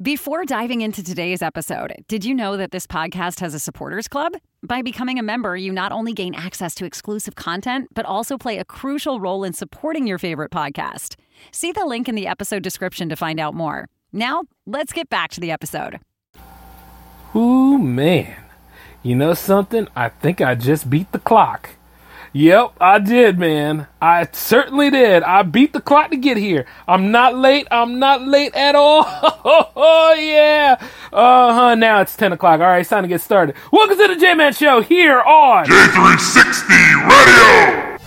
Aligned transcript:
Before 0.00 0.44
diving 0.44 0.82
into 0.82 1.02
today's 1.02 1.42
episode, 1.42 1.92
did 2.06 2.24
you 2.24 2.32
know 2.32 2.56
that 2.56 2.70
this 2.70 2.86
podcast 2.86 3.40
has 3.40 3.52
a 3.52 3.58
supporters 3.58 4.06
club? 4.06 4.34
By 4.62 4.80
becoming 4.80 5.18
a 5.18 5.24
member, 5.24 5.56
you 5.56 5.72
not 5.72 5.90
only 5.90 6.12
gain 6.12 6.36
access 6.36 6.72
to 6.76 6.84
exclusive 6.84 7.34
content, 7.34 7.88
but 7.94 8.06
also 8.06 8.38
play 8.38 8.58
a 8.58 8.64
crucial 8.64 9.18
role 9.18 9.42
in 9.42 9.54
supporting 9.54 10.06
your 10.06 10.18
favorite 10.18 10.52
podcast. 10.52 11.16
See 11.50 11.72
the 11.72 11.84
link 11.84 12.08
in 12.08 12.14
the 12.14 12.28
episode 12.28 12.62
description 12.62 13.08
to 13.08 13.16
find 13.16 13.40
out 13.40 13.54
more. 13.54 13.88
Now, 14.12 14.44
let's 14.66 14.92
get 14.92 15.10
back 15.10 15.32
to 15.32 15.40
the 15.40 15.50
episode. 15.50 15.98
Ooh, 17.34 17.76
man. 17.76 18.36
You 19.02 19.16
know 19.16 19.34
something? 19.34 19.88
I 19.96 20.10
think 20.10 20.40
I 20.40 20.54
just 20.54 20.88
beat 20.88 21.10
the 21.10 21.18
clock. 21.18 21.70
Yep, 22.32 22.74
I 22.80 22.98
did, 22.98 23.38
man. 23.38 23.86
I 24.02 24.28
certainly 24.32 24.90
did. 24.90 25.22
I 25.22 25.42
beat 25.42 25.72
the 25.72 25.80
clock 25.80 26.10
to 26.10 26.16
get 26.16 26.36
here. 26.36 26.66
I'm 26.86 27.10
not 27.10 27.34
late. 27.36 27.66
I'm 27.70 27.98
not 27.98 28.22
late 28.22 28.54
at 28.54 28.74
all. 28.74 29.04
oh, 29.06 30.14
yeah. 30.18 30.76
Uh 31.12 31.52
huh. 31.54 31.74
Now 31.74 32.00
it's 32.00 32.16
10 32.16 32.32
o'clock. 32.32 32.60
All 32.60 32.66
right, 32.66 32.80
it's 32.80 32.90
time 32.90 33.02
to 33.02 33.08
get 33.08 33.20
started. 33.22 33.56
Welcome 33.72 33.96
to 33.96 34.08
the 34.08 34.16
J 34.16 34.34
Man 34.34 34.52
Show 34.52 34.82
here 34.82 35.20
on 35.20 35.66
J360 35.66 37.08
Radio! 37.08 37.97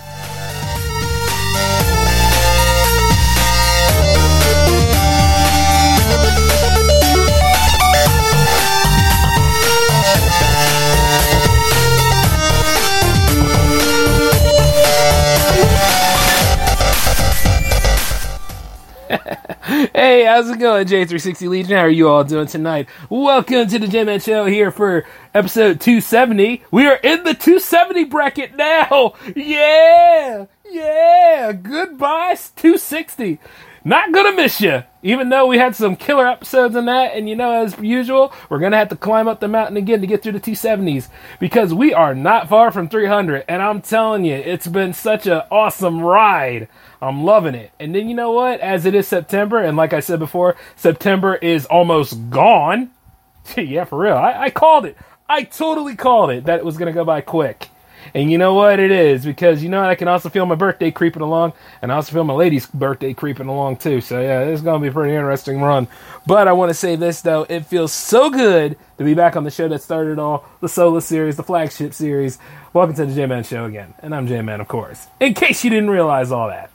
Hey, 19.94 20.24
how's 20.24 20.50
it 20.50 20.58
going, 20.58 20.86
J360 20.86 21.48
Legion? 21.48 21.76
How 21.76 21.84
are 21.84 21.88
you 21.88 22.08
all 22.08 22.24
doing 22.24 22.46
tonight? 22.46 22.88
Welcome 23.08 23.68
to 23.68 23.78
the 23.78 23.86
J 23.86 24.04
Man 24.04 24.20
Show 24.20 24.44
here 24.46 24.70
for 24.70 25.06
episode 25.34 25.80
270. 25.80 26.64
We 26.70 26.86
are 26.86 26.96
in 26.96 27.22
the 27.24 27.34
270 27.34 28.04
bracket 28.04 28.56
now. 28.56 29.14
Yeah, 29.36 30.46
yeah. 30.70 31.52
Goodbye, 31.52 32.36
260. 32.56 33.38
Not 33.84 34.12
gonna 34.12 34.32
miss 34.32 34.60
you. 34.60 34.84
Even 35.02 35.28
though 35.30 35.48
we 35.48 35.58
had 35.58 35.74
some 35.74 35.96
killer 35.96 36.28
episodes 36.28 36.76
in 36.76 36.84
that, 36.84 37.16
and 37.16 37.28
you 37.28 37.34
know, 37.34 37.64
as 37.64 37.76
usual, 37.80 38.32
we're 38.48 38.60
gonna 38.60 38.76
have 38.76 38.90
to 38.90 38.96
climb 38.96 39.26
up 39.26 39.40
the 39.40 39.48
mountain 39.48 39.76
again 39.76 40.00
to 40.00 40.06
get 40.06 40.22
through 40.22 40.32
the 40.32 40.40
270s 40.40 41.08
because 41.40 41.74
we 41.74 41.92
are 41.92 42.14
not 42.14 42.48
far 42.48 42.70
from 42.70 42.88
300. 42.88 43.44
And 43.48 43.60
I'm 43.60 43.80
telling 43.80 44.24
you, 44.24 44.36
it's 44.36 44.68
been 44.68 44.92
such 44.92 45.26
an 45.26 45.42
awesome 45.50 46.00
ride. 46.00 46.68
I'm 47.00 47.24
loving 47.24 47.56
it. 47.56 47.72
And 47.80 47.92
then 47.92 48.08
you 48.08 48.14
know 48.14 48.30
what? 48.30 48.60
As 48.60 48.86
it 48.86 48.94
is 48.94 49.08
September, 49.08 49.58
and 49.58 49.76
like 49.76 49.92
I 49.92 50.00
said 50.00 50.20
before, 50.20 50.54
September 50.76 51.34
is 51.34 51.66
almost 51.66 52.30
gone. 52.30 52.92
yeah, 53.56 53.84
for 53.84 53.98
real. 53.98 54.16
I, 54.16 54.44
I 54.44 54.50
called 54.50 54.86
it. 54.86 54.96
I 55.28 55.42
totally 55.42 55.96
called 55.96 56.30
it 56.30 56.44
that 56.44 56.60
it 56.60 56.64
was 56.64 56.76
gonna 56.76 56.92
go 56.92 57.04
by 57.04 57.20
quick. 57.20 57.68
And 58.14 58.30
you 58.30 58.38
know 58.38 58.54
what 58.54 58.78
it 58.78 58.90
is 58.90 59.24
because 59.24 59.62
you 59.62 59.68
know 59.68 59.82
I 59.82 59.94
can 59.94 60.08
also 60.08 60.28
feel 60.28 60.46
my 60.46 60.54
birthday 60.54 60.90
creeping 60.90 61.22
along, 61.22 61.52
and 61.80 61.92
I 61.92 61.96
also 61.96 62.12
feel 62.12 62.24
my 62.24 62.34
lady's 62.34 62.66
birthday 62.66 63.14
creeping 63.14 63.48
along 63.48 63.76
too. 63.76 64.00
So 64.00 64.20
yeah, 64.20 64.40
it's 64.40 64.62
gonna 64.62 64.80
be 64.80 64.88
a 64.88 64.92
pretty 64.92 65.14
interesting 65.14 65.60
run. 65.60 65.88
But 66.26 66.48
I 66.48 66.52
want 66.52 66.70
to 66.70 66.74
say 66.74 66.96
this 66.96 67.22
though, 67.22 67.46
it 67.48 67.66
feels 67.66 67.92
so 67.92 68.30
good 68.30 68.76
to 68.98 69.04
be 69.04 69.14
back 69.14 69.36
on 69.36 69.44
the 69.44 69.50
show 69.50 69.68
that 69.68 69.82
started 69.82 70.18
all 70.18 70.44
the 70.60 70.68
solo 70.68 71.00
series, 71.00 71.36
the 71.36 71.42
flagship 71.42 71.94
series. 71.94 72.38
Welcome 72.72 72.96
to 72.96 73.06
the 73.06 73.14
J 73.14 73.26
Man 73.26 73.44
Show 73.44 73.64
again, 73.64 73.94
and 74.00 74.14
I'm 74.14 74.26
J 74.26 74.42
Man, 74.42 74.60
of 74.60 74.68
course. 74.68 75.06
In 75.20 75.34
case 75.34 75.64
you 75.64 75.70
didn't 75.70 75.90
realize 75.90 76.30
all 76.30 76.48
that. 76.48 76.70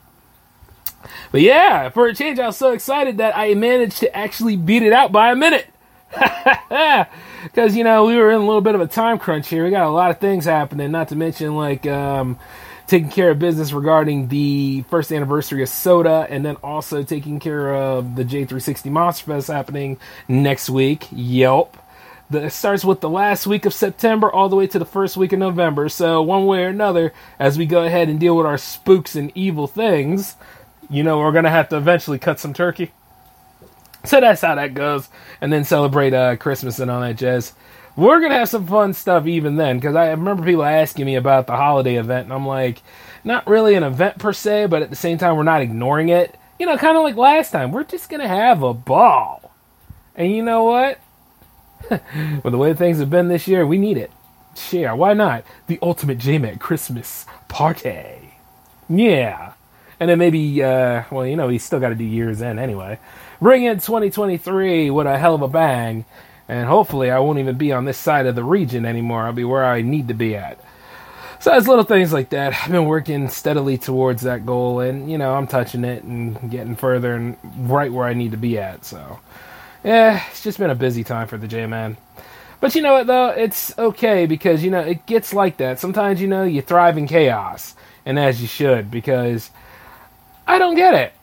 But 1.31 1.41
yeah, 1.41 1.89
for 1.89 2.08
a 2.08 2.16
change, 2.16 2.39
I 2.39 2.47
was 2.47 2.58
so 2.58 2.72
excited 2.72 3.17
that 3.17 3.38
I 3.38 3.53
managed 3.53 3.97
to 4.00 4.16
actually 4.16 4.56
beat 4.56 4.84
it 4.84 4.94
out 4.94 5.12
by 5.12 5.31
a 5.31 5.36
minute. 5.36 5.67
Because, 7.44 7.76
you 7.76 7.84
know, 7.84 8.06
we 8.06 8.16
were 8.16 8.30
in 8.32 8.38
a 8.38 8.46
little 8.46 8.62
bit 8.62 8.76
of 8.76 8.82
a 8.82 8.88
time 8.88 9.20
crunch 9.20 9.48
here. 9.48 9.64
We 9.64 9.72
got 9.72 9.88
a 9.88 9.92
lot 9.92 10.12
of 10.12 10.20
things 10.20 10.46
happening, 10.46 10.92
not 10.92 11.10
to 11.10 11.16
mention, 11.16 11.56
like, 11.56 11.86
um, 11.86 12.40
taking 12.88 13.09
care 13.09 13.31
of 13.31 13.40
business 13.40 13.74
regarding 13.74 14.30
the 14.30 14.84
first 14.90 15.12
anniversary 15.12 15.62
of 15.62 15.70
Soda, 15.70 16.26
and 16.30 16.46
then 16.46 16.56
also 16.64 17.03
taking 17.03 17.40
care 17.40 17.76
of 17.76 18.16
the 18.16 18.24
J360 18.24 18.90
Monster 18.92 19.26
Fest 19.26 19.47
happening 19.47 19.97
next 20.28 20.70
week. 20.70 21.08
Yelp. 21.12 21.78
The, 22.30 22.46
it 22.46 22.50
starts 22.52 22.84
with 22.84 23.00
the 23.00 23.09
last 23.09 23.47
week 23.47 23.66
of 23.66 23.74
September 23.74 24.30
all 24.30 24.50
the 24.50 24.56
way 24.56 24.68
to 24.68 24.80
the 24.80 24.86
first 24.86 25.16
week 25.16 25.31
of 25.31 25.40
November. 25.40 25.88
So, 25.90 26.22
one 26.22 26.46
way 26.46 26.66
or 26.66 26.70
another, 26.70 27.14
as 27.40 27.58
we 27.58 27.66
go 27.66 27.84
ahead 27.84 28.09
and 28.09 28.20
deal 28.20 28.36
with 28.36 28.46
our 28.46 28.58
spooks 28.58 29.16
and 29.16 29.31
evil 29.36 29.68
things, 29.68 30.36
you 30.90 31.03
know, 31.03 31.20
we're 31.20 31.31
to 31.44 31.50
have 31.50 31.70
to 31.70 31.78
eventually 31.78 32.20
cut 32.20 32.40
some 32.40 32.53
turkey. 32.53 32.92
So 34.18 34.22
that's 34.22 34.41
how 34.41 34.56
that 34.56 34.73
goes. 34.73 35.09
And 35.41 35.51
then 35.51 35.66
celebrate 35.66 36.13
uh, 36.13 36.38
Christmas 36.38 36.79
and 36.79 36.90
all 36.90 37.01
that 37.01 37.18
jazz. 37.18 37.53
We're 37.97 38.19
going 38.19 38.31
to 38.31 38.38
have 38.38 38.47
some 38.47 38.66
fun 38.66 38.94
stuff 38.94 39.25
even 39.28 39.56
then, 39.57 39.79
because 39.79 39.95
I 39.95 40.12
remember 40.12 40.45
people 40.45 40.63
asking 40.63 41.06
me 41.06 41.16
about 41.16 41.47
the 41.47 41.56
holiday 41.56 41.95
event, 41.95 42.25
and 42.25 42.34
I'm 42.34 42.46
like, 42.46 42.81
not 43.23 43.47
really 43.47 43.73
an 43.73 43.84
event 43.84 44.19
per 44.19 44.31
se, 44.34 44.67
but 44.67 44.84
at 44.84 44.90
the 44.90 44.96
same 44.96 45.17
time, 45.17 45.35
we're 45.35 45.44
not 45.44 45.62
ignoring 45.62 46.09
it. 46.09 46.38
You 46.59 46.67
know, 46.67 46.78
kind 46.78 46.96
of 46.96 47.03
like 47.03 47.16
last 47.16 47.51
time. 47.51 47.72
We're 47.72 47.84
just 47.84 48.09
going 48.09 48.22
to 48.22 48.28
have 48.28 48.63
a 48.63 48.73
ball. 48.73 49.51
And 50.16 50.31
you 50.31 50.44
know 50.44 50.63
what? 50.63 51.00
With 51.90 52.51
the 52.51 52.57
way 52.57 52.73
things 52.73 53.00
have 53.00 53.09
been 53.09 53.28
this 53.28 53.47
year, 53.47 53.66
we 53.66 53.78
need 53.78 53.97
it. 53.97 54.12
Share, 54.56 54.96
why 54.96 55.13
not? 55.13 55.44
The 55.67 55.79
ultimate 55.81 56.17
JMAC 56.17 56.59
Christmas 56.59 57.25
party. 57.47 58.35
Yeah. 58.90 59.53
And 60.00 60.09
then 60.09 60.19
maybe, 60.19 60.63
uh, 60.63 61.03
well, 61.09 61.25
you 61.25 61.35
know, 61.35 61.47
he's 61.47 61.63
still 61.63 61.80
got 61.80 61.90
to 61.90 61.96
do 61.96 62.03
years 62.03 62.41
in 62.41 62.59
anyway. 62.59 63.00
Bring 63.41 63.63
in 63.63 63.80
2023 63.80 64.90
with 64.91 65.08
a 65.08 65.18
hell 65.18 65.35
of 65.35 65.41
a 65.41 65.47
bang. 65.47 66.06
And 66.47 66.68
hopefully, 66.68 67.12
I 67.12 67.19
won't 67.19 67.40
even 67.40 67.58
be 67.58 67.74
on 67.74 67.85
this 67.85 67.97
side 67.97 68.25
of 68.25 68.35
the 68.35 68.44
region 68.44 68.85
anymore. 68.85 69.24
I'll 69.24 69.34
be 69.34 69.44
where 69.44 69.66
I 69.66 69.81
need 69.81 70.08
to 70.08 70.13
be 70.13 70.35
at. 70.35 70.59
So 71.40 71.56
it's 71.56 71.68
little 71.68 71.84
things 71.84 72.12
like 72.12 72.30
that. 72.30 72.53
I've 72.63 72.72
been 72.72 72.85
working 72.85 73.30
steadily 73.30 73.78
towards 73.78 74.24
that 74.24 74.46
goal, 74.46 74.80
and 74.80 75.12
you 75.12 75.18
know 75.18 75.35
I'm 75.35 75.46
touching 75.46 75.84
it 75.84 76.03
and 76.03 76.50
getting 76.50 76.75
further 76.75 77.14
and 77.14 77.38
right 77.69 77.91
where 77.91 78.08
I 78.08 78.14
need 78.14 78.31
to 78.31 78.38
be 78.38 78.58
at. 78.58 78.85
So, 78.85 79.19
yeah, 79.84 80.24
it's 80.31 80.41
just 80.41 80.58
been 80.58 80.72
a 80.72 80.75
busy 80.75 81.03
time 81.03 81.28
for 81.28 81.38
the 81.38 81.47
J 81.47 81.68
Man. 81.68 81.97
But 82.59 82.74
you 82.74 82.81
know 82.81 82.94
what 82.94 83.08
though? 83.08 83.29
It's 83.29 83.78
okay 83.78 84.25
because 84.25 84.64
you 84.64 84.72
know 84.72 84.79
it 84.79 85.06
gets 85.06 85.31
like 85.31 85.58
that. 85.58 85.79
Sometimes 85.79 86.19
you 86.19 86.28
know 86.28 86.44
you 86.44 86.62
thrive 86.64 86.97
in 86.97 87.08
chaos, 87.08 87.75
and 88.03 88.18
as 88.18 88.41
you 88.41 88.47
should 88.47 88.90
because 88.90 89.52
I 90.47 90.58
don't 90.58 90.75
get 90.75 90.94
it. 90.94 91.13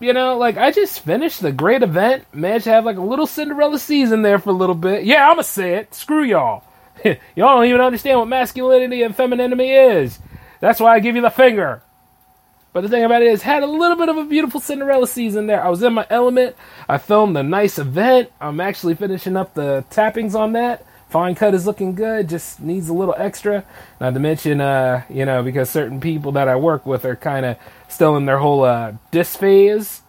You 0.00 0.12
know, 0.12 0.36
like 0.36 0.56
I 0.56 0.72
just 0.72 1.00
finished 1.00 1.40
the 1.40 1.52
great 1.52 1.82
event, 1.82 2.24
managed 2.34 2.64
to 2.64 2.70
have 2.70 2.84
like 2.84 2.96
a 2.96 3.02
little 3.02 3.26
Cinderella 3.26 3.78
season 3.78 4.22
there 4.22 4.38
for 4.38 4.50
a 4.50 4.54
little 4.54 4.74
bit. 4.74 5.04
Yeah, 5.04 5.30
I'ma 5.30 5.42
say 5.42 5.74
it. 5.74 5.94
Screw 5.94 6.24
y'all. 6.24 6.64
y'all 7.04 7.16
don't 7.36 7.66
even 7.66 7.80
understand 7.80 8.18
what 8.18 8.26
masculinity 8.26 9.02
and 9.02 9.14
femininity 9.14 9.70
is. 9.70 10.18
That's 10.58 10.80
why 10.80 10.94
I 10.94 11.00
give 11.00 11.14
you 11.14 11.22
the 11.22 11.30
finger. 11.30 11.82
But 12.72 12.80
the 12.80 12.88
thing 12.88 13.04
about 13.04 13.22
it 13.22 13.28
is, 13.28 13.42
had 13.42 13.62
a 13.62 13.66
little 13.66 13.96
bit 13.96 14.08
of 14.08 14.16
a 14.16 14.24
beautiful 14.24 14.58
Cinderella 14.58 15.06
season 15.06 15.46
there. 15.46 15.62
I 15.62 15.68
was 15.68 15.82
in 15.82 15.92
my 15.92 16.06
element. 16.08 16.56
I 16.88 16.98
filmed 16.98 17.36
a 17.36 17.42
nice 17.42 17.78
event. 17.78 18.32
I'm 18.40 18.60
actually 18.60 18.94
finishing 18.94 19.36
up 19.36 19.54
the 19.54 19.84
tappings 19.90 20.34
on 20.34 20.54
that. 20.54 20.84
Fine 21.12 21.34
cut 21.34 21.52
is 21.52 21.66
looking 21.66 21.94
good. 21.94 22.30
Just 22.30 22.58
needs 22.58 22.88
a 22.88 22.94
little 22.94 23.14
extra. 23.18 23.64
Not 24.00 24.14
to 24.14 24.20
mention, 24.20 24.62
uh, 24.62 25.02
you 25.10 25.26
know, 25.26 25.42
because 25.42 25.68
certain 25.68 26.00
people 26.00 26.32
that 26.32 26.48
I 26.48 26.56
work 26.56 26.86
with 26.86 27.04
are 27.04 27.16
kind 27.16 27.44
of 27.44 27.58
still 27.86 28.16
in 28.16 28.24
their 28.24 28.38
whole 28.38 28.64
uh, 28.64 28.94
disc 29.10 29.38
phase. 29.38 30.00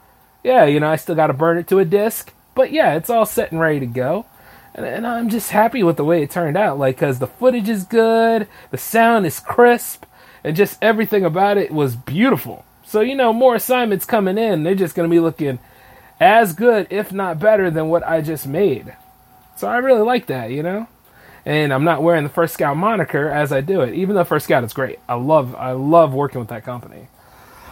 Yeah, 0.45 0.63
you 0.63 0.79
know, 0.79 0.89
I 0.89 0.95
still 0.95 1.15
got 1.15 1.27
to 1.27 1.33
burn 1.33 1.57
it 1.57 1.67
to 1.67 1.79
a 1.79 1.85
disc. 1.85 2.31
But 2.55 2.71
yeah, 2.71 2.95
it's 2.95 3.09
all 3.09 3.25
set 3.25 3.51
and 3.51 3.59
ready 3.59 3.81
to 3.81 3.85
go. 3.85 4.25
And, 4.73 4.85
and 4.85 5.05
I'm 5.05 5.27
just 5.27 5.51
happy 5.51 5.83
with 5.83 5.97
the 5.97 6.05
way 6.05 6.23
it 6.23 6.31
turned 6.31 6.55
out. 6.55 6.79
Like, 6.79 6.95
because 6.95 7.19
the 7.19 7.27
footage 7.27 7.67
is 7.67 7.83
good, 7.83 8.47
the 8.71 8.77
sound 8.77 9.25
is 9.25 9.41
crisp, 9.41 10.05
and 10.41 10.55
just 10.55 10.81
everything 10.81 11.25
about 11.25 11.57
it 11.57 11.71
was 11.71 11.97
beautiful. 11.97 12.63
So, 12.85 13.01
you 13.01 13.15
know, 13.15 13.33
more 13.33 13.55
assignments 13.55 14.05
coming 14.05 14.37
in, 14.37 14.63
they're 14.63 14.73
just 14.73 14.95
going 14.95 15.09
to 15.09 15.13
be 15.13 15.19
looking 15.19 15.59
as 16.21 16.53
good, 16.53 16.87
if 16.89 17.11
not 17.11 17.39
better, 17.39 17.69
than 17.69 17.89
what 17.89 18.07
I 18.07 18.21
just 18.21 18.47
made. 18.47 18.95
So 19.57 19.67
I 19.67 19.77
really 19.79 20.01
like 20.01 20.27
that, 20.27 20.49
you 20.51 20.63
know? 20.63 20.87
And 21.45 21.73
I'm 21.73 21.83
not 21.83 22.01
wearing 22.01 22.23
the 22.23 22.29
First 22.29 22.53
Scout 22.53 22.77
moniker 22.77 23.29
as 23.29 23.51
I 23.51 23.61
do 23.61 23.81
it, 23.81 23.93
even 23.93 24.15
though 24.15 24.23
First 24.23 24.45
Scout 24.45 24.63
is 24.63 24.73
great. 24.73 24.99
I 25.09 25.15
love 25.15 25.55
I 25.55 25.71
love 25.71 26.13
working 26.13 26.39
with 26.39 26.49
that 26.49 26.63
company. 26.63 27.07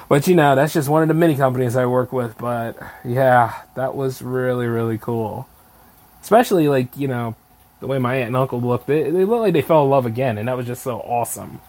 But 0.10 0.28
you 0.28 0.36
know, 0.36 0.56
that's 0.56 0.74
just 0.74 0.90
one 0.90 1.04
of 1.04 1.08
the 1.08 1.14
many 1.14 1.36
companies 1.36 1.78
I 1.78 1.86
work 1.86 2.12
with. 2.12 2.38
But 2.38 2.78
yeah, 3.06 3.62
that 3.76 3.96
was 3.96 4.22
really, 4.22 4.68
really 4.68 4.98
cool. 4.98 5.48
Especially 6.22 6.68
like, 6.68 6.98
you 6.98 7.08
know, 7.08 7.36
the 7.80 7.88
way 7.88 7.98
my 7.98 8.16
aunt 8.16 8.28
and 8.28 8.36
uncle 8.36 8.62
looked. 8.62 8.88
They, 8.88 9.04
they 9.04 9.26
looked 9.26 9.42
like 9.42 9.54
they 9.54 9.62
fell 9.62 9.84
in 9.84 9.90
love 9.90 10.06
again, 10.06 10.38
and 10.38 10.48
that 10.48 10.56
was 10.56 10.68
just 10.68 10.84
so 10.84 11.00
awesome. 11.00 11.60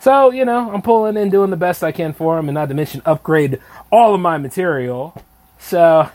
So, 0.00 0.30
you 0.30 0.44
know, 0.44 0.70
I'm 0.70 0.82
pulling 0.82 1.16
in, 1.16 1.30
doing 1.30 1.50
the 1.50 1.56
best 1.56 1.82
I 1.82 1.92
can 1.92 2.12
for 2.12 2.36
them, 2.36 2.48
and 2.48 2.54
not 2.54 2.68
to 2.68 2.74
mention 2.74 3.00
upgrade 3.06 3.60
all 3.90 4.14
of 4.14 4.20
my 4.20 4.36
material. 4.36 5.22
So, 5.58 6.10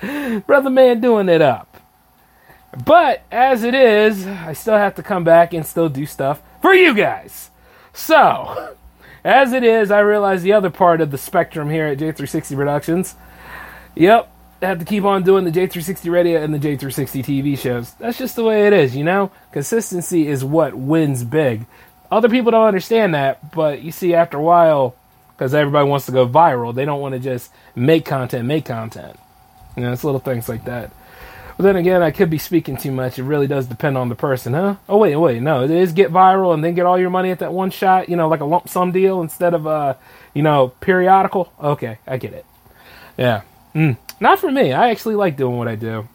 brother 0.46 0.70
man 0.70 1.00
doing 1.00 1.28
it 1.28 1.42
up. 1.42 1.75
But 2.84 3.22
as 3.30 3.62
it 3.62 3.74
is, 3.74 4.26
I 4.26 4.52
still 4.52 4.76
have 4.76 4.94
to 4.96 5.02
come 5.02 5.24
back 5.24 5.52
and 5.52 5.64
still 5.64 5.88
do 5.88 6.06
stuff 6.06 6.42
for 6.60 6.74
you 6.74 6.94
guys. 6.94 7.50
So, 7.92 8.76
as 9.24 9.52
it 9.52 9.64
is, 9.64 9.90
I 9.90 10.00
realize 10.00 10.42
the 10.42 10.52
other 10.52 10.70
part 10.70 11.00
of 11.00 11.10
the 11.10 11.18
spectrum 11.18 11.70
here 11.70 11.86
at 11.86 11.98
J360 11.98 12.56
Productions. 12.56 13.14
Yep, 13.94 14.30
I 14.62 14.66
have 14.66 14.78
to 14.78 14.84
keep 14.84 15.04
on 15.04 15.22
doing 15.22 15.44
the 15.44 15.50
J360 15.50 16.10
radio 16.10 16.42
and 16.42 16.52
the 16.52 16.58
J360 16.58 17.24
TV 17.24 17.58
shows. 17.58 17.92
That's 17.94 18.18
just 18.18 18.36
the 18.36 18.44
way 18.44 18.66
it 18.66 18.72
is, 18.72 18.94
you 18.96 19.04
know? 19.04 19.30
Consistency 19.52 20.28
is 20.28 20.44
what 20.44 20.74
wins 20.74 21.24
big. 21.24 21.66
Other 22.10 22.28
people 22.28 22.52
don't 22.52 22.66
understand 22.66 23.14
that, 23.14 23.52
but 23.52 23.82
you 23.82 23.90
see, 23.90 24.14
after 24.14 24.36
a 24.36 24.42
while, 24.42 24.94
because 25.36 25.54
everybody 25.54 25.88
wants 25.88 26.06
to 26.06 26.12
go 26.12 26.28
viral, 26.28 26.74
they 26.74 26.84
don't 26.84 27.00
want 27.00 27.14
to 27.14 27.18
just 27.18 27.50
make 27.74 28.04
content, 28.04 28.46
make 28.46 28.64
content. 28.64 29.18
You 29.76 29.82
know, 29.82 29.92
it's 29.92 30.04
little 30.04 30.20
things 30.20 30.48
like 30.48 30.64
that. 30.64 30.90
But 31.56 31.62
then 31.62 31.76
again, 31.76 32.02
I 32.02 32.10
could 32.10 32.28
be 32.28 32.38
speaking 32.38 32.76
too 32.76 32.92
much. 32.92 33.18
It 33.18 33.22
really 33.22 33.46
does 33.46 33.66
depend 33.66 33.96
on 33.96 34.10
the 34.10 34.14
person, 34.14 34.52
huh? 34.52 34.76
Oh 34.88 34.98
wait, 34.98 35.16
wait, 35.16 35.40
no, 35.40 35.64
it 35.64 35.70
is 35.70 35.92
get 35.92 36.12
viral 36.12 36.52
and 36.52 36.62
then 36.62 36.74
get 36.74 36.84
all 36.84 36.98
your 36.98 37.08
money 37.08 37.30
at 37.30 37.38
that 37.38 37.52
one 37.52 37.70
shot. 37.70 38.10
You 38.10 38.16
know, 38.16 38.28
like 38.28 38.40
a 38.40 38.44
lump 38.44 38.68
sum 38.68 38.92
deal 38.92 39.22
instead 39.22 39.54
of 39.54 39.66
uh, 39.66 39.94
you 40.34 40.42
know, 40.42 40.68
periodical. 40.80 41.50
Okay, 41.60 41.98
I 42.06 42.18
get 42.18 42.34
it. 42.34 42.44
Yeah, 43.16 43.42
mm. 43.74 43.96
not 44.20 44.38
for 44.38 44.50
me. 44.50 44.74
I 44.74 44.90
actually 44.90 45.14
like 45.14 45.38
doing 45.38 45.56
what 45.56 45.66
I 45.66 45.76
do, 45.76 46.06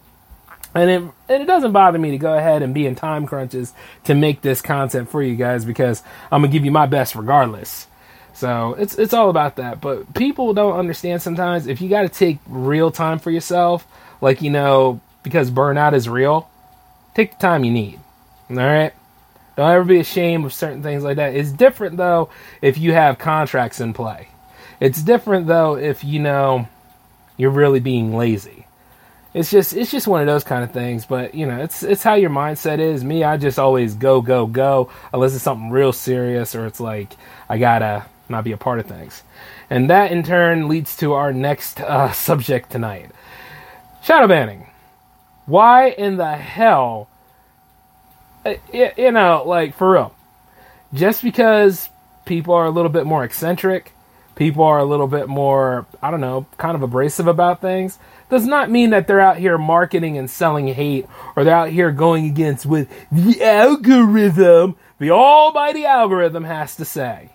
and 0.76 0.90
it 0.92 1.02
and 1.28 1.42
it 1.42 1.48
doesn't 1.48 1.72
bother 1.72 1.98
me 1.98 2.12
to 2.12 2.20
go 2.20 2.36
ahead 2.36 2.62
and 2.62 2.72
be 2.72 2.86
in 2.86 2.94
time 2.94 3.26
crunches 3.26 3.74
to 4.04 4.14
make 4.14 4.42
this 4.42 4.62
content 4.62 5.10
for 5.10 5.24
you 5.24 5.36
guys 5.36 5.66
because 5.66 6.04
I'm 6.32 6.42
gonna 6.42 6.54
give 6.54 6.66
you 6.66 6.72
my 6.72 6.86
best 6.86 7.16
regardless. 7.16 7.88
So 8.34 8.76
it's 8.78 8.96
it's 8.98 9.14
all 9.14 9.32
about 9.32 9.56
that. 9.56 9.82
But 9.82 10.14
people 10.14 10.54
don't 10.54 10.78
understand 10.78 11.24
sometimes 11.24 11.66
if 11.66 11.82
you 11.82 11.90
got 11.90 12.04
to 12.04 12.10
take 12.10 12.38
real 12.48 12.92
time 12.92 13.18
for 13.18 13.32
yourself, 13.32 13.88
like 14.22 14.44
you 14.44 14.52
know 14.52 15.02
because 15.24 15.52
burnout 15.52 15.94
is 15.94 16.10
real, 16.10 16.50
take 17.16 17.32
the 17.32 17.38
time 17.38 17.64
you 17.64 17.72
need. 17.72 18.00
All 18.50 18.58
right? 18.58 18.94
Don't 19.56 19.72
ever 19.72 19.84
be 19.84 20.00
ashamed 20.00 20.46
of 20.46 20.54
certain 20.54 20.82
things 20.82 21.04
like 21.04 21.18
that. 21.18 21.36
It's 21.36 21.52
different 21.52 21.98
though 21.98 22.30
if 22.62 22.78
you 22.78 22.94
have 22.94 23.18
contracts 23.18 23.80
in 23.80 23.94
play. 23.94 24.30
It's 24.80 25.02
different 25.02 25.48
though 25.48 25.76
if 25.76 26.04
you 26.04 26.20
know 26.20 26.68
you're 27.38 27.52
really 27.52 27.80
being 27.80 28.16
lazy. 28.16 28.66
It's 29.34 29.52
just 29.52 29.74
it's 29.74 29.92
just 29.92 30.08
one 30.08 30.22
of 30.22 30.28
those 30.28 30.44
kind 30.44 30.64
of 30.64 30.72
things, 30.72 31.06
but 31.06 31.36
you 31.36 31.46
know, 31.46 31.62
it's 31.62 31.84
it's 31.84 32.04
how 32.04 32.16
your 32.16 32.30
mindset 32.30 32.80
is. 32.80 33.04
Me, 33.04 33.24
I 33.24 33.38
just 33.38 33.60
always 33.60 33.94
go 33.94 34.22
go 34.22 34.46
go 34.46 34.90
unless 35.14 35.36
it's 35.36 35.44
something 35.44 35.70
real 35.70 35.94
serious 35.94 36.56
or 36.56 36.66
it's 36.66 36.80
like 36.80 37.14
I 37.48 37.58
got 37.58 37.80
to 37.80 38.06
not 38.28 38.44
be 38.44 38.52
a 38.54 38.58
part 38.58 38.80
of 38.80 38.88
things. 38.88 39.22
And 39.70 39.90
that 39.90 40.12
in 40.12 40.24
turn 40.24 40.68
leads 40.68 40.98
to 40.98 41.14
our 41.14 41.32
next 41.32 41.80
uh, 41.80 42.12
subject 42.14 42.72
tonight. 42.72 43.12
Shadow 44.04 44.28
banning. 44.28 44.71
Why 45.46 45.90
in 45.90 46.18
the 46.18 46.36
hell? 46.36 47.10
Uh, 48.46 48.56
you 48.74 49.12
know, 49.12 49.44
like 49.46 49.76
for 49.76 49.92
real. 49.92 50.16
Just 50.94 51.24
because 51.24 51.90
people 52.26 52.54
are 52.54 52.66
a 52.66 52.70
little 52.70 52.90
bit 52.90 53.06
more 53.06 53.24
eccentric, 53.24 53.94
people 54.36 54.64
are 54.64 54.80
a 54.80 54.86
little 54.86 55.08
bit 55.08 55.28
more, 55.28 55.86
I 56.02 56.12
don't 56.12 56.22
know, 56.22 56.46
kind 56.58 56.76
of 56.76 56.84
abrasive 56.84 57.28
about 57.28 57.62
things, 57.62 57.98
does 58.30 58.46
not 58.46 58.72
mean 58.72 58.92
that 58.92 59.08
they're 59.08 59.20
out 59.20 59.38
here 59.38 59.58
marketing 59.58 60.18
and 60.18 60.30
selling 60.30 60.68
hate 60.68 61.08
or 61.36 61.44
they're 61.44 61.56
out 61.56 61.70
here 61.70 61.92
going 61.92 62.26
against 62.26 62.66
what 62.66 62.88
the 63.12 63.44
algorithm, 63.44 64.76
the 65.00 65.12
almighty 65.12 65.86
algorithm, 65.86 66.44
has 66.44 66.76
to 66.78 66.86
say. 66.86 67.30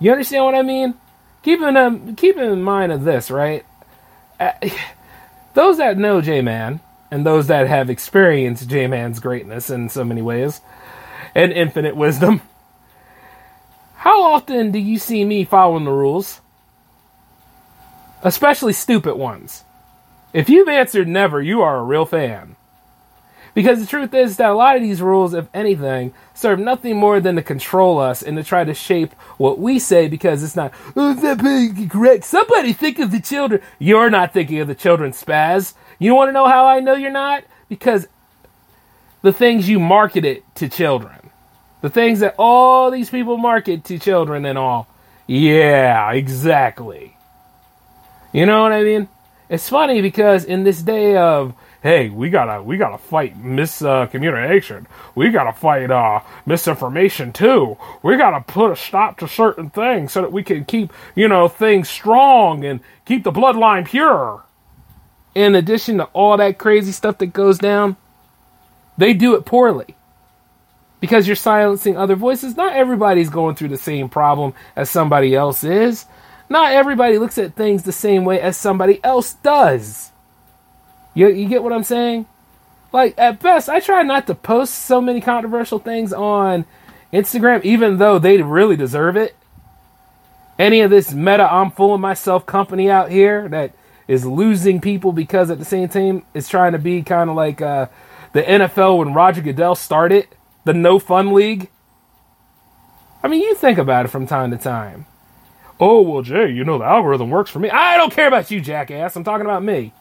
You 0.00 0.12
understand 0.12 0.44
what 0.44 0.54
I 0.54 0.62
mean? 0.62 0.94
Keep 1.42 1.60
in, 1.60 1.76
um, 1.76 2.16
keep 2.16 2.36
in 2.36 2.62
mind 2.62 2.92
of 2.92 3.04
this, 3.04 3.30
right? 3.30 3.64
Uh, 4.40 4.52
those 5.54 5.78
that 5.78 5.98
know 5.98 6.20
J 6.20 6.40
Man, 6.40 6.80
and 7.10 7.24
those 7.24 7.46
that 7.46 7.66
have 7.66 7.90
experienced 7.90 8.68
J 8.68 8.86
Man's 8.86 9.20
greatness 9.20 9.70
in 9.70 9.88
so 9.88 10.04
many 10.04 10.22
ways 10.22 10.60
and 11.34 11.52
infinite 11.52 11.96
wisdom. 11.96 12.42
How 13.96 14.22
often 14.22 14.70
do 14.70 14.78
you 14.78 14.98
see 14.98 15.24
me 15.24 15.44
following 15.44 15.84
the 15.84 15.90
rules? 15.90 16.40
Especially 18.22 18.72
stupid 18.72 19.16
ones. 19.16 19.64
If 20.32 20.48
you've 20.48 20.68
answered 20.68 21.08
never, 21.08 21.40
you 21.40 21.62
are 21.62 21.78
a 21.78 21.84
real 21.84 22.04
fan. 22.04 22.56
Because 23.54 23.80
the 23.80 23.86
truth 23.86 24.14
is 24.14 24.36
that 24.36 24.50
a 24.50 24.54
lot 24.54 24.76
of 24.76 24.82
these 24.82 25.02
rules, 25.02 25.34
if 25.34 25.48
anything, 25.52 26.14
serve 26.34 26.60
nothing 26.60 26.96
more 26.96 27.18
than 27.18 27.36
to 27.36 27.42
control 27.42 27.98
us 27.98 28.22
and 28.22 28.36
to 28.36 28.44
try 28.44 28.62
to 28.62 28.74
shape 28.74 29.12
what 29.36 29.58
we 29.58 29.78
say 29.80 30.06
because 30.06 30.44
it's 30.44 30.54
not, 30.54 30.72
oh, 30.94 31.16
correct? 31.90 32.24
Somebody 32.24 32.72
think 32.72 33.00
of 33.00 33.10
the 33.10 33.20
children. 33.20 33.60
You're 33.78 34.10
not 34.10 34.32
thinking 34.32 34.60
of 34.60 34.68
the 34.68 34.76
children, 34.76 35.10
Spaz. 35.12 35.74
You 35.98 36.14
want 36.14 36.28
to 36.28 36.32
know 36.32 36.46
how 36.46 36.66
I 36.66 36.80
know 36.80 36.94
you're 36.94 37.10
not? 37.10 37.44
Because 37.68 38.06
the 39.22 39.32
things 39.32 39.68
you 39.68 39.80
marketed 39.80 40.42
to 40.56 40.68
children, 40.68 41.30
the 41.80 41.90
things 41.90 42.20
that 42.20 42.34
all 42.38 42.90
these 42.90 43.10
people 43.10 43.36
market 43.36 43.84
to 43.84 43.98
children 43.98 44.44
and 44.44 44.56
all. 44.56 44.86
Yeah, 45.26 46.12
exactly. 46.12 47.16
You 48.32 48.46
know 48.46 48.62
what 48.62 48.72
I 48.72 48.82
mean? 48.82 49.08
It's 49.48 49.68
funny 49.68 50.00
because 50.02 50.44
in 50.44 50.64
this 50.64 50.82
day 50.82 51.16
of 51.16 51.54
hey, 51.82 52.08
we 52.08 52.28
gotta 52.30 52.62
we 52.62 52.76
gotta 52.76 52.98
fight 52.98 53.40
miscommunication. 53.42 54.84
Uh, 54.84 54.88
we 55.14 55.30
gotta 55.30 55.52
fight 55.52 55.90
uh, 55.90 56.20
misinformation 56.46 57.32
too. 57.32 57.76
We 58.02 58.16
gotta 58.16 58.40
put 58.40 58.70
a 58.70 58.76
stop 58.76 59.18
to 59.18 59.28
certain 59.28 59.70
things 59.70 60.12
so 60.12 60.22
that 60.22 60.32
we 60.32 60.42
can 60.42 60.64
keep 60.64 60.92
you 61.14 61.28
know 61.28 61.48
things 61.48 61.88
strong 61.88 62.64
and 62.64 62.80
keep 63.04 63.24
the 63.24 63.32
bloodline 63.32 63.86
pure 63.86 64.44
in 65.34 65.54
addition 65.54 65.98
to 65.98 66.04
all 66.06 66.36
that 66.36 66.58
crazy 66.58 66.92
stuff 66.92 67.18
that 67.18 67.32
goes 67.32 67.58
down, 67.58 67.96
they 68.96 69.14
do 69.14 69.34
it 69.34 69.44
poorly. 69.44 69.94
Because 71.00 71.28
you're 71.28 71.36
silencing 71.36 71.96
other 71.96 72.16
voices. 72.16 72.56
Not 72.56 72.72
everybody's 72.72 73.30
going 73.30 73.54
through 73.54 73.68
the 73.68 73.78
same 73.78 74.08
problem 74.08 74.54
as 74.74 74.90
somebody 74.90 75.34
else 75.34 75.62
is. 75.62 76.06
Not 76.48 76.72
everybody 76.72 77.18
looks 77.18 77.38
at 77.38 77.54
things 77.54 77.82
the 77.82 77.92
same 77.92 78.24
way 78.24 78.40
as 78.40 78.56
somebody 78.56 78.98
else 79.04 79.34
does. 79.34 80.10
You, 81.14 81.28
you 81.28 81.48
get 81.48 81.62
what 81.62 81.72
I'm 81.72 81.84
saying? 81.84 82.26
Like, 82.92 83.14
at 83.18 83.40
best, 83.40 83.68
I 83.68 83.80
try 83.80 84.02
not 84.02 84.26
to 84.26 84.34
post 84.34 84.74
so 84.74 85.00
many 85.00 85.20
controversial 85.20 85.78
things 85.78 86.12
on 86.12 86.64
Instagram, 87.12 87.62
even 87.64 87.98
though 87.98 88.18
they 88.18 88.40
really 88.40 88.76
deserve 88.76 89.16
it. 89.16 89.36
Any 90.58 90.80
of 90.80 90.90
this 90.90 91.12
meta, 91.12 91.52
I'm 91.52 91.70
fooling 91.70 92.00
myself 92.00 92.46
company 92.46 92.90
out 92.90 93.10
here 93.10 93.48
that 93.50 93.72
is 94.08 94.24
losing 94.24 94.80
people 94.80 95.12
because 95.12 95.50
at 95.50 95.58
the 95.58 95.64
same 95.64 95.88
time 95.88 96.24
it's 96.34 96.48
trying 96.48 96.72
to 96.72 96.78
be 96.78 97.02
kind 97.02 97.30
of 97.30 97.36
like 97.36 97.60
uh, 97.60 97.86
the 98.32 98.42
NFL 98.42 98.98
when 98.98 99.14
Roger 99.14 99.42
Goodell 99.42 99.74
started 99.74 100.26
the 100.64 100.72
No 100.72 100.98
Fun 100.98 101.32
League. 101.32 101.70
I 103.22 103.28
mean, 103.28 103.42
you 103.42 103.54
think 103.54 103.78
about 103.78 104.06
it 104.06 104.08
from 104.08 104.26
time 104.26 104.50
to 104.50 104.56
time. 104.56 105.06
Oh 105.80 106.00
well, 106.00 106.22
Jay, 106.22 106.50
you 106.50 106.64
know 106.64 106.78
the 106.78 106.84
algorithm 106.84 107.30
works 107.30 107.50
for 107.50 107.58
me. 107.58 107.70
I 107.70 107.96
don't 107.96 108.12
care 108.12 108.26
about 108.26 108.50
you, 108.50 108.60
jackass. 108.60 109.14
I'm 109.14 109.24
talking 109.24 109.46
about 109.46 109.62
me. 109.62 109.92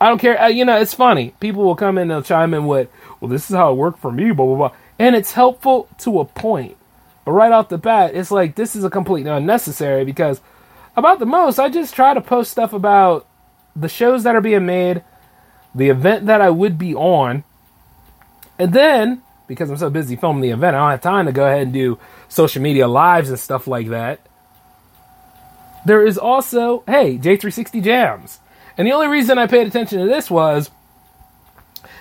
I 0.00 0.08
don't 0.08 0.18
care. 0.18 0.40
Uh, 0.40 0.48
you 0.48 0.64
know, 0.64 0.76
it's 0.76 0.94
funny. 0.94 1.34
People 1.38 1.62
will 1.62 1.76
come 1.76 1.96
in 1.96 2.02
and 2.02 2.10
they'll 2.10 2.22
chime 2.22 2.54
in 2.54 2.66
with, 2.66 2.88
"Well, 3.20 3.28
this 3.28 3.48
is 3.48 3.56
how 3.56 3.70
it 3.70 3.76
worked 3.76 4.00
for 4.00 4.10
me," 4.10 4.32
blah 4.32 4.46
blah 4.46 4.56
blah, 4.56 4.72
and 4.98 5.14
it's 5.14 5.32
helpful 5.32 5.88
to 5.98 6.18
a 6.20 6.24
point. 6.24 6.76
But 7.24 7.32
right 7.32 7.52
off 7.52 7.68
the 7.68 7.78
bat, 7.78 8.14
it's 8.14 8.30
like 8.30 8.56
this 8.56 8.74
is 8.74 8.84
a 8.84 8.90
completely 8.90 9.30
unnecessary 9.30 10.04
because 10.04 10.40
about 10.96 11.18
the 11.18 11.26
most, 11.26 11.58
I 11.58 11.68
just 11.68 11.94
try 11.94 12.14
to 12.14 12.20
post 12.20 12.50
stuff 12.50 12.72
about 12.72 13.26
the 13.74 13.88
shows 13.88 14.22
that 14.22 14.36
are 14.36 14.40
being 14.40 14.66
made, 14.66 15.02
the 15.74 15.88
event 15.88 16.26
that 16.26 16.40
I 16.40 16.50
would 16.50 16.78
be 16.78 16.94
on, 16.94 17.44
and 18.58 18.72
then 18.72 19.22
because 19.46 19.70
I'm 19.70 19.76
so 19.76 19.90
busy 19.90 20.16
filming 20.16 20.42
the 20.42 20.50
event, 20.50 20.76
I 20.76 20.80
don't 20.80 20.90
have 20.90 21.00
time 21.00 21.26
to 21.26 21.32
go 21.32 21.46
ahead 21.46 21.62
and 21.62 21.72
do 21.72 21.98
social 22.28 22.62
media 22.62 22.88
lives 22.88 23.28
and 23.28 23.38
stuff 23.38 23.66
like 23.66 23.88
that. 23.88 24.20
There 25.84 26.06
is 26.06 26.16
also, 26.16 26.82
hey, 26.86 27.18
J360 27.18 27.82
Jams. 27.82 28.38
And 28.76 28.86
the 28.88 28.92
only 28.92 29.08
reason 29.08 29.38
I 29.38 29.46
paid 29.46 29.66
attention 29.66 29.98
to 30.00 30.06
this 30.06 30.30
was 30.30 30.70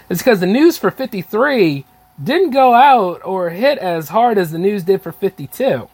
it's 0.10 0.22
because 0.22 0.40
the 0.40 0.48
news 0.48 0.78
for 0.78 0.90
53 0.90 1.86
didn't 2.24 2.52
go 2.52 2.74
out 2.74 3.22
or 3.26 3.50
hit 3.50 3.78
as 3.78 4.10
hard 4.10 4.38
as 4.38 4.52
the 4.52 4.58
news 4.58 4.84
did 4.84 5.02
for 5.02 5.12
52. 5.12 5.90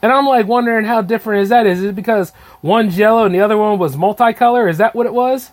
And 0.00 0.12
I'm 0.12 0.26
like 0.26 0.46
wondering 0.46 0.84
how 0.84 1.02
different 1.02 1.42
is 1.42 1.48
that? 1.48 1.66
Is 1.66 1.82
it 1.82 1.94
because 1.94 2.32
one's 2.62 2.96
yellow 2.96 3.24
and 3.24 3.34
the 3.34 3.40
other 3.40 3.58
one 3.58 3.78
was 3.78 3.96
multicolor? 3.96 4.70
Is 4.70 4.78
that 4.78 4.94
what 4.94 5.06
it 5.06 5.12
was? 5.12 5.50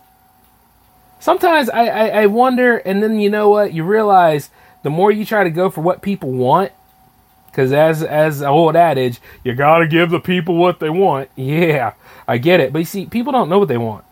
Sometimes 1.19 1.69
I, 1.69 1.85
I, 1.87 2.07
I 2.07 2.25
wonder, 2.27 2.77
and 2.77 3.01
then 3.01 3.19
you 3.19 3.29
know 3.29 3.49
what? 3.49 3.73
You 3.73 3.83
realize 3.83 4.49
the 4.83 4.89
more 4.91 5.11
you 5.11 5.25
try 5.25 5.43
to 5.43 5.49
go 5.49 5.69
for 5.69 5.81
what 5.81 6.03
people 6.03 6.31
want, 6.31 6.71
because 7.47 7.71
as 7.71 8.03
as 8.03 8.41
an 8.41 8.47
old 8.47 8.75
adage, 8.75 9.19
you 9.43 9.55
gotta 9.55 9.87
give 9.87 10.11
the 10.11 10.19
people 10.19 10.55
what 10.55 10.79
they 10.79 10.89
want. 10.89 11.29
Yeah, 11.35 11.93
I 12.27 12.37
get 12.37 12.59
it. 12.59 12.71
But 12.71 12.79
you 12.79 12.85
see, 12.85 13.05
people 13.05 13.31
don't 13.31 13.49
know 13.49 13.57
what 13.57 13.69
they 13.69 13.77
want. 13.77 14.05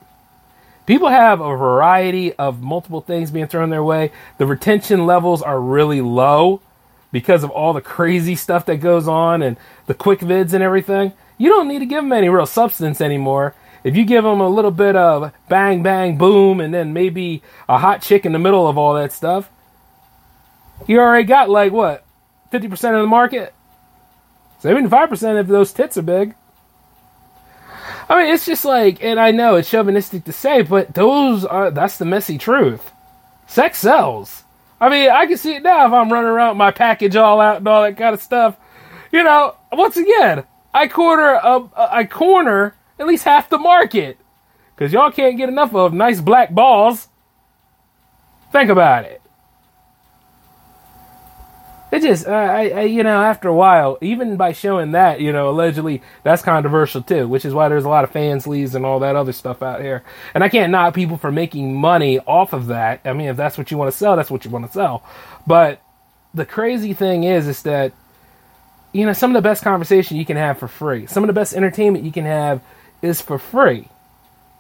People 0.86 1.10
have 1.10 1.40
a 1.40 1.56
variety 1.56 2.34
of 2.34 2.62
multiple 2.62 3.02
things 3.02 3.32
being 3.32 3.48
thrown 3.48 3.70
their 3.70 3.84
way. 3.84 4.12
The 4.38 4.46
retention 4.46 5.06
levels 5.06 5.42
are 5.42 5.60
really 5.62 6.02
low 6.02 6.62
because 7.12 7.44
of 7.44 7.52
all 7.52 7.74
the 7.74 7.82
crazy 7.82 8.36
stuff 8.36 8.66
that 8.66 8.78
goes 8.78 9.08
on 9.08 9.42
and 9.44 9.56
the 9.88 9.94
quick 9.94 10.20
vids 10.20 10.54
and 10.54 10.64
everything, 10.64 11.14
you 11.38 11.50
don't 11.50 11.68
need 11.68 11.80
to 11.80 11.86
give 11.86 12.04
them 12.04 12.14
any 12.14 12.30
real 12.30 12.46
substance 12.46 13.02
anymore. 13.02 13.56
If 13.84 13.98
you 13.98 14.06
give 14.06 14.24
them 14.24 14.40
a 14.40 14.48
little 14.48 14.72
bit 14.72 14.96
of 14.96 15.32
bang, 15.50 15.84
bang, 15.84 16.18
boom, 16.18 16.60
and 16.62 16.74
then 16.74 16.94
maybe 16.94 17.42
a 17.68 17.80
hot 17.80 18.02
chick 18.02 18.26
in 18.26 18.32
the 18.32 18.40
middle 18.40 18.68
of 18.68 18.78
all 18.78 18.94
that 18.94 19.12
stuff, 19.12 19.50
you 20.88 21.00
already 21.00 21.26
got 21.26 21.50
like 21.50 21.72
what, 21.74 22.06
50% 22.52 22.72
of 22.96 23.02
the 23.02 23.08
market? 23.08 23.54
75% 24.62 25.40
if 25.40 25.48
those 25.48 25.74
tits 25.74 25.98
are 25.98 26.02
big. 26.02 26.36
I 28.08 28.22
mean, 28.22 28.34
it's 28.34 28.46
just 28.46 28.64
like, 28.64 29.04
and 29.04 29.20
I 29.20 29.32
know 29.32 29.56
it's 29.56 29.70
chauvinistic 29.70 30.24
to 30.26 30.34
say, 30.34 30.62
but 30.62 30.94
those 30.94 31.44
are 31.46 31.72
that's 31.72 31.98
the 31.98 32.06
messy 32.06 32.38
truth. 32.38 32.92
Sex 33.48 33.80
sells. 33.80 34.44
I 34.80 34.90
mean, 34.90 35.10
I 35.10 35.26
can 35.26 35.38
see 35.38 35.56
it 35.56 35.64
now 35.64 35.88
if 35.88 35.94
I'm 35.94 36.12
running 36.12 36.30
around 36.30 36.58
my 36.58 36.72
package 36.72 37.16
all 37.16 37.40
out 37.40 37.58
and 37.58 37.68
all 37.68 37.84
that 37.84 37.98
kind 37.98 38.14
of 38.14 38.22
stuff. 38.22 38.58
You 39.14 39.24
know, 39.24 39.56
once 39.72 39.96
again, 39.96 40.44
I 40.74 40.88
corner 40.88 41.36
a, 41.36 41.70
I 41.78 42.04
corner 42.06 42.76
at 42.98 43.06
least 43.06 43.24
half 43.24 43.48
the 43.48 43.60
market 43.60 44.18
because 44.76 44.92
y'all 44.92 45.12
can't 45.12 45.38
get 45.38 45.50
enough 45.50 45.76
of 45.76 45.94
nice 45.94 46.20
black 46.20 46.52
balls. 46.52 47.08
Think 48.52 48.72
about 48.72 49.06
it. 49.06 49.22
It 51.92 52.02
just, 52.02 52.26
uh, 52.26 52.32
I, 52.32 52.70
I, 52.70 52.82
you 52.86 53.04
know, 53.04 53.22
after 53.22 53.50
a 53.50 53.54
while, 53.54 54.00
even 54.02 54.36
by 54.36 54.52
showing 54.52 54.94
that, 54.94 55.22
you 55.22 55.32
know, 55.32 55.52
allegedly 55.52 56.02
that's 56.24 56.42
controversial 56.42 57.04
too, 57.04 57.28
which 57.28 57.46
is 57.46 57.54
why 57.54 57.70
there's 57.70 57.86
a 57.86 57.90
lot 57.90 58.04
of 58.04 58.10
fans 58.10 58.48
leaves 58.48 58.74
and 58.74 58.84
all 58.84 59.02
that 59.02 59.16
other 59.16 59.32
stuff 59.32 59.62
out 59.62 59.80
here. 59.80 60.04
And 60.34 60.44
I 60.44 60.50
can't 60.50 60.72
knock 60.72 60.96
people 60.96 61.18
for 61.18 61.32
making 61.32 61.76
money 61.76 62.18
off 62.18 62.52
of 62.52 62.66
that. 62.68 63.02
I 63.06 63.14
mean, 63.14 63.28
if 63.28 63.38
that's 63.38 63.60
what 63.60 63.70
you 63.70 63.78
want 63.78 63.92
to 63.92 63.98
sell, 63.98 64.16
that's 64.16 64.32
what 64.32 64.44
you 64.44 64.50
want 64.50 64.66
to 64.66 64.72
sell. 64.72 65.04
But 65.46 65.84
the 66.34 66.48
crazy 66.48 66.96
thing 66.96 67.26
is, 67.26 67.48
is 67.48 67.62
that, 67.62 67.94
you 68.94 69.06
know, 69.06 69.14
some 69.14 69.32
of 69.32 69.42
the 69.42 69.48
best 69.48 69.64
conversation 69.64 70.18
you 70.18 70.26
can 70.26 70.38
have 70.38 70.60
for 70.60 70.68
free, 70.68 71.08
some 71.08 71.24
of 71.24 71.28
the 71.28 71.34
best 71.34 71.54
entertainment 71.54 72.06
you 72.06 72.12
can 72.12 72.26
have 72.26 72.62
is 73.02 73.20
for 73.20 73.38
free. 73.38 73.90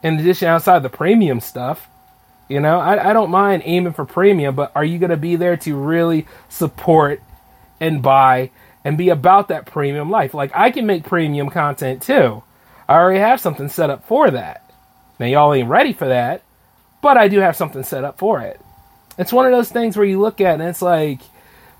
In 0.01 0.19
addition, 0.19 0.49
outside 0.49 0.83
the 0.83 0.89
premium 0.89 1.39
stuff, 1.39 1.87
you 2.49 2.59
know, 2.59 2.79
I, 2.79 3.11
I 3.11 3.13
don't 3.13 3.31
mind 3.31 3.61
aiming 3.65 3.93
for 3.93 4.05
premium, 4.05 4.55
but 4.55 4.71
are 4.75 4.83
you 4.83 4.99
going 4.99 5.11
to 5.11 5.17
be 5.17 5.37
there 5.37 5.55
to 5.57 5.75
really 5.75 6.27
support 6.49 7.21
and 7.79 8.01
buy 8.01 8.49
and 8.83 8.97
be 8.97 9.09
about 9.09 9.47
that 9.47 9.65
premium 9.65 10.09
life? 10.09 10.33
Like, 10.33 10.51
I 10.53 10.71
can 10.71 10.85
make 10.85 11.05
premium 11.05 11.49
content 11.49 12.01
too. 12.01 12.43
I 12.89 12.95
already 12.95 13.19
have 13.19 13.39
something 13.39 13.69
set 13.69 13.89
up 13.89 14.05
for 14.07 14.29
that. 14.31 14.69
Now, 15.19 15.27
y'all 15.27 15.53
ain't 15.53 15.69
ready 15.69 15.93
for 15.93 16.07
that, 16.07 16.41
but 17.01 17.17
I 17.17 17.27
do 17.27 17.39
have 17.39 17.55
something 17.55 17.83
set 17.83 18.03
up 18.03 18.17
for 18.17 18.41
it. 18.41 18.59
It's 19.17 19.31
one 19.31 19.45
of 19.45 19.51
those 19.51 19.71
things 19.71 19.95
where 19.95 20.05
you 20.05 20.19
look 20.19 20.41
at 20.41 20.59
and 20.59 20.67
it's 20.67 20.81
like, 20.81 21.21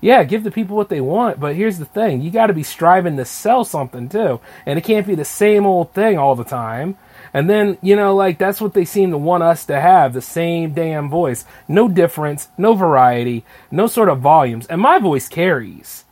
yeah, 0.04 0.22
give 0.22 0.44
the 0.44 0.50
people 0.50 0.76
what 0.76 0.90
they 0.90 1.00
want, 1.00 1.40
but 1.40 1.56
here's 1.56 1.78
the 1.78 1.86
thing 1.86 2.20
you 2.20 2.30
got 2.30 2.48
to 2.48 2.52
be 2.52 2.62
striving 2.62 3.16
to 3.16 3.24
sell 3.24 3.64
something 3.64 4.10
too. 4.10 4.38
And 4.66 4.78
it 4.78 4.84
can't 4.84 5.06
be 5.06 5.14
the 5.14 5.24
same 5.24 5.64
old 5.64 5.94
thing 5.94 6.18
all 6.18 6.34
the 6.34 6.44
time. 6.44 6.98
And 7.32 7.48
then, 7.48 7.78
you 7.80 7.96
know, 7.96 8.14
like 8.14 8.36
that's 8.36 8.60
what 8.60 8.74
they 8.74 8.84
seem 8.84 9.12
to 9.12 9.16
want 9.16 9.44
us 9.44 9.64
to 9.64 9.80
have 9.80 10.12
the 10.12 10.20
same 10.20 10.74
damn 10.74 11.08
voice. 11.08 11.46
No 11.68 11.88
difference, 11.88 12.48
no 12.58 12.74
variety, 12.74 13.46
no 13.70 13.86
sort 13.86 14.10
of 14.10 14.20
volumes. 14.20 14.66
And 14.66 14.78
my 14.78 14.98
voice 14.98 15.26
carries. 15.26 16.04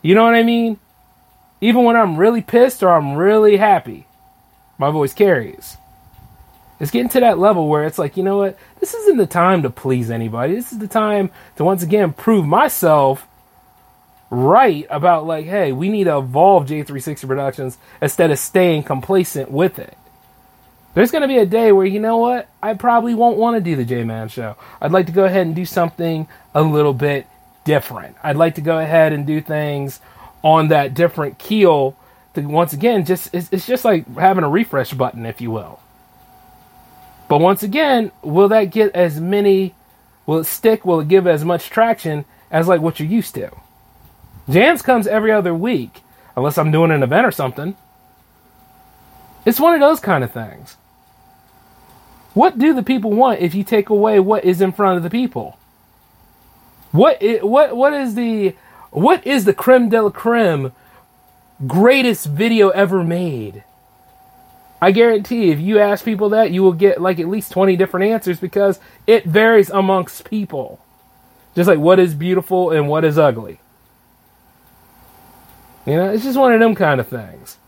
You 0.00 0.14
know 0.14 0.24
what 0.24 0.34
I 0.34 0.42
mean? 0.42 0.78
Even 1.60 1.84
when 1.84 1.96
I'm 1.96 2.16
really 2.16 2.40
pissed 2.40 2.82
or 2.82 2.88
I'm 2.88 3.14
really 3.14 3.58
happy, 3.58 4.06
my 4.78 4.90
voice 4.90 5.12
carries. 5.12 5.76
It's 6.80 6.90
getting 6.90 7.10
to 7.10 7.20
that 7.20 7.38
level 7.38 7.68
where 7.68 7.84
it's 7.84 7.98
like, 7.98 8.16
you 8.16 8.22
know 8.22 8.38
what? 8.38 8.58
This 8.80 8.94
isn't 8.94 9.18
the 9.18 9.26
time 9.26 9.64
to 9.64 9.70
please 9.70 10.10
anybody. 10.10 10.54
This 10.54 10.72
is 10.72 10.78
the 10.78 10.88
time 10.88 11.30
to 11.56 11.64
once 11.64 11.82
again 11.82 12.14
prove 12.14 12.46
myself 12.46 13.28
right 14.30 14.86
about 14.90 15.26
like, 15.26 15.46
hey, 15.46 15.72
we 15.72 15.88
need 15.88 16.04
to 16.04 16.18
evolve 16.18 16.66
J360 16.66 17.26
Productions 17.26 17.78
instead 18.00 18.30
of 18.30 18.38
staying 18.38 18.84
complacent 18.84 19.50
with 19.50 19.78
it. 19.78 19.96
There's 20.94 21.10
going 21.10 21.22
to 21.22 21.28
be 21.28 21.38
a 21.38 21.46
day 21.46 21.72
where, 21.72 21.86
you 21.86 21.98
know 21.98 22.18
what? 22.18 22.48
I 22.62 22.74
probably 22.74 23.14
won't 23.14 23.36
want 23.36 23.56
to 23.56 23.60
do 23.60 23.74
the 23.74 23.84
J 23.84 24.04
Man 24.04 24.28
show. 24.28 24.56
I'd 24.80 24.92
like 24.92 25.06
to 25.06 25.12
go 25.12 25.24
ahead 25.24 25.46
and 25.46 25.54
do 25.54 25.64
something 25.64 26.28
a 26.54 26.62
little 26.62 26.94
bit 26.94 27.26
different. 27.64 28.16
I'd 28.22 28.36
like 28.36 28.54
to 28.56 28.60
go 28.60 28.78
ahead 28.78 29.12
and 29.12 29.26
do 29.26 29.40
things 29.40 30.00
on 30.42 30.68
that 30.68 30.94
different 30.94 31.38
keel 31.38 31.96
to 32.34 32.42
once 32.42 32.72
again 32.72 33.04
just 33.04 33.32
it's, 33.34 33.48
it's 33.50 33.66
just 33.66 33.84
like 33.84 34.06
having 34.16 34.44
a 34.44 34.48
refresh 34.48 34.92
button 34.92 35.26
if 35.26 35.40
you 35.40 35.50
will. 35.50 35.80
But 37.28 37.40
once 37.40 37.62
again, 37.62 38.12
will 38.22 38.48
that 38.48 38.64
get 38.64 38.94
as 38.94 39.18
many 39.18 39.74
will 40.26 40.38
it 40.38 40.44
stick? 40.44 40.84
Will 40.84 41.00
it 41.00 41.08
give 41.08 41.26
as 41.26 41.44
much 41.44 41.70
traction 41.70 42.24
as 42.50 42.68
like 42.68 42.80
what 42.80 43.00
you're 43.00 43.08
used 43.08 43.34
to? 43.34 43.50
Jams 44.48 44.82
comes 44.82 45.06
every 45.06 45.32
other 45.32 45.54
week, 45.54 46.02
unless 46.36 46.58
I'm 46.58 46.70
doing 46.70 46.90
an 46.90 47.02
event 47.02 47.26
or 47.26 47.30
something. 47.30 47.76
It's 49.44 49.60
one 49.60 49.74
of 49.74 49.80
those 49.80 50.00
kind 50.00 50.24
of 50.24 50.32
things. 50.32 50.76
What 52.34 52.58
do 52.58 52.74
the 52.74 52.82
people 52.82 53.12
want 53.12 53.40
if 53.40 53.54
you 53.54 53.62
take 53.62 53.88
away 53.88 54.18
what 54.20 54.44
is 54.44 54.60
in 54.60 54.72
front 54.72 54.96
of 54.96 55.02
the 55.02 55.10
people? 55.10 55.58
What 56.90 57.20
is, 57.22 57.42
what 57.42 57.76
what 57.76 57.92
is 57.92 58.14
the 58.14 58.54
what 58.90 59.26
is 59.26 59.44
the 59.44 59.54
creme 59.54 59.88
de 59.88 60.02
la 60.02 60.10
creme 60.10 60.72
greatest 61.66 62.26
video 62.26 62.70
ever 62.70 63.02
made? 63.04 63.64
I 64.82 64.90
guarantee 64.90 65.50
if 65.50 65.60
you 65.60 65.78
ask 65.78 66.04
people 66.04 66.28
that, 66.30 66.50
you 66.50 66.62
will 66.62 66.72
get 66.72 67.00
like 67.00 67.18
at 67.18 67.28
least 67.28 67.52
20 67.52 67.76
different 67.76 68.06
answers 68.06 68.38
because 68.38 68.80
it 69.06 69.24
varies 69.24 69.70
amongst 69.70 70.28
people. 70.28 70.78
Just 71.54 71.68
like 71.68 71.78
what 71.78 71.98
is 71.98 72.14
beautiful 72.14 72.70
and 72.70 72.88
what 72.88 73.04
is 73.04 73.16
ugly. 73.16 73.60
You 75.86 75.96
know, 75.96 76.10
it's 76.10 76.24
just 76.24 76.38
one 76.38 76.52
of 76.52 76.60
them 76.60 76.74
kind 76.74 77.00
of 77.00 77.08
things. 77.08 77.58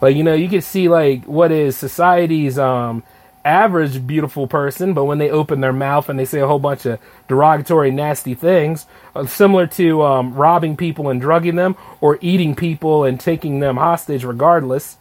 Like, 0.00 0.16
you 0.16 0.24
know, 0.24 0.34
you 0.34 0.48
can 0.48 0.62
see 0.62 0.88
like 0.88 1.24
what 1.24 1.52
is 1.52 1.76
society's 1.76 2.58
um 2.58 3.02
average 3.44 4.06
beautiful 4.06 4.46
person, 4.46 4.92
but 4.92 5.04
when 5.04 5.18
they 5.18 5.30
open 5.30 5.60
their 5.60 5.72
mouth 5.72 6.08
and 6.08 6.18
they 6.18 6.24
say 6.24 6.40
a 6.40 6.46
whole 6.46 6.58
bunch 6.58 6.86
of 6.86 6.98
derogatory, 7.28 7.90
nasty 7.90 8.34
things, 8.34 8.86
uh, 9.14 9.24
similar 9.26 9.66
to 9.66 10.02
um, 10.02 10.34
robbing 10.34 10.76
people 10.76 11.08
and 11.08 11.20
drugging 11.20 11.56
them, 11.56 11.76
or 12.00 12.18
eating 12.20 12.54
people 12.54 13.04
and 13.04 13.18
taking 13.18 13.60
them 13.60 13.76
hostage, 13.76 14.24
regardless, 14.24 14.96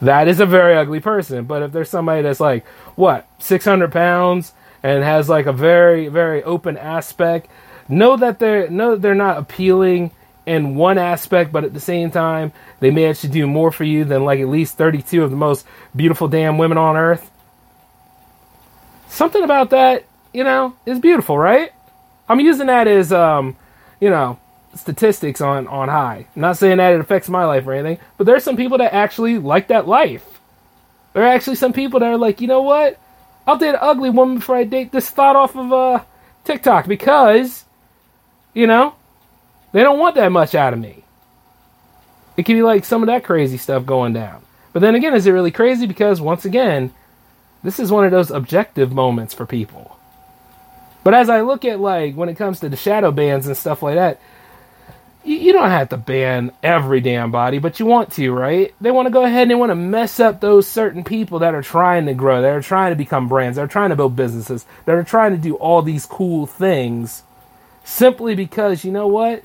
that 0.00 0.28
is 0.28 0.40
a 0.40 0.46
very 0.46 0.76
ugly 0.76 1.00
person. 1.00 1.44
But 1.44 1.62
if 1.62 1.72
there's 1.72 1.88
somebody 1.88 2.22
that's 2.22 2.40
like, 2.40 2.66
what, 2.94 3.26
600 3.40 3.90
pounds 3.90 4.52
and 4.82 5.02
has 5.02 5.28
like 5.28 5.46
a 5.46 5.52
very, 5.52 6.08
very 6.08 6.42
open 6.42 6.76
aspect, 6.76 7.48
know 7.88 8.16
that 8.16 8.38
they're, 8.38 8.68
know 8.68 8.92
that 8.92 9.02
they're 9.02 9.14
not 9.14 9.38
appealing 9.38 10.10
in 10.46 10.74
one 10.74 10.98
aspect, 10.98 11.52
but 11.52 11.64
at 11.64 11.72
the 11.72 11.80
same 11.80 12.10
time, 12.10 12.52
they 12.80 12.90
may 12.90 13.06
actually 13.06 13.32
do 13.32 13.46
more 13.46 13.72
for 13.72 13.84
you 13.84 14.04
than 14.04 14.24
like 14.24 14.40
at 14.40 14.48
least 14.48 14.76
32 14.76 15.22
of 15.22 15.30
the 15.30 15.36
most 15.36 15.66
beautiful 15.96 16.28
damn 16.28 16.58
women 16.58 16.78
on 16.78 16.96
earth. 16.96 17.30
Something 19.08 19.42
about 19.42 19.70
that, 19.70 20.04
you 20.32 20.44
know, 20.44 20.74
is 20.84 20.98
beautiful, 20.98 21.38
right? 21.38 21.72
I'm 22.28 22.40
using 22.40 22.66
that 22.66 22.88
as, 22.88 23.12
um, 23.12 23.56
you 24.00 24.10
know, 24.10 24.38
statistics 24.74 25.40
on 25.40 25.66
on 25.68 25.88
high. 25.88 26.26
I'm 26.34 26.42
not 26.42 26.56
saying 26.56 26.78
that 26.78 26.94
it 26.94 27.00
affects 27.00 27.28
my 27.28 27.44
life 27.44 27.66
or 27.66 27.72
anything, 27.72 28.04
but 28.16 28.24
there's 28.26 28.44
some 28.44 28.56
people 28.56 28.78
that 28.78 28.92
actually 28.92 29.38
like 29.38 29.68
that 29.68 29.86
life. 29.86 30.26
There 31.12 31.22
are 31.22 31.32
actually 31.32 31.56
some 31.56 31.72
people 31.72 32.00
that 32.00 32.06
are 32.10 32.18
like, 32.18 32.40
you 32.40 32.48
know 32.48 32.62
what? 32.62 32.98
I'll 33.46 33.58
date 33.58 33.70
an 33.70 33.78
ugly 33.80 34.10
woman 34.10 34.36
before 34.36 34.56
I 34.56 34.64
date 34.64 34.90
this 34.90 35.08
thought 35.08 35.36
off 35.36 35.54
of 35.54 35.72
uh, 35.72 36.02
TikTok 36.44 36.88
because, 36.88 37.63
you 38.54 38.66
know, 38.66 38.94
they 39.72 39.82
don't 39.82 39.98
want 39.98 40.14
that 40.14 40.32
much 40.32 40.54
out 40.54 40.72
of 40.72 40.78
me. 40.78 41.04
It 42.36 42.44
could 42.44 42.54
be 42.54 42.62
like 42.62 42.84
some 42.84 43.02
of 43.02 43.08
that 43.08 43.24
crazy 43.24 43.58
stuff 43.58 43.84
going 43.84 44.12
down. 44.12 44.42
But 44.72 44.80
then 44.80 44.94
again, 44.94 45.14
is 45.14 45.26
it 45.26 45.32
really 45.32 45.50
crazy? 45.50 45.86
Because 45.86 46.20
once 46.20 46.44
again, 46.44 46.92
this 47.62 47.78
is 47.78 47.90
one 47.90 48.04
of 48.04 48.10
those 48.10 48.30
objective 48.30 48.92
moments 48.92 49.34
for 49.34 49.46
people. 49.46 49.98
But 51.02 51.14
as 51.14 51.28
I 51.28 51.42
look 51.42 51.64
at 51.64 51.80
like 51.80 52.14
when 52.14 52.28
it 52.28 52.36
comes 52.36 52.60
to 52.60 52.68
the 52.68 52.76
shadow 52.76 53.12
bans 53.12 53.46
and 53.46 53.56
stuff 53.56 53.82
like 53.82 53.96
that, 53.96 54.20
you, 55.24 55.36
you 55.36 55.52
don't 55.52 55.70
have 55.70 55.90
to 55.90 55.96
ban 55.96 56.52
every 56.62 57.00
damn 57.00 57.30
body, 57.30 57.58
but 57.58 57.78
you 57.78 57.86
want 57.86 58.12
to, 58.12 58.32
right? 58.32 58.74
They 58.80 58.90
want 58.90 59.06
to 59.06 59.12
go 59.12 59.24
ahead 59.24 59.42
and 59.42 59.50
they 59.50 59.54
want 59.56 59.70
to 59.70 59.76
mess 59.76 60.18
up 60.18 60.40
those 60.40 60.66
certain 60.66 61.04
people 61.04 61.40
that 61.40 61.54
are 61.54 61.62
trying 61.62 62.06
to 62.06 62.14
grow, 62.14 62.42
that 62.42 62.54
are 62.54 62.62
trying 62.62 62.92
to 62.92 62.96
become 62.96 63.28
brands, 63.28 63.56
that 63.56 63.62
are 63.62 63.68
trying 63.68 63.90
to 63.90 63.96
build 63.96 64.16
businesses, 64.16 64.66
that 64.86 64.94
are 64.94 65.04
trying 65.04 65.32
to 65.32 65.38
do 65.38 65.54
all 65.56 65.82
these 65.82 66.06
cool 66.06 66.46
things 66.46 67.22
simply 67.84 68.34
because 68.34 68.84
you 68.84 68.90
know 68.90 69.06
what? 69.06 69.44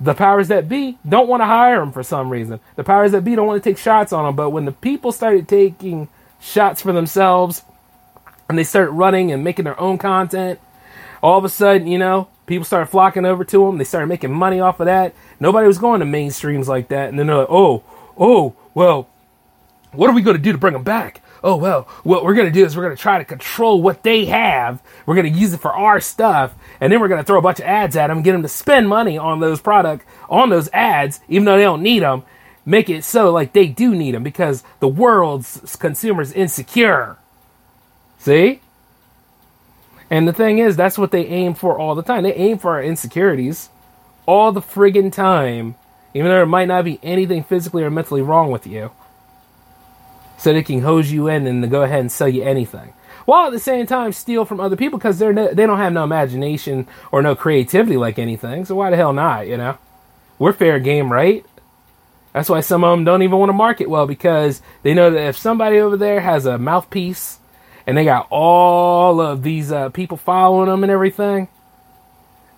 The 0.00 0.14
powers 0.14 0.48
that 0.48 0.68
be 0.68 0.98
don't 1.08 1.28
want 1.28 1.40
to 1.42 1.46
hire 1.46 1.78
them 1.78 1.92
for 1.92 2.02
some 2.02 2.30
reason. 2.30 2.58
The 2.74 2.84
powers 2.84 3.12
that 3.12 3.22
be 3.22 3.36
don't 3.36 3.46
want 3.46 3.62
to 3.62 3.70
take 3.70 3.78
shots 3.78 4.12
on 4.12 4.24
them. 4.24 4.34
But 4.34 4.50
when 4.50 4.64
the 4.64 4.72
people 4.72 5.12
started 5.12 5.46
taking 5.46 6.08
shots 6.40 6.82
for 6.82 6.92
themselves 6.92 7.62
and 8.48 8.58
they 8.58 8.64
started 8.64 8.90
running 8.90 9.30
and 9.30 9.44
making 9.44 9.66
their 9.66 9.80
own 9.80 9.98
content, 9.98 10.58
all 11.22 11.38
of 11.38 11.44
a 11.44 11.48
sudden, 11.48 11.86
you 11.86 11.98
know, 11.98 12.28
people 12.46 12.64
started 12.64 12.86
flocking 12.86 13.24
over 13.24 13.44
to 13.44 13.66
them. 13.66 13.78
They 13.78 13.84
started 13.84 14.08
making 14.08 14.32
money 14.32 14.60
off 14.60 14.80
of 14.80 14.86
that. 14.86 15.14
Nobody 15.38 15.66
was 15.66 15.78
going 15.78 16.00
to 16.00 16.06
mainstreams 16.06 16.66
like 16.66 16.88
that. 16.88 17.08
And 17.08 17.18
then 17.18 17.28
they're 17.28 17.36
like, 17.38 17.50
oh, 17.50 17.82
oh, 18.18 18.54
well, 18.74 19.08
what 19.92 20.10
are 20.10 20.14
we 20.14 20.22
going 20.22 20.36
to 20.36 20.42
do 20.42 20.52
to 20.52 20.58
bring 20.58 20.74
them 20.74 20.82
back? 20.82 21.22
Oh 21.44 21.54
well 21.56 21.82
what 22.02 22.24
we're 22.24 22.34
to 22.34 22.50
do 22.50 22.64
is 22.64 22.76
we're 22.76 22.82
to 22.96 23.00
try 23.00 23.18
to 23.18 23.24
control 23.24 23.80
what 23.80 24.02
they 24.02 24.24
have. 24.24 24.82
We're 25.06 25.14
to 25.32 25.38
use 25.38 25.54
it 25.54 25.60
for 25.60 25.72
our 25.72 26.00
stuff 26.00 26.54
and 26.80 26.92
then 26.92 27.00
we're 27.00 27.08
to 27.20 27.26
throw 27.26 27.38
a 27.38 27.42
bunch 27.42 27.60
of 27.60 27.66
ads 27.66 27.94
at 27.94 28.08
them 28.08 28.22
get 28.22 28.32
them 28.32 28.42
to 28.42 28.48
spend 28.48 28.88
money 28.88 29.16
on 29.16 29.38
those 29.38 29.60
product 29.60 30.04
on 30.28 30.48
those 30.48 30.68
ads 30.72 31.20
even 31.28 31.44
though 31.44 31.56
they 31.56 31.62
don't 31.62 31.82
need 31.82 32.02
them 32.02 32.24
make 32.66 32.90
it 32.90 33.04
so 33.04 33.30
like 33.30 33.52
they 33.52 33.68
do 33.68 33.94
need 33.94 34.14
them 34.14 34.24
because 34.24 34.64
the 34.80 34.88
world's 34.88 35.76
consumers 35.76 36.32
insecure. 36.32 37.16
See? 38.18 38.60
And 40.10 40.26
the 40.26 40.32
thing 40.32 40.58
is 40.58 40.76
that's 40.76 40.98
what 40.98 41.12
they 41.12 41.26
aim 41.26 41.54
for 41.54 41.78
all 41.78 41.94
the 41.94 42.02
time. 42.02 42.24
They 42.24 42.34
aim 42.34 42.58
for 42.58 42.72
our 42.72 42.82
insecurities 42.82 43.68
all 44.26 44.50
the 44.50 44.62
friggin 44.62 45.12
time 45.12 45.76
even 46.14 46.28
though 46.28 46.36
there 46.36 46.46
might 46.46 46.68
not 46.68 46.84
be 46.84 46.98
anything 47.02 47.42
physically 47.42 47.82
or 47.82 47.90
mentally 47.90 48.22
wrong 48.22 48.50
with 48.50 48.66
you 48.66 48.90
so 50.36 50.52
they 50.52 50.62
can 50.62 50.80
hose 50.82 51.10
you 51.10 51.28
in 51.28 51.46
and 51.46 51.70
go 51.70 51.82
ahead 51.82 52.00
and 52.00 52.12
sell 52.12 52.28
you 52.28 52.42
anything. 52.42 52.92
While 53.24 53.46
at 53.46 53.52
the 53.52 53.58
same 53.58 53.86
time 53.86 54.12
steal 54.12 54.44
from 54.44 54.60
other 54.60 54.76
people 54.76 54.98
because 54.98 55.18
they're 55.18 55.32
no, 55.32 55.52
they 55.52 55.66
don't 55.66 55.78
have 55.78 55.92
no 55.92 56.04
imagination 56.04 56.86
or 57.10 57.22
no 57.22 57.34
creativity 57.34 57.96
like 57.96 58.18
anything. 58.18 58.64
So 58.64 58.74
why 58.74 58.90
the 58.90 58.96
hell 58.96 59.12
not? 59.12 59.46
You 59.46 59.56
know, 59.56 59.78
we're 60.38 60.52
fair 60.52 60.78
game, 60.78 61.10
right? 61.10 61.44
That's 62.34 62.48
why 62.48 62.60
some 62.60 62.82
of 62.84 62.90
them 62.90 63.04
don't 63.04 63.22
even 63.22 63.38
want 63.38 63.48
to 63.48 63.54
market 63.54 63.88
well 63.88 64.06
because 64.06 64.60
they 64.82 64.92
know 64.92 65.10
that 65.10 65.28
if 65.28 65.38
somebody 65.38 65.78
over 65.78 65.96
there 65.96 66.20
has 66.20 66.46
a 66.46 66.58
mouthpiece 66.58 67.38
and 67.86 67.96
they 67.96 68.04
got 68.04 68.26
all 68.28 69.20
of 69.20 69.42
these 69.42 69.70
uh, 69.70 69.88
people 69.90 70.16
following 70.16 70.68
them 70.68 70.82
and 70.82 70.90
everything, 70.90 71.48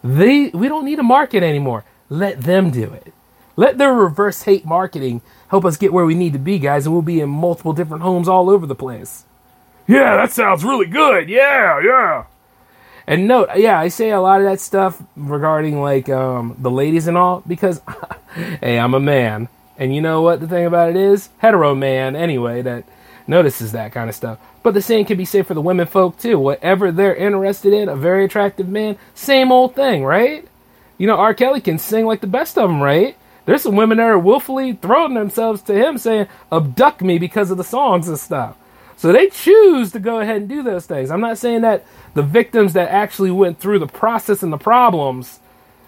they 0.03 0.49
we 0.49 0.69
don't 0.69 0.85
need 0.85 0.97
to 0.97 1.03
market 1.03 1.43
anymore. 1.43 1.85
Let 2.09 2.41
them 2.41 2.71
do 2.71 2.93
it. 2.93 3.13
Let 3.55 3.79
their 3.79 3.93
reverse 3.93 4.43
hate 4.43 4.65
marketing 4.65 5.21
help 5.49 5.65
us 5.65 5.77
get 5.77 5.93
where 5.93 6.05
we 6.05 6.15
need 6.15 6.33
to 6.33 6.39
be, 6.39 6.59
guys, 6.59 6.87
and 6.87 6.93
we'll 6.93 7.03
be 7.03 7.21
in 7.21 7.29
multiple 7.29 7.73
different 7.73 8.03
homes 8.03 8.29
all 8.29 8.51
over 8.51 8.67
the 8.67 8.75
place. 8.75 9.25
Yeah, 9.87 10.17
that 10.17 10.33
sounds 10.33 10.65
really 10.65 10.87
good. 10.87 11.29
Yeah, 11.29 11.81
yeah. 11.81 12.25
And 13.07 13.29
note, 13.29 13.51
yeah, 13.57 13.79
I 13.79 13.89
say 13.89 14.11
a 14.11 14.21
lot 14.21 14.41
of 14.41 14.47
that 14.47 14.61
stuff 14.61 15.01
regarding 15.15 15.81
like 15.81 16.09
um, 16.09 16.57
the 16.59 16.71
ladies 16.71 17.07
and 17.07 17.17
all 17.17 17.43
because, 17.47 17.81
hey, 18.61 18.79
I'm 18.79 18.95
a 18.95 19.01
man, 19.01 19.49
and 19.79 19.95
you 19.95 20.01
know 20.01 20.23
what 20.23 20.41
the 20.41 20.49
thing 20.49 20.67
about 20.67 20.91
it 20.91 20.97
is, 20.97 21.29
hetero 21.39 21.75
man 21.75 22.17
anyway 22.17 22.63
that 22.63 22.85
notices 23.29 23.73
that 23.73 23.93
kind 23.93 24.09
of 24.09 24.17
stuff. 24.17 24.39
But 24.65 24.75
the 24.75 24.83
same 24.83 25.05
can 25.05 25.17
be 25.17 25.25
said 25.25 25.47
for 25.47 25.55
the 25.55 25.61
women 25.61 25.87
folk 25.87 26.19
too. 26.19 26.39
Whatever 26.39 26.91
they're 26.91 27.15
interested 27.15 27.73
in, 27.73 27.89
a 27.89 27.95
very 27.95 28.25
attractive 28.25 28.69
man, 28.69 28.99
same 29.15 29.53
old 29.53 29.77
thing, 29.77 30.05
right? 30.05 30.47
You 30.99 31.07
know, 31.07 31.17
R. 31.17 31.35
Kelly 31.35 31.61
can 31.61 31.79
sing 31.79 32.07
like 32.07 32.21
the 32.21 32.27
best 32.27 32.59
of 32.59 32.69
them, 32.69 32.83
right? 32.83 33.17
There's 33.47 33.63
some 33.63 33.77
women 33.77 33.99
that 33.99 34.05
are 34.05 34.19
willfully 34.19 34.75
throwing 34.75 35.15
themselves 35.15 35.63
to 35.63 35.75
him 35.75 35.99
saying, 35.99 36.27
abduct 36.53 37.01
me 37.01 37.19
because 37.19 37.51
of 37.51 37.57
the 37.57 37.65
songs 37.65 38.09
and 38.09 38.19
stuff. 38.19 38.57
So 38.97 39.13
they 39.13 39.29
choose 39.29 39.93
to 39.93 39.99
go 39.99 40.21
ahead 40.21 40.37
and 40.37 40.49
do 40.49 40.63
those 40.63 40.87
things. 40.87 41.11
I'm 41.11 41.21
not 41.21 41.39
saying 41.39 41.61
that 41.63 41.85
the 42.15 42.23
victims 42.23 42.73
that 42.73 42.89
actually 42.91 43.31
went 43.31 43.61
through 43.61 43.79
the 43.79 43.87
process 43.87 44.43
and 44.43 44.53
the 44.53 44.59
problems 44.59 45.39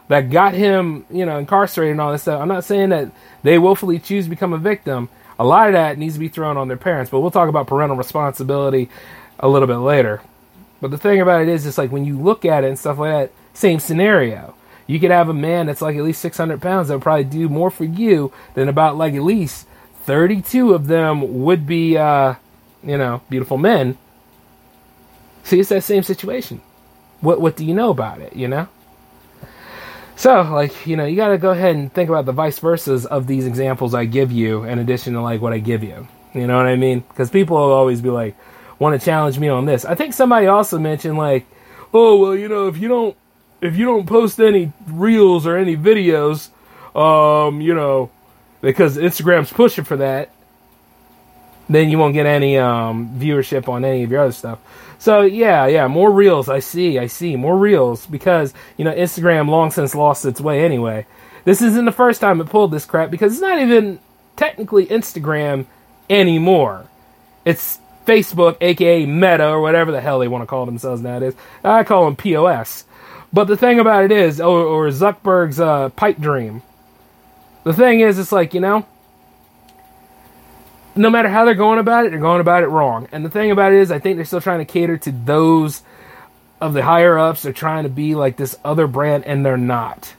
that 0.08 0.30
got 0.30 0.54
him, 0.54 1.04
you 1.10 1.26
know, 1.26 1.38
incarcerated 1.38 1.92
and 1.92 2.00
all 2.00 2.12
this 2.12 2.22
stuff, 2.22 2.40
I'm 2.40 2.48
not 2.48 2.64
saying 2.64 2.90
that 2.90 3.10
they 3.42 3.58
willfully 3.58 3.98
choose 3.98 4.24
to 4.24 4.30
become 4.30 4.52
a 4.52 4.58
victim. 4.58 5.08
A 5.38 5.44
lot 5.44 5.68
of 5.68 5.72
that 5.72 5.98
needs 5.98 6.14
to 6.14 6.20
be 6.20 6.28
thrown 6.28 6.56
on 6.56 6.68
their 6.68 6.76
parents, 6.76 7.10
but 7.10 7.20
we'll 7.20 7.30
talk 7.30 7.48
about 7.48 7.66
parental 7.66 7.96
responsibility 7.96 8.88
a 9.38 9.48
little 9.48 9.68
bit 9.68 9.76
later. 9.76 10.20
But 10.80 10.90
the 10.90 10.98
thing 10.98 11.20
about 11.20 11.42
it 11.42 11.48
is, 11.48 11.66
it's 11.66 11.78
like 11.78 11.90
when 11.90 12.04
you 12.04 12.18
look 12.20 12.44
at 12.44 12.62
it 12.62 12.68
and 12.68 12.78
stuff 12.78 12.98
like 12.98 13.12
that, 13.12 13.32
same 13.54 13.80
scenario. 13.80 14.54
You 14.88 14.98
could 14.98 15.10
have 15.10 15.28
a 15.28 15.34
man 15.34 15.66
that's 15.66 15.82
like 15.82 15.96
at 15.96 16.02
least 16.02 16.22
600 16.22 16.60
pounds 16.60 16.88
that 16.88 16.94
would 16.94 17.02
probably 17.02 17.24
do 17.24 17.48
more 17.48 17.70
for 17.70 17.84
you 17.84 18.32
than 18.54 18.68
about 18.68 18.96
like 18.96 19.14
at 19.14 19.22
least 19.22 19.68
32 20.04 20.72
of 20.72 20.86
them 20.86 21.44
would 21.44 21.66
be, 21.66 21.98
uh, 21.98 22.34
you 22.82 22.96
know, 22.96 23.20
beautiful 23.28 23.58
men. 23.58 23.98
See, 25.44 25.60
it's 25.60 25.68
that 25.68 25.84
same 25.84 26.02
situation. 26.02 26.62
What 27.20 27.40
what 27.40 27.56
do 27.56 27.64
you 27.64 27.74
know 27.74 27.90
about 27.90 28.20
it? 28.20 28.34
You 28.34 28.48
know. 28.48 28.68
So, 30.16 30.42
like, 30.42 30.86
you 30.86 30.96
know, 30.96 31.04
you 31.04 31.14
got 31.14 31.28
to 31.28 31.38
go 31.38 31.50
ahead 31.50 31.76
and 31.76 31.92
think 31.92 32.08
about 32.08 32.26
the 32.26 32.32
vice 32.32 32.58
versas 32.58 33.06
of 33.06 33.28
these 33.28 33.46
examples 33.46 33.94
I 33.94 34.04
give 34.04 34.32
you, 34.32 34.64
in 34.64 34.80
addition 34.80 35.12
to 35.12 35.20
like 35.20 35.40
what 35.40 35.52
I 35.52 35.58
give 35.58 35.84
you. 35.84 36.08
You 36.34 36.46
know 36.46 36.56
what 36.56 36.66
I 36.66 36.76
mean? 36.76 37.00
Because 37.00 37.30
people 37.30 37.56
will 37.56 37.72
always 37.72 38.00
be 38.00 38.10
like, 38.10 38.36
want 38.78 38.98
to 38.98 39.04
challenge 39.04 39.38
me 39.38 39.48
on 39.48 39.64
this. 39.66 39.84
I 39.84 39.94
think 39.94 40.14
somebody 40.14 40.46
also 40.46 40.78
mentioned 40.78 41.18
like, 41.18 41.46
oh 41.92 42.18
well, 42.18 42.34
you 42.34 42.48
know, 42.48 42.66
if 42.66 42.78
you 42.78 42.88
don't 42.88 43.16
if 43.60 43.76
you 43.76 43.84
don't 43.86 44.06
post 44.06 44.40
any 44.40 44.72
reels 44.86 45.46
or 45.46 45.56
any 45.56 45.76
videos, 45.76 46.50
um, 46.96 47.60
you 47.60 47.74
know, 47.74 48.10
because 48.60 48.96
Instagram's 48.96 49.52
pushing 49.52 49.84
for 49.84 49.96
that, 49.96 50.30
then 51.68 51.90
you 51.90 51.98
won't 51.98 52.14
get 52.14 52.26
any 52.26 52.56
um, 52.58 53.10
viewership 53.18 53.68
on 53.68 53.84
any 53.84 54.02
of 54.02 54.10
your 54.10 54.22
other 54.22 54.32
stuff. 54.32 54.58
So 54.98 55.22
yeah, 55.22 55.66
yeah, 55.66 55.86
more 55.86 56.10
reels. 56.10 56.48
I 56.48 56.58
see, 56.58 56.98
I 56.98 57.06
see 57.06 57.36
more 57.36 57.56
reels 57.56 58.06
because 58.06 58.52
you 58.76 58.84
know 58.84 58.92
Instagram 58.92 59.48
long 59.48 59.70
since 59.70 59.94
lost 59.94 60.24
its 60.24 60.40
way 60.40 60.64
anyway. 60.64 61.06
This 61.44 61.62
isn't 61.62 61.84
the 61.84 61.92
first 61.92 62.20
time 62.20 62.40
it 62.40 62.48
pulled 62.48 62.72
this 62.72 62.84
crap 62.84 63.10
because 63.10 63.32
it's 63.32 63.40
not 63.40 63.60
even 63.60 64.00
technically 64.36 64.86
Instagram 64.86 65.66
anymore. 66.10 66.86
It's 67.44 67.78
Facebook, 68.06 68.56
aka 68.60 69.06
Meta, 69.06 69.48
or 69.48 69.60
whatever 69.60 69.92
the 69.92 70.00
hell 70.00 70.18
they 70.18 70.28
want 70.28 70.42
to 70.42 70.46
call 70.46 70.66
themselves 70.66 71.00
nowadays. 71.00 71.34
I 71.62 71.84
call 71.84 72.06
them 72.06 72.16
POS. 72.16 72.84
But 73.32 73.44
the 73.44 73.56
thing 73.56 73.78
about 73.78 74.04
it 74.04 74.12
is, 74.12 74.40
or, 74.40 74.60
or 74.60 74.88
Zuckerberg's 74.88 75.60
uh, 75.60 75.90
pipe 75.90 76.18
dream. 76.18 76.62
The 77.64 77.74
thing 77.74 78.00
is, 78.00 78.18
it's 78.18 78.32
like 78.32 78.54
you 78.54 78.60
know, 78.60 78.86
no 80.96 81.10
matter 81.10 81.28
how 81.28 81.44
they're 81.44 81.54
going 81.54 81.78
about 81.78 82.06
it, 82.06 82.10
they're 82.10 82.20
going 82.20 82.40
about 82.40 82.62
it 82.62 82.68
wrong. 82.68 83.08
And 83.12 83.24
the 83.24 83.30
thing 83.30 83.50
about 83.50 83.72
it 83.72 83.80
is, 83.80 83.90
I 83.90 83.98
think 83.98 84.16
they're 84.16 84.24
still 84.24 84.40
trying 84.40 84.60
to 84.60 84.64
cater 84.64 84.96
to 84.98 85.12
those 85.12 85.82
of 86.60 86.72
the 86.72 86.82
higher 86.82 87.18
ups. 87.18 87.42
They're 87.42 87.52
trying 87.52 87.84
to 87.84 87.90
be 87.90 88.14
like 88.14 88.36
this 88.36 88.56
other 88.64 88.86
brand, 88.86 89.24
and 89.24 89.44
they're 89.44 89.56
not. 89.56 90.14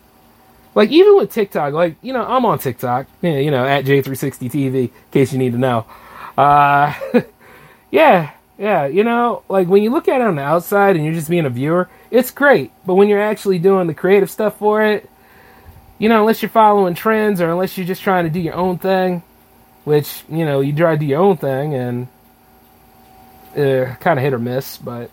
Like 0.75 0.91
even 0.91 1.17
with 1.17 1.31
TikTok, 1.31 1.73
like 1.73 1.95
you 2.01 2.13
know, 2.13 2.23
I'm 2.23 2.45
on 2.45 2.59
TikTok. 2.59 3.07
You 3.21 3.51
know, 3.51 3.65
at 3.65 3.85
J360 3.85 4.51
TV, 4.51 4.75
in 4.75 4.91
case 5.11 5.33
you 5.33 5.39
need 5.39 5.53
to 5.53 5.57
know. 5.57 5.85
Uh, 6.37 6.93
yeah, 7.91 8.31
yeah, 8.59 8.87
you 8.87 9.05
know, 9.05 9.43
like 9.47 9.69
when 9.69 9.83
you 9.83 9.89
look 9.89 10.09
at 10.09 10.19
it 10.19 10.27
on 10.27 10.35
the 10.35 10.41
outside 10.41 10.97
and 10.97 11.05
you're 11.05 11.13
just 11.13 11.29
being 11.29 11.45
a 11.45 11.49
viewer, 11.49 11.89
it's 12.11 12.29
great. 12.29 12.73
But 12.85 12.95
when 12.95 13.07
you're 13.07 13.21
actually 13.21 13.57
doing 13.57 13.87
the 13.87 13.93
creative 13.93 14.29
stuff 14.29 14.57
for 14.57 14.83
it, 14.83 15.09
you 15.97 16.09
know, 16.09 16.19
unless 16.19 16.41
you're 16.41 16.49
following 16.49 16.93
trends 16.93 17.39
or 17.39 17.49
unless 17.49 17.77
you're 17.77 17.87
just 17.87 18.01
trying 18.01 18.25
to 18.25 18.29
do 18.29 18.41
your 18.41 18.55
own 18.55 18.77
thing, 18.77 19.23
which 19.85 20.23
you 20.27 20.43
know 20.43 20.59
you 20.59 20.75
try 20.75 20.91
to 20.91 20.97
do 20.97 21.05
your 21.05 21.21
own 21.21 21.37
thing 21.37 21.73
and 21.73 22.07
uh, 23.55 23.95
kind 23.95 24.19
of 24.19 24.23
hit 24.23 24.33
or 24.33 24.39
miss. 24.39 24.77
But 24.77 25.09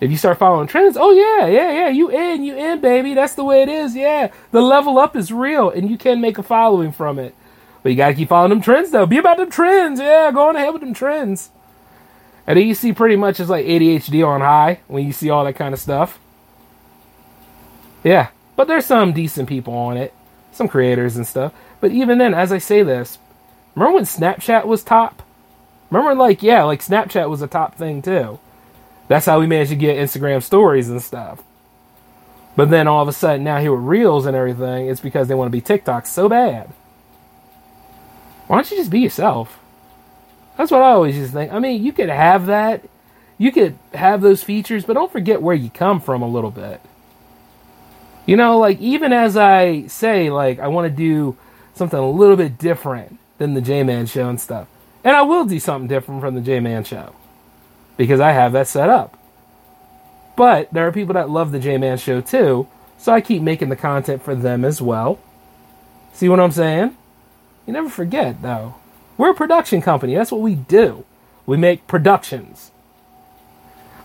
if 0.00 0.10
you 0.10 0.16
start 0.16 0.38
following 0.38 0.66
trends, 0.66 0.96
oh 0.98 1.12
yeah, 1.12 1.46
yeah, 1.46 1.70
yeah, 1.70 1.88
you 1.90 2.10
in, 2.10 2.42
you 2.42 2.56
in, 2.56 2.80
baby. 2.80 3.14
That's 3.14 3.36
the 3.36 3.44
way 3.44 3.62
it 3.62 3.68
is. 3.68 3.94
Yeah, 3.94 4.32
the 4.50 4.60
level 4.60 4.98
up 4.98 5.14
is 5.14 5.32
real, 5.32 5.70
and 5.70 5.88
you 5.88 5.98
can 5.98 6.20
make 6.20 6.38
a 6.38 6.42
following 6.42 6.90
from 6.90 7.20
it. 7.20 7.32
But 7.84 7.90
you 7.90 7.96
gotta 7.96 8.14
keep 8.14 8.30
following 8.30 8.50
them 8.50 8.60
trends 8.60 8.90
though. 8.90 9.06
Be 9.06 9.18
about 9.18 9.36
them 9.36 9.52
trends. 9.52 10.00
Yeah, 10.00 10.32
go 10.32 10.48
on 10.48 10.56
ahead 10.56 10.72
with 10.72 10.82
them 10.82 10.94
trends. 10.94 11.52
And 12.48 12.58
then 12.58 12.66
you 12.66 12.74
see 12.74 12.92
pretty 12.92 13.14
much 13.14 13.38
it's 13.38 13.48
like 13.48 13.66
ADHD 13.66 14.26
on 14.26 14.40
high 14.40 14.80
when 14.88 15.06
you 15.06 15.12
see 15.12 15.30
all 15.30 15.44
that 15.44 15.54
kind 15.54 15.72
of 15.72 15.78
stuff. 15.78 16.18
Yeah, 18.02 18.30
but 18.56 18.66
there's 18.66 18.86
some 18.86 19.12
decent 19.12 19.48
people 19.48 19.74
on 19.74 19.96
it, 19.96 20.12
some 20.50 20.66
creators 20.66 21.16
and 21.16 21.26
stuff. 21.26 21.52
But 21.80 21.92
even 21.92 22.18
then, 22.18 22.34
as 22.34 22.50
I 22.50 22.58
say 22.58 22.82
this, 22.82 23.18
Remember 23.78 23.94
when 23.94 24.04
Snapchat 24.06 24.66
was 24.66 24.82
top? 24.82 25.22
Remember, 25.88 26.12
like, 26.16 26.42
yeah, 26.42 26.64
like 26.64 26.80
Snapchat 26.80 27.30
was 27.30 27.42
a 27.42 27.46
top 27.46 27.76
thing 27.76 28.02
too. 28.02 28.40
That's 29.06 29.26
how 29.26 29.38
we 29.38 29.46
managed 29.46 29.70
to 29.70 29.76
get 29.76 29.96
Instagram 29.96 30.42
stories 30.42 30.90
and 30.90 31.00
stuff. 31.00 31.44
But 32.56 32.70
then 32.70 32.88
all 32.88 33.02
of 33.02 33.06
a 33.06 33.12
sudden, 33.12 33.44
now 33.44 33.60
here 33.60 33.72
with 33.72 33.84
Reels 33.84 34.26
and 34.26 34.36
everything, 34.36 34.88
it's 34.88 35.00
because 35.00 35.28
they 35.28 35.36
want 35.36 35.46
to 35.46 35.56
be 35.56 35.60
TikTok 35.60 36.06
so 36.06 36.28
bad. 36.28 36.72
Why 38.48 38.56
don't 38.56 38.68
you 38.68 38.78
just 38.78 38.90
be 38.90 38.98
yourself? 38.98 39.60
That's 40.58 40.72
what 40.72 40.82
I 40.82 40.90
always 40.90 41.14
just 41.14 41.32
think. 41.32 41.52
I 41.52 41.60
mean, 41.60 41.84
you 41.84 41.92
could 41.92 42.08
have 42.08 42.46
that, 42.46 42.82
you 43.38 43.52
could 43.52 43.78
have 43.94 44.20
those 44.20 44.42
features, 44.42 44.84
but 44.84 44.94
don't 44.94 45.10
forget 45.10 45.40
where 45.40 45.54
you 45.54 45.70
come 45.70 46.00
from 46.00 46.20
a 46.20 46.28
little 46.28 46.50
bit. 46.50 46.80
You 48.26 48.36
know, 48.36 48.58
like, 48.58 48.80
even 48.80 49.12
as 49.12 49.36
I 49.36 49.86
say, 49.86 50.30
like, 50.30 50.58
I 50.58 50.66
want 50.66 50.90
to 50.90 50.94
do 50.94 51.36
something 51.74 51.98
a 51.98 52.10
little 52.10 52.36
bit 52.36 52.58
different 52.58 53.18
than 53.38 53.54
the 53.54 53.60
J 53.60 53.84
Man 53.84 54.06
show 54.06 54.28
and 54.28 54.40
stuff. 54.40 54.66
And 55.04 55.14
I 55.14 55.22
will 55.22 55.44
do 55.44 55.60
something 55.60 55.86
different 55.86 56.20
from 56.20 56.34
the 56.34 56.40
J 56.40 56.58
Man 56.58 56.82
show 56.82 57.14
because 57.96 58.18
I 58.18 58.32
have 58.32 58.52
that 58.52 58.66
set 58.66 58.90
up. 58.90 59.16
But 60.36 60.72
there 60.72 60.88
are 60.88 60.92
people 60.92 61.14
that 61.14 61.30
love 61.30 61.52
the 61.52 61.60
J 61.60 61.78
Man 61.78 61.98
show 61.98 62.20
too, 62.20 62.66
so 62.98 63.12
I 63.12 63.20
keep 63.20 63.42
making 63.42 63.68
the 63.68 63.76
content 63.76 64.24
for 64.24 64.34
them 64.34 64.64
as 64.64 64.82
well. 64.82 65.20
See 66.12 66.28
what 66.28 66.40
I'm 66.40 66.50
saying? 66.50 66.96
You 67.64 67.72
never 67.72 67.88
forget, 67.88 68.42
though. 68.42 68.74
We're 69.18 69.32
a 69.32 69.34
production 69.34 69.82
company. 69.82 70.14
That's 70.14 70.32
what 70.32 70.40
we 70.40 70.54
do. 70.54 71.04
We 71.44 71.58
make 71.58 71.86
productions. 71.86 72.70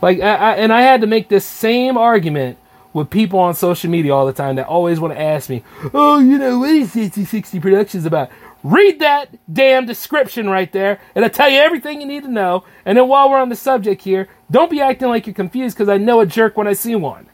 Like, 0.02 0.20
I, 0.20 0.36
I, 0.36 0.52
and 0.56 0.74
I 0.74 0.82
had 0.82 1.00
to 1.02 1.08
make 1.08 1.30
this 1.30 1.46
same 1.46 1.98
argument 1.98 2.58
with 2.92 3.10
people 3.10 3.40
on 3.40 3.54
social 3.54 3.90
media 3.90 4.14
all 4.14 4.26
the 4.26 4.34
time 4.34 4.56
that 4.58 4.68
always 4.68 5.00
want 5.00 5.14
to 5.14 5.20
ask 5.20 5.50
me, 5.50 5.64
"Oh, 5.94 6.20
you 6.20 6.38
know, 6.38 6.60
what 6.60 6.70
is 6.70 6.92
60 6.92 7.60
Productions 7.60 8.06
about?" 8.06 8.30
Read 8.64 9.00
that 9.00 9.30
damn 9.52 9.86
description 9.86 10.50
right 10.50 10.72
there. 10.72 11.00
It'll 11.16 11.30
tell 11.30 11.50
you 11.50 11.60
everything 11.60 12.00
you 12.00 12.08
need 12.08 12.24
to 12.24 12.30
know. 12.30 12.64
And 12.86 12.98
then 12.98 13.08
while 13.08 13.30
we're 13.30 13.40
on 13.42 13.50
the 13.50 13.56
subject 13.56 14.04
here, 14.04 14.30
don't 14.50 14.72
be 14.72 14.80
acting 14.80 15.10
like 15.10 15.28
you're 15.28 15.34
confused 15.34 15.76
because 15.76 15.90
I 15.90 15.98
know 15.98 16.22
a 16.22 16.26
jerk 16.26 16.56
when 16.56 16.68
I 16.68 16.74
see 16.74 16.96
one. 16.96 17.28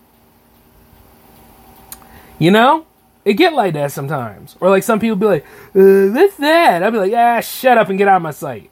You 2.40 2.50
know? 2.50 2.86
It 3.30 3.36
get 3.36 3.54
like 3.54 3.76
that 3.76 3.92
sometimes. 3.92 4.56
Or 4.60 4.72
like 4.72 4.82
some 4.82 5.00
people 5.00 5.16
be 5.16 5.28
like, 5.28 5.46
uh, 5.76 6.10
what's 6.10 6.38
that? 6.38 6.82
I'll 6.82 6.90
be 6.90 6.98
like, 6.98 7.14
ah, 7.14 7.42
shut 7.42 7.78
up 7.78 7.88
and 7.90 7.98
get 8.00 8.08
out 8.08 8.16
of 8.16 8.22
my 8.24 8.32
sight. 8.32 8.72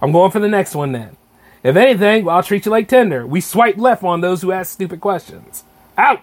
I'm 0.00 0.12
going 0.12 0.30
for 0.30 0.38
the 0.38 0.48
next 0.48 0.76
one 0.76 0.92
then. 0.92 1.16
If 1.64 1.74
anything, 1.74 2.28
I'll 2.28 2.44
treat 2.44 2.66
you 2.66 2.70
like 2.70 2.86
Tinder. 2.86 3.26
We 3.26 3.40
swipe 3.40 3.76
left 3.76 4.04
on 4.04 4.20
those 4.20 4.42
who 4.42 4.52
ask 4.52 4.72
stupid 4.72 5.00
questions. 5.00 5.64
Out! 5.98 6.20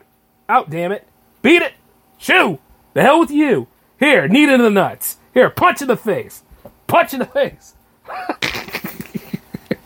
Out, 0.48 0.70
damn 0.70 0.94
it! 0.94 1.06
Beat 1.42 1.62
it! 1.62 1.74
Shoo! 2.18 2.60
The 2.94 3.02
hell 3.02 3.20
with 3.20 3.32
you! 3.32 3.68
Here, 4.00 4.30
knee 4.30 4.46
to 4.46 4.58
the 4.58 4.70
nuts. 4.70 5.18
Here, 5.34 5.50
punch 5.50 5.82
in 5.82 5.90
the 5.90 5.98
face. 5.98 6.44
Punch 6.88 7.12
in 7.12 7.20
the 7.20 7.26
face. 7.26 7.74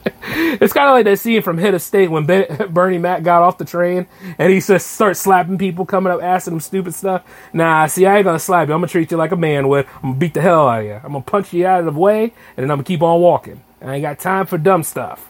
it's 0.22 0.74
kind 0.74 0.88
of 0.88 0.94
like 0.94 1.06
that 1.06 1.20
scene 1.20 1.42
from 1.42 1.58
Head 1.58 1.74
of 1.74 1.82
State 1.82 2.12
when 2.12 2.26
ben, 2.26 2.68
Bernie 2.70 3.00
Mac 3.00 3.24
got 3.24 3.42
off 3.42 3.58
the 3.58 3.66
train 3.66 4.06
and 4.38 4.54
he 4.54 4.60
just 4.60 4.92
starts 4.92 5.20
slapping 5.20 5.58
people 5.58 5.86
coming 5.86 6.14
up 6.14 6.22
asking 6.22 6.54
them 6.54 6.60
stupid 6.60 6.94
stuff. 6.94 7.24
Nah, 7.54 7.88
see, 7.88 8.06
I 8.06 8.18
ain't 8.18 8.26
gonna 8.26 8.40
slap 8.40 8.68
you. 8.68 8.74
I'm 8.74 8.82
gonna 8.82 8.92
treat 8.92 9.10
you 9.10 9.18
like 9.18 9.32
a 9.32 9.36
man 9.36 9.68
would. 9.68 9.88
I'm 9.98 10.02
gonna 10.02 10.16
beat 10.16 10.36
the 10.36 10.42
hell 10.42 10.68
out 10.68 10.82
of 10.82 10.86
you. 10.86 10.94
I'm 10.94 11.14
gonna 11.14 11.22
punch 11.22 11.54
you 11.54 11.66
out 11.66 11.80
of 11.80 11.86
the 11.86 12.00
way 12.00 12.24
and 12.24 12.64
then 12.64 12.72
I'm 12.72 12.78
gonna 12.78 12.84
keep 12.84 13.02
on 13.02 13.20
walking. 13.20 13.62
I 13.82 13.96
ain't 13.96 14.02
got 14.02 14.20
time 14.20 14.46
for 14.46 14.58
dumb 14.58 14.84
stuff. 14.84 15.30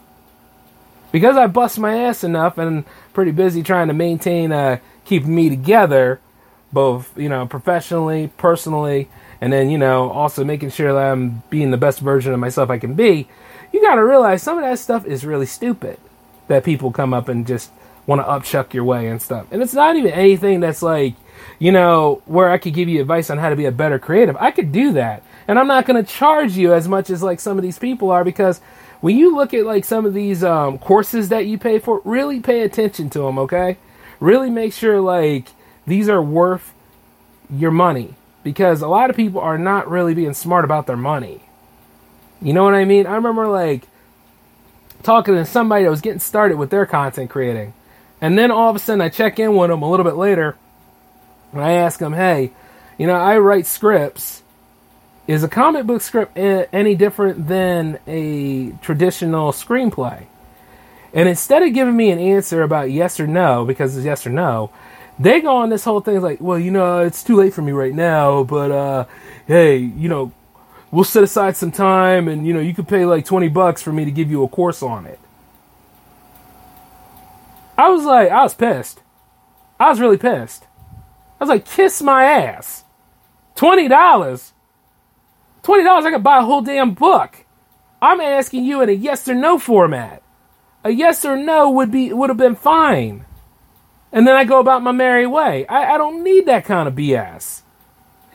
Because 1.12 1.38
I 1.38 1.48
bust 1.48 1.80
my 1.80 1.98
ass 1.98 2.24
enough 2.24 2.58
and 2.58 2.84
pretty 3.14 3.32
busy 3.32 3.64
trying 3.64 3.88
to 3.88 3.94
maintain, 3.94 4.52
uh, 4.52 4.80
keeping 5.06 5.34
me 5.34 5.50
together, 5.50 6.20
both, 6.74 7.18
you 7.18 7.30
know, 7.30 7.46
professionally, 7.46 8.32
personally, 8.38 9.08
and 9.40 9.54
then, 9.54 9.70
you 9.70 9.78
know, 9.78 10.10
also 10.10 10.44
making 10.44 10.72
sure 10.72 10.94
that 10.94 11.12
I'm 11.12 11.44
being 11.50 11.72
the 11.72 11.78
best 11.78 12.00
version 12.00 12.34
of 12.34 12.40
myself 12.40 12.70
I 12.70 12.80
can 12.80 12.96
be 12.96 13.30
you 13.76 13.82
got 13.82 13.96
to 13.96 14.06
realize 14.06 14.42
some 14.42 14.58
of 14.58 14.64
that 14.64 14.80
stuff 14.80 15.06
is 15.06 15.26
really 15.26 15.46
stupid 15.46 16.00
that 16.48 16.64
people 16.64 16.92
come 16.92 17.14
up 17.14 17.28
and 17.28 17.46
just 17.46 17.72
want 18.08 18.22
to 18.22 18.26
upchuck 18.26 18.74
your 18.74 18.86
way 18.86 19.08
and 19.10 19.22
stuff. 19.22 19.48
And 19.52 19.62
it's 19.62 19.74
not 19.74 19.98
even 19.98 20.12
anything 20.12 20.62
that's 20.62 20.82
like, 20.82 21.16
you 21.60 21.74
know, 21.74 22.22
where 22.26 22.50
I 22.50 22.58
could 22.58 22.74
give 22.74 22.88
you 22.88 23.02
advice 23.02 23.30
on 23.30 23.38
how 23.38 23.50
to 23.50 23.56
be 23.58 23.66
a 23.66 23.74
better 23.74 24.00
creative. 24.00 24.38
I 24.38 24.52
could 24.52 24.72
do 24.72 24.94
that. 24.94 25.24
And 25.50 25.60
I'm 25.60 25.68
not 25.68 25.86
going 25.86 26.02
to 26.02 26.10
charge 26.10 26.56
you 26.56 26.74
as 26.74 26.88
much 26.88 27.10
as 27.10 27.22
like 27.22 27.42
some 27.42 27.58
of 27.58 27.64
these 27.64 27.78
people 27.78 28.12
are 28.12 28.24
because 28.24 28.60
when 29.02 29.18
you 29.18 29.36
look 29.36 29.54
at 29.54 29.66
like 29.66 29.84
some 29.84 30.06
of 30.06 30.14
these 30.14 30.42
um, 30.42 30.78
courses 30.78 31.28
that 31.30 31.46
you 31.46 31.58
pay 31.58 31.80
for, 31.80 32.02
really 32.06 32.40
pay 32.40 32.62
attention 32.62 33.10
to 33.10 33.20
them, 33.20 33.38
okay? 33.40 33.76
Really 34.22 34.50
make 34.50 34.72
sure 34.72 35.02
like 35.02 35.50
these 35.86 36.08
are 36.08 36.22
worth 36.22 36.74
your 37.50 37.72
money 37.72 38.16
because 38.42 38.82
a 38.82 38.88
lot 38.88 39.10
of 39.10 39.18
people 39.18 39.42
are 39.42 39.58
not 39.58 39.90
really 39.90 40.14
being 40.14 40.34
smart 40.34 40.64
about 40.64 40.88
their 40.88 40.96
money. 40.96 41.42
You 42.46 42.54
know 42.54 42.64
what 42.64 42.76
I 42.76 42.86
mean? 42.86 43.08
I 43.08 43.16
remember 43.16 43.48
like 43.48 43.88
talking 45.02 45.34
to 45.34 45.46
somebody 45.46 45.84
that 45.84 45.90
was 45.90 46.02
getting 46.02 46.20
started 46.20 46.60
with 46.60 46.70
their 46.70 46.86
content 46.86 47.32
creating. 47.32 47.74
And 48.22 48.38
then 48.38 48.52
all 48.52 48.70
of 48.70 48.76
a 48.76 48.80
sudden 48.80 49.02
I 49.02 49.10
check 49.10 49.40
in 49.40 49.56
with 49.56 49.72
them 49.72 49.82
a 49.82 49.90
little 49.90 50.04
bit 50.04 50.16
later 50.16 50.56
and 51.52 51.62
I 51.64 51.72
ask 51.72 52.00
them, 52.00 52.14
hey, 52.14 52.52
you 53.00 53.08
know, 53.08 53.16
I 53.16 53.40
write 53.40 53.66
scripts. 53.66 54.44
Is 55.26 55.44
a 55.44 55.48
comic 55.48 55.88
book 55.88 56.04
script 56.04 56.38
any 56.38 56.94
different 56.94 57.48
than 57.48 57.98
a 58.06 58.74
traditional 58.84 59.52
screenplay? 59.52 60.28
And 61.16 61.28
instead 61.28 61.64
of 61.64 61.74
giving 61.74 61.98
me 61.98 62.12
an 62.12 62.20
answer 62.20 62.62
about 62.62 62.92
yes 62.92 63.20
or 63.20 63.26
no, 63.26 63.66
because 63.66 63.98
it's 63.98 64.06
yes 64.06 64.28
or 64.28 64.30
no, 64.30 64.70
they 65.18 65.42
go 65.42 65.56
on 65.56 65.70
this 65.70 65.84
whole 65.84 66.00
thing 66.00 66.22
like, 66.22 66.40
well, 66.40 66.60
you 66.60 66.70
know, 66.70 67.00
it's 67.00 67.24
too 67.24 67.38
late 67.38 67.56
for 67.56 67.64
me 67.64 67.72
right 67.72 67.96
now, 67.96 68.44
but 68.44 68.70
uh, 68.70 69.06
hey, 69.48 69.78
you 69.78 70.10
know, 70.10 70.32
we'll 70.96 71.04
set 71.04 71.24
aside 71.24 71.58
some 71.58 71.74
time 71.74 72.30
and 72.30 72.48
you 72.48 72.54
know 72.54 72.62
you 72.62 72.74
could 72.74 72.88
pay 72.88 73.06
like 73.06 73.26
20 73.26 73.50
bucks 73.50 73.82
for 73.82 73.92
me 73.92 74.06
to 74.06 74.12
give 74.12 74.32
you 74.32 74.42
a 74.44 74.48
course 74.48 74.82
on 74.82 75.06
it. 75.06 75.20
I 77.78 77.90
was 77.90 78.06
like 78.06 78.32
i 78.32 78.42
was 78.42 78.54
pissed. 78.54 79.02
I 79.78 79.90
was 79.90 80.00
really 80.00 80.18
pissed. 80.18 80.64
I 80.94 81.44
was 81.44 81.50
like 81.50 81.66
kiss 81.66 82.02
my 82.02 82.24
ass. 82.24 82.86
$20 83.58 83.90
$20 83.90 84.54
i 86.06 86.12
could 86.12 86.24
buy 86.24 86.38
a 86.38 86.44
whole 86.44 86.62
damn 86.62 86.94
book. 86.94 87.46
I'm 88.02 88.22
asking 88.22 88.64
you 88.64 88.82
in 88.82 88.88
a 88.88 88.94
yes 88.94 89.28
or 89.28 89.36
no 89.36 89.60
format. 89.60 90.24
A 90.86 90.92
yes 90.92 91.26
or 91.26 91.36
no 91.36 91.70
would 91.72 91.92
be 91.92 92.14
would 92.14 92.30
have 92.30 92.38
been 92.38 92.56
fine. 92.56 93.26
And 94.14 94.26
then 94.26 94.38
i 94.38 94.46
go 94.46 94.62
about 94.62 94.82
my 94.82 94.94
merry 94.94 95.28
way. 95.28 95.68
I, 95.68 95.96
I 95.96 95.98
don't 95.98 96.24
need 96.24 96.46
that 96.46 96.64
kind 96.64 96.88
of 96.88 96.96
bs 96.96 97.64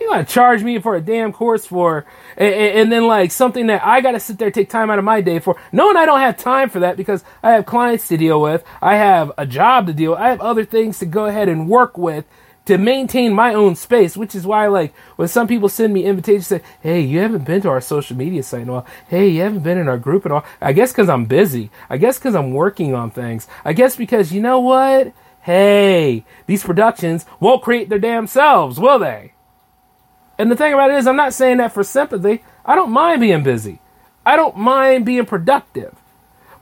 you 0.01 0.09
gonna 0.09 0.25
charge 0.25 0.63
me 0.63 0.79
for 0.79 0.97
a 0.97 1.01
damn 1.01 1.33
course 1.33 1.67
for, 1.67 2.07
and, 2.37 2.55
and, 2.55 2.93
then 2.93 3.07
like 3.07 3.31
something 3.31 3.67
that 3.67 3.85
I 3.85 4.01
gotta 4.01 4.19
sit 4.19 4.39
there 4.39 4.51
take 4.51 4.71
time 4.71 4.91
out 4.91 4.99
of 4.99 5.05
my 5.05 5.21
day 5.21 5.39
for, 5.39 5.61
knowing 5.73 5.97
I 5.97 6.07
don't 6.07 6.21
have 6.21 6.37
time 6.37 6.71
for 6.71 6.81
that 6.81 6.97
because 6.97 7.23
I 7.43 7.53
have 7.53 7.67
clients 7.67 8.09
to 8.09 8.17
deal 8.17 8.41
with, 8.41 8.65
I 8.81 8.97
have 8.97 9.33
a 9.37 9.47
job 9.47 9.87
to 9.87 9.93
deal, 9.93 10.13
with, 10.13 10.21
I 10.21 10.31
have 10.31 10.41
other 10.41 10.65
things 10.65 10.99
to 11.01 11.07
go 11.07 11.27
ahead 11.27 11.49
and 11.49 11.69
work 11.69 11.99
with 11.99 12.25
to 12.67 12.79
maintain 12.79 13.35
my 13.35 13.55
own 13.55 13.75
space, 13.75 14.17
which 14.17 14.35
is 14.35 14.47
why 14.47 14.67
like 14.69 14.95
when 15.17 15.29
some 15.29 15.49
people 15.49 15.69
send 15.69 15.93
me 15.93 16.05
invitations, 16.05 16.47
say, 16.47 16.63
"Hey, 16.81 17.01
you 17.01 17.19
haven't 17.19 17.45
been 17.45 17.61
to 17.63 17.69
our 17.69 17.81
social 17.81 18.17
media 18.17 18.43
site 18.43 18.63
in 18.63 18.69
a 18.69 18.73
while. 18.73 18.87
Hey, 19.09 19.29
you 19.29 19.43
haven't 19.43 19.65
been 19.65 19.79
in 19.79 19.89
our 19.89 19.99
group 19.99 20.25
at 20.27 20.33
all." 20.33 20.45
I 20.61 20.73
guess 20.73 20.93
because 20.93 21.09
I'm 21.09 21.25
busy. 21.25 21.71
I 21.89 21.97
guess 21.97 22.19
because 22.19 22.35
I'm 22.35 22.53
working 22.53 22.95
on 22.95 23.11
things. 23.11 23.49
I 23.65 23.73
guess 23.73 23.97
because 23.97 24.33
you 24.33 24.41
know 24.41 24.61
what? 24.61 25.13
Hey, 25.41 26.25
these 26.47 26.63
productions 26.63 27.25
won't 27.41 27.63
create 27.63 27.89
their 27.89 27.99
damn 27.99 28.27
selves, 28.27 28.79
will 28.79 28.99
they? 28.99 29.33
And 30.41 30.51
the 30.51 30.57
thing 30.57 30.73
about 30.73 30.91
it 30.91 30.97
is, 30.97 31.07
I'm 31.07 31.17
not 31.17 31.35
saying 31.35 31.59
that 31.59 31.75
for 31.75 31.85
sympathy. 31.85 32.43
I 32.65 32.75
don't 32.75 32.93
mind 32.93 33.21
being 33.21 33.43
busy. 33.43 33.79
I 34.25 34.37
don't 34.37 34.57
mind 34.57 35.05
being 35.05 35.27
productive. 35.27 35.95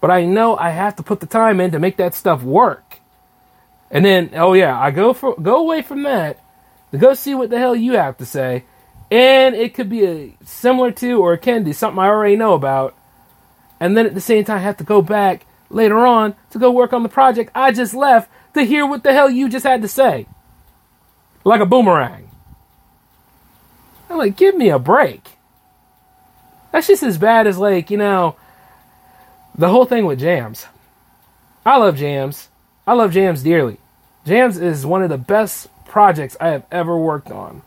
But 0.00 0.10
I 0.10 0.24
know 0.24 0.56
I 0.56 0.70
have 0.70 0.96
to 0.96 1.04
put 1.04 1.20
the 1.20 1.26
time 1.26 1.60
in 1.60 1.70
to 1.70 1.78
make 1.78 1.96
that 1.98 2.12
stuff 2.16 2.42
work. 2.42 2.98
And 3.88 4.04
then, 4.04 4.30
oh 4.34 4.54
yeah, 4.54 4.76
I 4.76 4.90
go 4.90 5.12
for 5.12 5.36
go 5.40 5.58
away 5.58 5.82
from 5.82 6.02
that 6.02 6.42
to 6.90 6.98
go 6.98 7.14
see 7.14 7.36
what 7.36 7.50
the 7.50 7.58
hell 7.60 7.76
you 7.76 7.92
have 7.92 8.16
to 8.16 8.26
say. 8.26 8.64
And 9.12 9.54
it 9.54 9.74
could 9.74 9.88
be 9.88 10.04
a 10.04 10.36
similar 10.44 10.90
to 10.90 11.22
or 11.22 11.34
it 11.34 11.42
can 11.42 11.64
to 11.64 11.72
something 11.72 12.00
I 12.00 12.08
already 12.08 12.34
know 12.34 12.54
about. 12.54 12.96
And 13.78 13.96
then 13.96 14.06
at 14.06 14.14
the 14.14 14.20
same 14.20 14.44
time, 14.44 14.56
I 14.56 14.62
have 14.62 14.78
to 14.78 14.84
go 14.84 15.02
back 15.02 15.46
later 15.70 16.04
on 16.04 16.34
to 16.50 16.58
go 16.58 16.72
work 16.72 16.92
on 16.92 17.04
the 17.04 17.08
project 17.08 17.52
I 17.54 17.70
just 17.70 17.94
left 17.94 18.28
to 18.54 18.64
hear 18.64 18.84
what 18.84 19.04
the 19.04 19.12
hell 19.12 19.30
you 19.30 19.48
just 19.48 19.64
had 19.64 19.82
to 19.82 19.88
say. 19.88 20.26
Like 21.44 21.60
a 21.60 21.66
boomerang. 21.66 22.27
I'm 24.09 24.18
like, 24.18 24.37
give 24.37 24.57
me 24.57 24.71
a 24.71 24.79
break. 24.79 25.23
That's 26.73 26.87
just 26.87 27.03
as 27.03 27.18
bad 27.18 27.47
as 27.47 27.59
like, 27.59 27.90
you 27.90 27.97
know, 27.97 28.37
the 29.57 29.68
whole 29.68 29.85
thing 29.85 30.07
with 30.07 30.21
jams. 30.21 30.66
I 31.64 31.77
love 31.79 31.97
jams. 31.97 32.49
I 32.87 32.94
love 32.94 33.12
jams 33.12 33.42
dearly. 33.42 33.79
Jams 34.25 34.59
is 34.59 34.87
one 34.87 35.03
of 35.03 35.11
the 35.11 35.18
best 35.18 35.68
projects 35.87 36.37
I 36.40 36.49
have 36.49 36.64
ever 36.71 36.97
worked 36.97 37.31
on. 37.31 37.62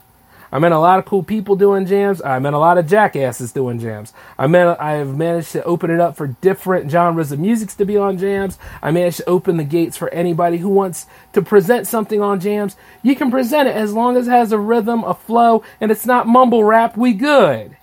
I 0.54 0.60
met 0.60 0.74
a 0.74 0.80
lot 0.80 1.00
of 1.00 1.06
cool 1.06 1.24
people 1.24 1.56
doing 1.56 1.86
jams. 1.86 2.22
I 2.22 2.38
met 2.40 2.54
a 2.54 2.60
lot 2.60 2.78
of 2.78 2.86
jackasses 2.86 3.54
doing 3.54 3.80
jams. 3.80 4.12
I 4.38 4.48
met 4.48 4.82
I 4.82 4.94
have 4.94 5.16
managed 5.16 5.54
to 5.54 5.64
open 5.64 5.90
it 5.90 6.02
up 6.02 6.18
for 6.18 6.28
different 6.28 6.92
genres 6.92 7.32
of 7.32 7.40
musics 7.40 7.74
to 7.76 7.86
be 7.86 7.96
on 7.96 8.18
jams. 8.18 8.60
I 8.82 8.92
managed 8.92 9.18
to 9.18 9.30
open 9.30 9.56
the 9.56 9.64
gates 9.64 9.96
for 9.96 10.10
anybody 10.10 10.58
who 10.58 10.68
wants 10.68 11.06
to 11.32 11.42
present 11.42 11.88
something 11.88 12.22
on 12.22 12.42
jams. 12.42 12.76
You 13.02 13.16
can 13.16 13.32
present 13.32 13.70
it 13.70 13.76
as 13.76 13.94
long 13.94 14.18
as 14.18 14.28
it 14.28 14.32
has 14.32 14.52
a 14.52 14.60
rhythm, 14.60 15.06
a 15.06 15.14
flow, 15.14 15.64
and 15.80 15.90
it's 15.90 16.06
not 16.06 16.28
mumble 16.28 16.66
rap. 16.66 16.98
We 16.98 17.14
good. 17.14 17.78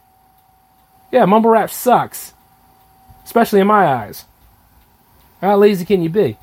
Yeah, 1.11 1.25
mumble 1.25 1.51
rap 1.51 1.71
sucks, 1.71 2.35
especially 3.25 3.61
in 3.61 3.67
my 3.67 3.87
eyes. 3.87 4.27
How 5.41 5.57
lazy 5.57 5.87
can 5.87 6.03
you 6.03 6.11
be? 6.11 6.37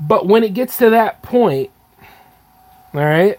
But 0.00 0.26
when 0.26 0.42
it 0.42 0.54
gets 0.54 0.78
to 0.78 0.90
that 0.90 1.22
point, 1.22 1.70
all 2.92 3.00
right, 3.04 3.38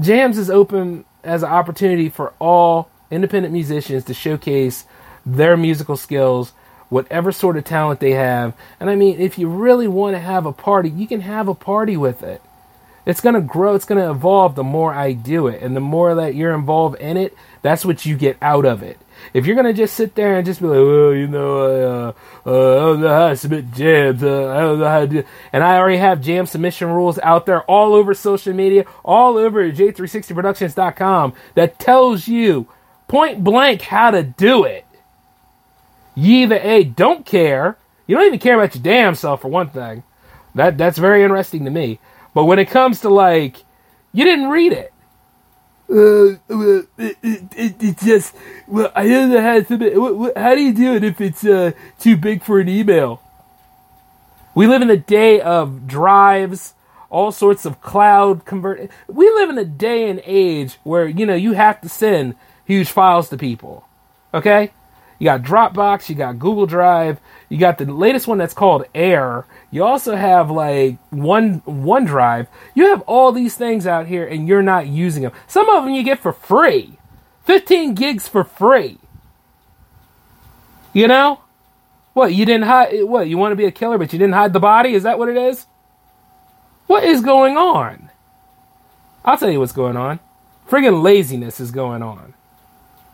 Jams 0.00 0.38
is 0.38 0.50
open 0.50 1.04
as 1.22 1.42
an 1.42 1.50
opportunity 1.50 2.08
for 2.08 2.32
all 2.38 2.90
independent 3.10 3.52
musicians 3.52 4.04
to 4.04 4.14
showcase 4.14 4.84
their 5.24 5.56
musical 5.56 5.96
skills, 5.96 6.52
whatever 6.88 7.32
sort 7.32 7.56
of 7.56 7.64
talent 7.64 8.00
they 8.00 8.12
have. 8.12 8.54
And 8.78 8.88
I 8.88 8.94
mean, 8.94 9.20
if 9.20 9.38
you 9.38 9.48
really 9.48 9.88
want 9.88 10.14
to 10.14 10.20
have 10.20 10.46
a 10.46 10.52
party, 10.52 10.88
you 10.88 11.06
can 11.06 11.20
have 11.20 11.48
a 11.48 11.54
party 11.54 11.96
with 11.96 12.22
it. 12.22 12.40
It's 13.04 13.20
going 13.20 13.34
to 13.34 13.40
grow, 13.40 13.74
it's 13.74 13.84
going 13.84 14.02
to 14.02 14.10
evolve 14.10 14.56
the 14.56 14.64
more 14.64 14.92
I 14.92 15.12
do 15.12 15.46
it. 15.46 15.62
And 15.62 15.76
the 15.76 15.80
more 15.80 16.14
that 16.14 16.34
you're 16.34 16.54
involved 16.54 17.00
in 17.00 17.16
it, 17.16 17.34
that's 17.62 17.84
what 17.84 18.04
you 18.04 18.16
get 18.16 18.36
out 18.42 18.64
of 18.64 18.82
it. 18.82 18.98
If 19.32 19.46
you're 19.46 19.56
gonna 19.56 19.72
just 19.72 19.94
sit 19.94 20.14
there 20.14 20.36
and 20.36 20.46
just 20.46 20.60
be 20.60 20.66
like, 20.66 20.76
well, 20.76 21.14
you 21.14 21.26
know, 21.26 21.58
uh, 21.58 22.12
uh, 22.48 22.76
I 22.76 22.80
don't 22.80 23.00
know 23.00 23.08
how 23.08 23.28
to 23.28 23.36
submit 23.36 23.72
jams, 23.72 24.22
uh, 24.22 24.48
I 24.48 24.60
don't 24.60 24.78
know 24.78 24.88
how 24.88 25.00
to 25.00 25.06
do, 25.06 25.24
and 25.52 25.62
I 25.62 25.76
already 25.76 25.98
have 25.98 26.20
jam 26.20 26.46
submission 26.46 26.88
rules 26.88 27.18
out 27.20 27.46
there 27.46 27.62
all 27.62 27.94
over 27.94 28.14
social 28.14 28.52
media, 28.52 28.84
all 29.04 29.36
over 29.36 29.70
J360productions.com 29.70 31.34
that 31.54 31.78
tells 31.78 32.28
you 32.28 32.68
point 33.08 33.44
blank 33.44 33.82
how 33.82 34.10
to 34.10 34.22
do 34.22 34.64
it. 34.64 34.84
You 36.14 36.38
either 36.44 36.58
a 36.62 36.84
don't 36.84 37.26
care, 37.26 37.76
you 38.06 38.16
don't 38.16 38.26
even 38.26 38.38
care 38.38 38.54
about 38.54 38.74
your 38.74 38.82
damn 38.82 39.14
self 39.14 39.42
for 39.42 39.48
one 39.48 39.70
thing. 39.70 40.02
That 40.54 40.78
that's 40.78 40.98
very 40.98 41.22
interesting 41.22 41.64
to 41.66 41.70
me. 41.70 42.00
But 42.32 42.44
when 42.44 42.58
it 42.58 42.70
comes 42.70 43.00
to 43.00 43.08
like, 43.10 43.64
you 44.12 44.24
didn't 44.24 44.48
read 44.48 44.72
it 44.72 44.92
uh, 45.88 46.36
it, 46.48 47.16
it, 47.22 47.82
it, 47.82 47.98
just, 47.98 48.34
well, 48.66 48.90
I 48.94 49.06
know 49.06 49.40
how 49.40 49.60
to, 49.60 50.32
how 50.36 50.54
do 50.54 50.60
you 50.60 50.74
do 50.74 50.94
it 50.94 51.04
if 51.04 51.20
it's 51.20 51.44
uh, 51.44 51.72
too 51.98 52.16
big 52.16 52.42
for 52.42 52.58
an 52.58 52.68
email? 52.68 53.22
We 54.54 54.66
live 54.66 54.82
in 54.82 54.90
a 54.90 54.96
day 54.96 55.40
of 55.40 55.86
drives, 55.86 56.74
all 57.10 57.30
sorts 57.30 57.64
of 57.64 57.80
cloud 57.80 58.44
convert. 58.44 58.90
We 59.06 59.30
live 59.30 59.50
in 59.50 59.58
a 59.58 59.64
day 59.64 60.08
and 60.08 60.20
age 60.24 60.78
where, 60.82 61.06
you 61.06 61.26
know, 61.26 61.34
you 61.34 61.52
have 61.52 61.80
to 61.82 61.88
send 61.88 62.34
huge 62.64 62.90
files 62.90 63.28
to 63.28 63.36
people. 63.36 63.86
Okay? 64.34 64.72
You 65.18 65.26
got 65.26 65.42
Dropbox, 65.42 66.08
you 66.08 66.14
got 66.14 66.38
Google 66.38 66.66
Drive, 66.66 67.20
you 67.48 67.58
got 67.58 67.78
the 67.78 67.84
latest 67.84 68.26
one 68.26 68.38
that's 68.38 68.54
called 68.54 68.84
Air. 68.94 69.46
You 69.76 69.84
also 69.84 70.16
have 70.16 70.50
like 70.50 70.96
One 71.10 71.60
OneDrive. 71.60 72.46
You 72.74 72.86
have 72.86 73.02
all 73.02 73.30
these 73.30 73.56
things 73.56 73.86
out 73.86 74.06
here, 74.06 74.26
and 74.26 74.48
you're 74.48 74.62
not 74.62 74.86
using 74.86 75.22
them. 75.22 75.32
Some 75.46 75.68
of 75.68 75.84
them 75.84 75.92
you 75.92 76.02
get 76.02 76.18
for 76.18 76.32
free, 76.32 76.98
15 77.44 77.92
gigs 77.92 78.26
for 78.26 78.42
free. 78.42 78.96
You 80.94 81.06
know, 81.08 81.42
What, 82.14 82.32
you 82.32 82.46
didn't 82.46 82.64
hide 82.64 83.04
what, 83.04 83.28
you 83.28 83.36
want 83.36 83.52
to 83.52 83.56
be 83.56 83.66
a 83.66 83.70
killer 83.70 83.98
but 83.98 84.14
you 84.14 84.18
didn't 84.18 84.32
hide 84.32 84.54
the 84.54 84.60
body? 84.60 84.94
Is 84.94 85.02
that 85.02 85.18
what 85.18 85.28
it 85.28 85.36
is? 85.36 85.66
What 86.86 87.04
is 87.04 87.20
going 87.20 87.58
on? 87.58 88.08
I'll 89.26 89.36
tell 89.36 89.50
you 89.50 89.60
what's 89.60 89.72
going 89.72 89.98
on. 89.98 90.20
Friggin' 90.70 91.02
laziness 91.02 91.60
is 91.60 91.70
going 91.70 92.02
on. 92.02 92.32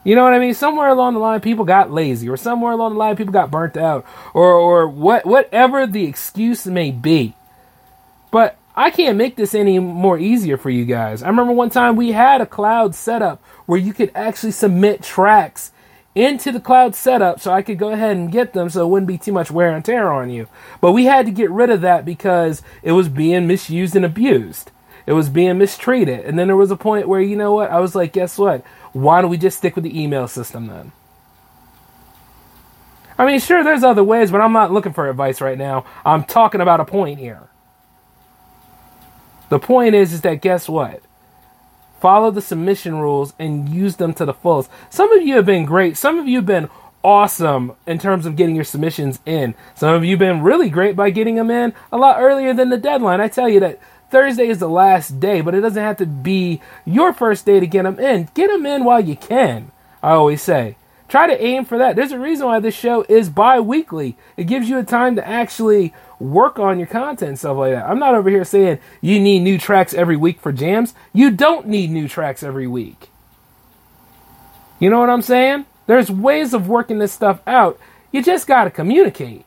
You 0.04 0.16
know 0.16 0.24
what 0.24 0.34
I 0.34 0.38
mean? 0.38 0.54
Somewhere 0.54 0.88
along 0.88 1.14
the 1.14 1.20
line, 1.20 1.40
people 1.40 1.64
got 1.64 1.92
lazy, 1.92 2.28
or 2.28 2.36
somewhere 2.36 2.72
along 2.72 2.94
the 2.94 2.98
line, 2.98 3.16
people 3.16 3.32
got 3.32 3.50
burnt 3.50 3.76
out, 3.76 4.04
or 4.34 4.52
or 4.52 4.88
what 4.88 5.24
whatever 5.24 5.86
the 5.86 6.04
excuse 6.04 6.66
may 6.66 6.90
be. 6.90 7.34
But 8.30 8.56
I 8.74 8.90
can't 8.90 9.18
make 9.18 9.36
this 9.36 9.54
any 9.54 9.78
more 9.78 10.18
easier 10.18 10.56
for 10.56 10.70
you 10.70 10.84
guys. 10.84 11.22
I 11.22 11.28
remember 11.28 11.52
one 11.52 11.70
time 11.70 11.94
we 11.94 12.12
had 12.12 12.40
a 12.40 12.46
cloud 12.46 12.94
setup 12.94 13.42
where 13.66 13.78
you 13.78 13.92
could 13.92 14.10
actually 14.14 14.52
submit 14.52 15.02
tracks 15.02 15.72
into 16.14 16.52
the 16.52 16.60
cloud 16.60 16.94
setup 16.94 17.40
so 17.40 17.52
I 17.52 17.62
could 17.62 17.78
go 17.78 17.90
ahead 17.90 18.16
and 18.16 18.32
get 18.32 18.52
them 18.52 18.70
so 18.70 18.84
it 18.84 18.90
wouldn't 18.90 19.08
be 19.08 19.18
too 19.18 19.32
much 19.32 19.50
wear 19.50 19.74
and 19.74 19.84
tear 19.84 20.10
on 20.10 20.30
you. 20.30 20.48
But 20.80 20.92
we 20.92 21.04
had 21.04 21.26
to 21.26 21.32
get 21.32 21.50
rid 21.50 21.70
of 21.70 21.82
that 21.82 22.04
because 22.04 22.62
it 22.82 22.92
was 22.92 23.08
being 23.08 23.46
misused 23.46 23.94
and 23.94 24.04
abused. 24.04 24.70
It 25.06 25.12
was 25.12 25.28
being 25.28 25.58
mistreated. 25.58 26.24
And 26.24 26.38
then 26.38 26.46
there 26.46 26.56
was 26.56 26.70
a 26.70 26.76
point 26.76 27.08
where, 27.08 27.20
you 27.20 27.36
know 27.36 27.54
what? 27.54 27.70
I 27.70 27.80
was 27.80 27.94
like, 27.94 28.12
guess 28.12 28.38
what? 28.38 28.64
Why 28.92 29.20
don't 29.20 29.30
we 29.30 29.38
just 29.38 29.58
stick 29.58 29.74
with 29.74 29.84
the 29.84 30.00
email 30.00 30.28
system 30.28 30.66
then? 30.66 30.92
I 33.18 33.26
mean, 33.26 33.40
sure, 33.40 33.62
there's 33.62 33.84
other 33.84 34.04
ways, 34.04 34.30
but 34.30 34.40
I'm 34.40 34.52
not 34.52 34.72
looking 34.72 34.92
for 34.92 35.08
advice 35.08 35.40
right 35.40 35.58
now. 35.58 35.84
I'm 36.04 36.24
talking 36.24 36.60
about 36.60 36.80
a 36.80 36.84
point 36.84 37.18
here. 37.18 37.48
The 39.48 39.58
point 39.58 39.94
is, 39.94 40.12
is 40.12 40.22
that 40.22 40.40
guess 40.40 40.68
what? 40.68 41.02
Follow 42.00 42.30
the 42.30 42.42
submission 42.42 42.96
rules 42.96 43.32
and 43.38 43.68
use 43.68 43.96
them 43.96 44.12
to 44.14 44.24
the 44.24 44.34
fullest. 44.34 44.70
Some 44.90 45.12
of 45.12 45.22
you 45.22 45.36
have 45.36 45.46
been 45.46 45.64
great. 45.64 45.96
Some 45.96 46.18
of 46.18 46.26
you 46.26 46.38
have 46.38 46.46
been 46.46 46.68
awesome 47.04 47.72
in 47.86 47.98
terms 47.98 48.26
of 48.26 48.34
getting 48.34 48.54
your 48.56 48.64
submissions 48.64 49.20
in. 49.26 49.54
Some 49.74 49.94
of 49.94 50.04
you 50.04 50.12
have 50.12 50.18
been 50.18 50.42
really 50.42 50.68
great 50.68 50.96
by 50.96 51.10
getting 51.10 51.36
them 51.36 51.50
in 51.50 51.74
a 51.92 51.98
lot 51.98 52.20
earlier 52.20 52.54
than 52.54 52.70
the 52.70 52.76
deadline. 52.76 53.20
I 53.20 53.28
tell 53.28 53.48
you 53.48 53.60
that 53.60 53.78
Thursday 54.12 54.48
is 54.48 54.58
the 54.58 54.68
last 54.68 55.18
day, 55.20 55.40
but 55.40 55.54
it 55.54 55.62
doesn't 55.62 55.82
have 55.82 55.96
to 55.96 56.06
be 56.06 56.60
your 56.84 57.14
first 57.14 57.46
day 57.46 57.58
to 57.58 57.66
get 57.66 57.84
them 57.84 57.98
in. 57.98 58.28
Get 58.34 58.48
them 58.48 58.66
in 58.66 58.84
while 58.84 59.00
you 59.00 59.16
can, 59.16 59.72
I 60.02 60.10
always 60.10 60.42
say. 60.42 60.76
Try 61.08 61.26
to 61.26 61.42
aim 61.42 61.64
for 61.64 61.78
that. 61.78 61.96
There's 61.96 62.12
a 62.12 62.18
reason 62.18 62.46
why 62.46 62.60
this 62.60 62.74
show 62.74 63.06
is 63.08 63.30
bi 63.30 63.58
weekly. 63.58 64.16
It 64.36 64.44
gives 64.44 64.68
you 64.68 64.78
a 64.78 64.84
time 64.84 65.16
to 65.16 65.26
actually 65.26 65.94
work 66.20 66.58
on 66.58 66.78
your 66.78 66.86
content 66.86 67.38
stuff 67.38 67.56
like 67.56 67.72
that. 67.72 67.88
I'm 67.88 67.98
not 67.98 68.14
over 68.14 68.28
here 68.28 68.44
saying 68.44 68.80
you 69.00 69.18
need 69.18 69.40
new 69.40 69.58
tracks 69.58 69.94
every 69.94 70.16
week 70.16 70.40
for 70.40 70.52
jams. 70.52 70.94
You 71.14 71.30
don't 71.30 71.66
need 71.66 71.90
new 71.90 72.06
tracks 72.06 72.42
every 72.42 72.66
week. 72.66 73.08
You 74.78 74.90
know 74.90 75.00
what 75.00 75.10
I'm 75.10 75.22
saying? 75.22 75.64
There's 75.86 76.10
ways 76.10 76.52
of 76.52 76.68
working 76.68 76.98
this 76.98 77.12
stuff 77.12 77.40
out. 77.46 77.80
You 78.10 78.22
just 78.22 78.46
got 78.46 78.64
to 78.64 78.70
communicate. 78.70 79.46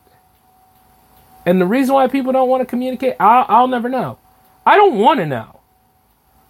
And 1.44 1.60
the 1.60 1.66
reason 1.66 1.94
why 1.94 2.08
people 2.08 2.32
don't 2.32 2.48
want 2.48 2.62
to 2.62 2.66
communicate, 2.66 3.14
I'll, 3.20 3.46
I'll 3.48 3.68
never 3.68 3.88
know. 3.88 4.18
I 4.66 4.76
don't 4.76 4.98
want 4.98 5.20
to 5.20 5.26
know. 5.26 5.60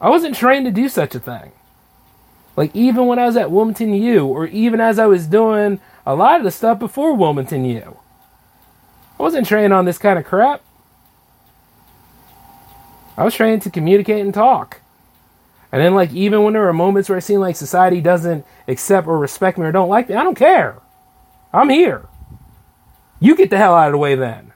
I 0.00 0.08
wasn't 0.08 0.34
trained 0.34 0.64
to 0.64 0.72
do 0.72 0.88
such 0.88 1.14
a 1.14 1.20
thing. 1.20 1.52
Like 2.56 2.74
even 2.74 3.06
when 3.06 3.18
I 3.18 3.26
was 3.26 3.36
at 3.36 3.50
Wilmington 3.50 3.92
U, 3.94 4.26
or 4.26 4.46
even 4.46 4.80
as 4.80 4.98
I 4.98 5.06
was 5.06 5.26
doing 5.26 5.78
a 6.06 6.14
lot 6.14 6.38
of 6.38 6.44
the 6.44 6.50
stuff 6.50 6.78
before 6.78 7.14
Wilmington 7.14 7.64
U, 7.66 7.98
I 9.18 9.22
wasn't 9.22 9.46
trained 9.46 9.72
on 9.72 9.84
this 9.84 9.98
kind 9.98 10.18
of 10.18 10.24
crap. 10.24 10.62
I 13.16 13.24
was 13.24 13.34
trained 13.34 13.62
to 13.62 13.70
communicate 13.70 14.24
and 14.24 14.32
talk. 14.32 14.80
And 15.72 15.82
then, 15.82 15.94
like, 15.94 16.12
even 16.12 16.42
when 16.42 16.52
there 16.52 16.68
are 16.68 16.72
moments 16.72 17.08
where 17.08 17.18
it 17.18 17.22
seems 17.22 17.40
like 17.40 17.56
society 17.56 18.00
doesn't 18.00 18.46
accept 18.68 19.06
or 19.06 19.18
respect 19.18 19.58
me 19.58 19.66
or 19.66 19.72
don't 19.72 19.88
like 19.88 20.08
me, 20.08 20.14
I 20.14 20.22
don't 20.22 20.36
care. 20.36 20.76
I'm 21.52 21.70
here. 21.70 22.06
You 23.20 23.34
get 23.34 23.50
the 23.50 23.56
hell 23.56 23.74
out 23.74 23.88
of 23.88 23.92
the 23.92 23.98
way 23.98 24.14
then. 24.14 24.52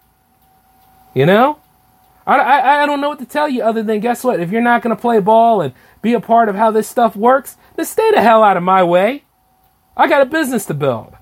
You 1.14 1.26
know? 1.26 1.58
I, 2.26 2.36
I, 2.38 2.82
I 2.82 2.86
don't 2.86 3.00
know 3.00 3.08
what 3.08 3.18
to 3.20 3.26
tell 3.26 3.48
you 3.48 3.62
other 3.62 3.82
than 3.82 4.00
guess 4.00 4.22
what? 4.22 4.40
If 4.40 4.50
you're 4.50 4.62
not 4.62 4.82
going 4.82 4.94
to 4.94 5.00
play 5.00 5.20
ball 5.20 5.60
and 5.60 5.74
be 6.02 6.12
a 6.14 6.20
part 6.20 6.48
of 6.48 6.54
how 6.54 6.70
this 6.70 6.88
stuff 6.88 7.16
works, 7.16 7.56
then 7.76 7.86
stay 7.86 8.10
the 8.12 8.22
hell 8.22 8.42
out 8.42 8.56
of 8.56 8.62
my 8.62 8.82
way. 8.82 9.24
I 9.96 10.08
got 10.08 10.22
a 10.22 10.26
business 10.26 10.66
to 10.66 10.74
build. 10.74 11.14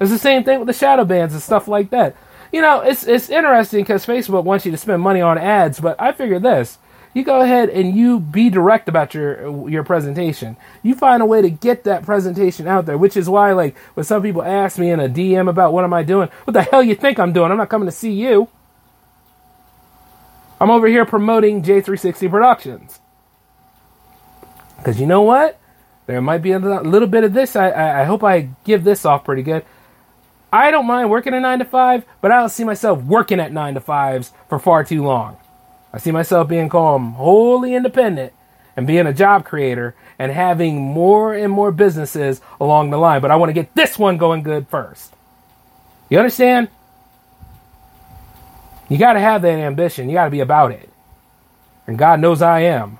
It's 0.00 0.10
the 0.10 0.18
same 0.18 0.44
thing 0.44 0.58
with 0.58 0.66
the 0.66 0.72
shadow 0.72 1.04
bans 1.04 1.32
and 1.32 1.42
stuff 1.42 1.68
like 1.68 1.90
that. 1.90 2.16
You 2.52 2.60
know, 2.60 2.80
it's 2.80 3.06
it's 3.06 3.28
interesting 3.28 3.82
because 3.82 4.06
Facebook 4.06 4.44
wants 4.44 4.64
you 4.64 4.72
to 4.72 4.78
spend 4.78 5.02
money 5.02 5.20
on 5.20 5.36
ads, 5.38 5.80
but 5.80 6.00
I 6.00 6.12
figure 6.12 6.38
this: 6.38 6.78
you 7.12 7.24
go 7.24 7.40
ahead 7.40 7.70
and 7.70 7.96
you 7.96 8.20
be 8.20 8.50
direct 8.50 8.88
about 8.88 9.14
your 9.14 9.68
your 9.68 9.84
presentation. 9.84 10.56
You 10.82 10.94
find 10.94 11.22
a 11.22 11.26
way 11.26 11.42
to 11.42 11.50
get 11.50 11.84
that 11.84 12.04
presentation 12.04 12.66
out 12.66 12.86
there, 12.86 12.98
which 12.98 13.16
is 13.16 13.28
why, 13.28 13.52
like, 13.52 13.76
when 13.94 14.04
some 14.04 14.22
people 14.22 14.42
ask 14.42 14.78
me 14.78 14.90
in 14.90 15.00
a 15.00 15.08
DM 15.08 15.48
about 15.48 15.72
what 15.72 15.84
am 15.84 15.92
I 15.92 16.02
doing, 16.02 16.28
what 16.44 16.52
the 16.52 16.62
hell 16.62 16.82
you 16.82 16.94
think 16.94 17.18
I'm 17.18 17.32
doing? 17.32 17.50
I'm 17.50 17.58
not 17.58 17.68
coming 17.68 17.86
to 17.86 17.92
see 17.92 18.12
you. 18.12 18.48
I'm 20.60 20.70
over 20.70 20.86
here 20.86 21.04
promoting 21.04 21.62
J360 21.62 22.30
Productions. 22.30 23.00
Because 24.78 25.00
you 25.00 25.06
know 25.06 25.22
what? 25.22 25.58
There 26.06 26.20
might 26.20 26.42
be 26.42 26.52
a 26.52 26.58
little 26.58 27.08
bit 27.08 27.24
of 27.24 27.32
this. 27.32 27.56
I, 27.56 27.70
I, 27.70 28.02
I 28.02 28.04
hope 28.04 28.22
I 28.22 28.48
give 28.64 28.84
this 28.84 29.04
off 29.04 29.24
pretty 29.24 29.42
good. 29.42 29.64
I 30.52 30.70
don't 30.70 30.86
mind 30.86 31.10
working 31.10 31.34
a 31.34 31.40
9 31.40 31.58
to 31.58 31.64
5, 31.64 32.04
but 32.20 32.30
I 32.30 32.36
don't 32.38 32.48
see 32.48 32.64
myself 32.64 33.02
working 33.02 33.40
at 33.40 33.52
9 33.52 33.74
to 33.74 33.80
5s 33.80 34.30
for 34.48 34.58
far 34.58 34.84
too 34.84 35.02
long. 35.02 35.36
I 35.92 35.98
see 35.98 36.12
myself 36.12 36.48
being 36.48 36.68
calm, 36.68 37.12
wholly 37.14 37.74
independent 37.74 38.32
and 38.76 38.86
being 38.86 39.06
a 39.06 39.12
job 39.12 39.44
creator 39.44 39.94
and 40.18 40.30
having 40.30 40.80
more 40.80 41.34
and 41.34 41.52
more 41.52 41.72
businesses 41.72 42.40
along 42.60 42.90
the 42.90 42.98
line. 42.98 43.20
But 43.20 43.30
I 43.30 43.36
want 43.36 43.50
to 43.50 43.54
get 43.54 43.74
this 43.74 43.98
one 43.98 44.16
going 44.16 44.42
good 44.42 44.68
first. 44.68 45.12
You 46.08 46.18
understand? 46.18 46.68
You 48.88 48.98
got 48.98 49.14
to 49.14 49.20
have 49.20 49.42
that 49.42 49.58
ambition. 49.58 50.08
You 50.08 50.14
got 50.14 50.26
to 50.26 50.30
be 50.30 50.40
about 50.40 50.72
it. 50.72 50.88
And 51.86 51.98
God 51.98 52.20
knows 52.20 52.42
I 52.42 52.60
am. 52.60 52.98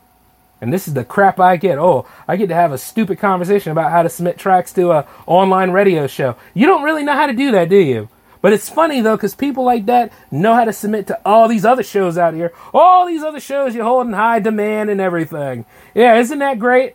And 0.60 0.72
this 0.72 0.88
is 0.88 0.94
the 0.94 1.04
crap 1.04 1.38
I 1.38 1.56
get. 1.56 1.78
Oh, 1.78 2.06
I 2.26 2.36
get 2.36 2.48
to 2.48 2.54
have 2.54 2.72
a 2.72 2.78
stupid 2.78 3.18
conversation 3.18 3.72
about 3.72 3.90
how 3.90 4.02
to 4.02 4.08
submit 4.08 4.38
tracks 4.38 4.72
to 4.74 4.92
a 4.92 5.06
online 5.26 5.70
radio 5.70 6.06
show. 6.06 6.36
You 6.54 6.66
don't 6.66 6.82
really 6.82 7.04
know 7.04 7.12
how 7.12 7.26
to 7.26 7.32
do 7.32 7.52
that, 7.52 7.68
do 7.68 7.76
you? 7.76 8.08
But 8.40 8.52
it's 8.52 8.68
funny 8.68 9.00
though, 9.00 9.16
because 9.16 9.34
people 9.34 9.64
like 9.64 9.86
that 9.86 10.12
know 10.30 10.54
how 10.54 10.64
to 10.64 10.72
submit 10.72 11.08
to 11.08 11.20
all 11.26 11.48
these 11.48 11.64
other 11.64 11.82
shows 11.82 12.16
out 12.16 12.34
here. 12.34 12.52
All 12.72 13.06
these 13.06 13.22
other 13.22 13.40
shows 13.40 13.74
you 13.74 13.82
hold 13.82 14.06
in 14.06 14.12
high 14.12 14.38
demand 14.38 14.88
and 14.88 15.00
everything. 15.00 15.66
Yeah, 15.94 16.16
isn't 16.18 16.38
that 16.38 16.58
great? 16.58 16.94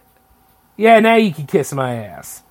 Yeah, 0.78 1.00
now 1.00 1.16
you 1.16 1.34
can 1.34 1.48
kiss 1.48 1.74
my 1.74 1.96
ass. 1.96 2.42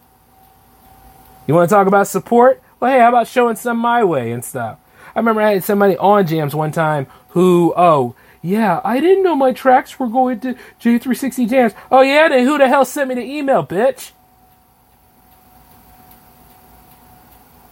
You 1.46 1.54
want 1.54 1.68
to 1.68 1.74
talk 1.74 1.86
about 1.86 2.06
support? 2.06 2.62
Well, 2.78 2.92
hey, 2.92 3.00
how 3.00 3.08
about 3.08 3.26
showing 3.26 3.56
some 3.56 3.78
my 3.78 4.04
way 4.04 4.30
and 4.30 4.44
stuff? 4.44 4.78
I 5.14 5.18
remember 5.18 5.42
I 5.42 5.52
had 5.52 5.64
somebody 5.64 5.96
on 5.96 6.26
jams 6.26 6.54
one 6.54 6.72
time 6.72 7.06
who, 7.30 7.72
oh, 7.76 8.14
yeah, 8.42 8.80
I 8.84 9.00
didn't 9.00 9.22
know 9.22 9.34
my 9.34 9.52
tracks 9.52 9.98
were 9.98 10.08
going 10.08 10.40
to 10.40 10.54
J360 10.80 11.48
Jams. 11.48 11.74
Oh, 11.90 12.00
yeah, 12.00 12.28
then 12.28 12.44
who 12.44 12.58
the 12.58 12.68
hell 12.68 12.84
sent 12.84 13.08
me 13.08 13.14
the 13.14 13.22
email, 13.22 13.66
bitch? 13.66 14.12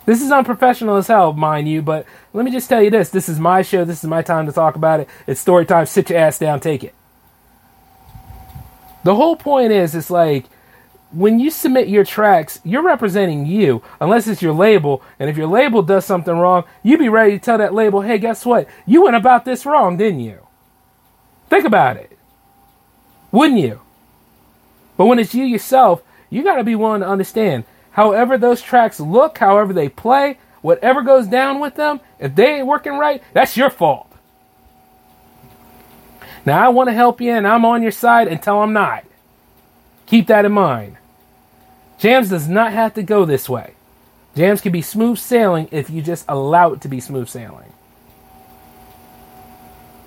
This 0.04 0.22
is 0.22 0.32
unprofessional 0.32 0.96
as 0.96 1.06
hell, 1.06 1.34
mind 1.34 1.68
you, 1.68 1.82
but 1.82 2.06
let 2.32 2.44
me 2.44 2.50
just 2.50 2.68
tell 2.68 2.82
you 2.82 2.90
this. 2.90 3.10
This 3.10 3.28
is 3.28 3.38
my 3.38 3.60
show. 3.62 3.84
This 3.84 4.02
is 4.02 4.08
my 4.08 4.22
time 4.22 4.46
to 4.46 4.52
talk 4.52 4.74
about 4.74 5.00
it. 5.00 5.08
It's 5.26 5.40
story 5.40 5.66
time. 5.66 5.84
Sit 5.84 6.08
your 6.08 6.18
ass 6.18 6.38
down, 6.38 6.60
take 6.60 6.82
it. 6.82 6.94
The 9.04 9.14
whole 9.14 9.36
point 9.36 9.70
is, 9.72 9.94
it's 9.94 10.10
like, 10.10 10.46
when 11.10 11.40
you 11.40 11.50
submit 11.50 11.88
your 11.88 12.04
tracks, 12.04 12.60
you're 12.64 12.82
representing 12.82 13.46
you, 13.46 13.82
unless 14.00 14.26
it's 14.26 14.42
your 14.42 14.52
label. 14.52 15.02
And 15.18 15.30
if 15.30 15.36
your 15.36 15.46
label 15.46 15.82
does 15.82 16.04
something 16.04 16.36
wrong, 16.36 16.64
you'd 16.82 16.98
be 16.98 17.08
ready 17.08 17.32
to 17.32 17.38
tell 17.38 17.58
that 17.58 17.74
label, 17.74 18.02
hey, 18.02 18.18
guess 18.18 18.44
what? 18.44 18.68
You 18.86 19.04
went 19.04 19.16
about 19.16 19.44
this 19.44 19.64
wrong, 19.64 19.96
didn't 19.96 20.20
you? 20.20 20.46
Think 21.48 21.64
about 21.64 21.96
it. 21.96 22.16
Wouldn't 23.32 23.60
you? 23.60 23.80
But 24.96 25.06
when 25.06 25.18
it's 25.18 25.34
you 25.34 25.44
yourself, 25.44 26.02
you 26.28 26.42
got 26.42 26.56
to 26.56 26.64
be 26.64 26.74
willing 26.74 27.00
to 27.00 27.08
understand. 27.08 27.64
However, 27.92 28.36
those 28.36 28.60
tracks 28.60 29.00
look, 29.00 29.38
however 29.38 29.72
they 29.72 29.88
play, 29.88 30.38
whatever 30.60 31.02
goes 31.02 31.26
down 31.26 31.58
with 31.58 31.76
them, 31.76 32.00
if 32.18 32.34
they 32.34 32.56
ain't 32.56 32.66
working 32.66 32.98
right, 32.98 33.22
that's 33.32 33.56
your 33.56 33.70
fault. 33.70 34.12
Now, 36.44 36.64
I 36.64 36.68
want 36.68 36.88
to 36.88 36.94
help 36.94 37.20
you 37.20 37.32
and 37.32 37.46
I'm 37.46 37.64
on 37.64 37.82
your 37.82 37.92
side 37.92 38.28
until 38.28 38.60
I'm 38.60 38.72
not. 38.72 39.04
Keep 40.06 40.26
that 40.26 40.44
in 40.44 40.52
mind. 40.52 40.97
Jams 41.98 42.28
does 42.28 42.48
not 42.48 42.72
have 42.72 42.94
to 42.94 43.02
go 43.02 43.24
this 43.24 43.48
way. 43.48 43.74
Jams 44.36 44.60
can 44.60 44.72
be 44.72 44.82
smooth 44.82 45.18
sailing 45.18 45.68
if 45.72 45.90
you 45.90 46.00
just 46.00 46.24
allow 46.28 46.72
it 46.72 46.80
to 46.82 46.88
be 46.88 47.00
smooth 47.00 47.28
sailing. 47.28 47.72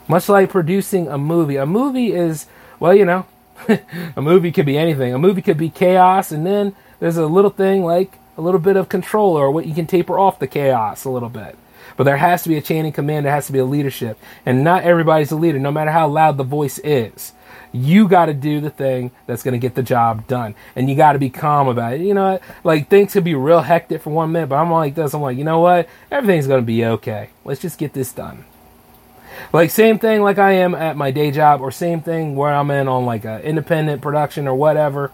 Much 0.08 0.30
like 0.30 0.50
producing 0.50 1.08
a 1.08 1.18
movie. 1.18 1.58
A 1.58 1.66
movie 1.66 2.14
is, 2.14 2.46
well, 2.80 2.96
you 2.96 3.06
know, 3.06 3.26
a 4.16 4.22
movie 4.22 4.52
could 4.52 4.66
be 4.66 4.78
anything. 4.78 5.14
A 5.14 5.20
movie 5.20 5.42
could 5.42 5.58
be 5.58 5.70
chaos, 5.70 6.32
and 6.32 6.46
then 6.46 6.76
there's 7.00 7.18
a 7.18 7.26
little 7.26 7.50
thing 7.50 7.84
like 7.84 8.18
a 8.38 8.42
little 8.42 8.60
bit 8.60 8.78
of 8.78 8.90
control 8.90 9.38
or 9.38 9.52
what 9.52 9.66
you 9.66 9.74
can 9.74 9.88
taper 9.88 10.18
off 10.18 10.40
the 10.40 10.48
chaos 10.48 11.04
a 11.04 11.10
little 11.10 11.30
bit. 11.30 11.58
But 11.98 12.06
there 12.06 12.18
has 12.18 12.44
to 12.44 12.50
be 12.50 12.58
a 12.58 12.62
chain 12.62 12.86
of 12.86 12.94
command, 12.94 13.26
there 13.26 13.34
has 13.34 13.48
to 13.48 13.54
be 13.54 13.60
a 13.60 13.66
leadership. 13.66 14.18
And 14.46 14.64
not 14.64 14.84
everybody's 14.84 15.32
a 15.32 15.36
leader, 15.36 15.60
no 15.60 15.72
matter 15.72 15.92
how 15.92 16.08
loud 16.08 16.38
the 16.38 16.44
voice 16.44 16.80
is. 16.80 17.34
You 17.72 18.08
got 18.08 18.26
to 18.26 18.34
do 18.34 18.60
the 18.60 18.70
thing 18.70 19.12
that's 19.28 19.44
going 19.44 19.54
to 19.54 19.58
get 19.60 19.76
the 19.76 19.84
job 19.84 20.28
done. 20.28 20.56
And 20.76 20.90
you 20.90 20.96
got 20.96 21.14
to 21.14 21.20
be 21.20 21.30
calm 21.30 21.68
about 21.68 21.94
it. 21.94 22.02
You 22.02 22.14
know 22.14 22.34
what? 22.34 22.42
Like, 22.64 22.90
things 22.90 23.14
could 23.14 23.24
be 23.24 23.36
real 23.36 23.62
hectic 23.62 24.02
for 24.02 24.10
one 24.10 24.32
minute, 24.32 24.50
but 24.50 24.56
I'm 24.56 24.72
like 24.72 24.96
this. 24.96 25.14
I'm 25.14 25.22
like, 25.22 25.38
you 25.38 25.44
know 25.44 25.60
what? 25.60 25.88
Everything's 26.12 26.48
going 26.48 26.62
to 26.62 26.66
be 26.66 26.86
okay. 26.86 27.30
Let's 27.46 27.62
just 27.62 27.78
get 27.78 27.94
this 27.94 28.12
done. 28.12 28.46
Like, 29.54 29.70
same 29.72 30.00
thing 30.00 30.22
like 30.22 30.38
I 30.38 30.52
am 30.54 30.76
at 30.76 30.98
my 30.98 31.12
day 31.12 31.32
job, 31.32 31.62
or 31.62 31.72
same 31.72 32.02
thing 32.02 32.36
where 32.36 32.54
I'm 32.54 32.70
in 32.72 32.88
on 32.88 33.06
like 33.06 33.26
an 33.26 33.42
independent 33.42 34.02
production 34.02 34.48
or 34.48 34.56
whatever. 34.56 35.12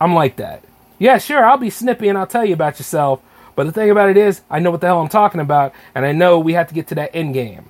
I'm 0.00 0.14
like 0.14 0.36
that. 0.36 0.62
Yeah, 0.98 1.18
sure, 1.18 1.44
I'll 1.44 1.56
be 1.56 1.70
snippy 1.70 2.08
and 2.08 2.18
I'll 2.18 2.26
tell 2.26 2.44
you 2.44 2.54
about 2.54 2.78
yourself. 2.78 3.20
But 3.56 3.66
the 3.66 3.72
thing 3.72 3.90
about 3.90 4.10
it 4.10 4.16
is, 4.16 4.42
I 4.50 4.58
know 4.58 4.70
what 4.70 4.80
the 4.80 4.88
hell 4.88 5.00
I'm 5.00 5.08
talking 5.08 5.40
about, 5.40 5.72
and 5.94 6.04
I 6.04 6.12
know 6.12 6.38
we 6.38 6.54
have 6.54 6.68
to 6.68 6.74
get 6.74 6.88
to 6.88 6.94
that 6.96 7.14
end 7.14 7.34
game. 7.34 7.66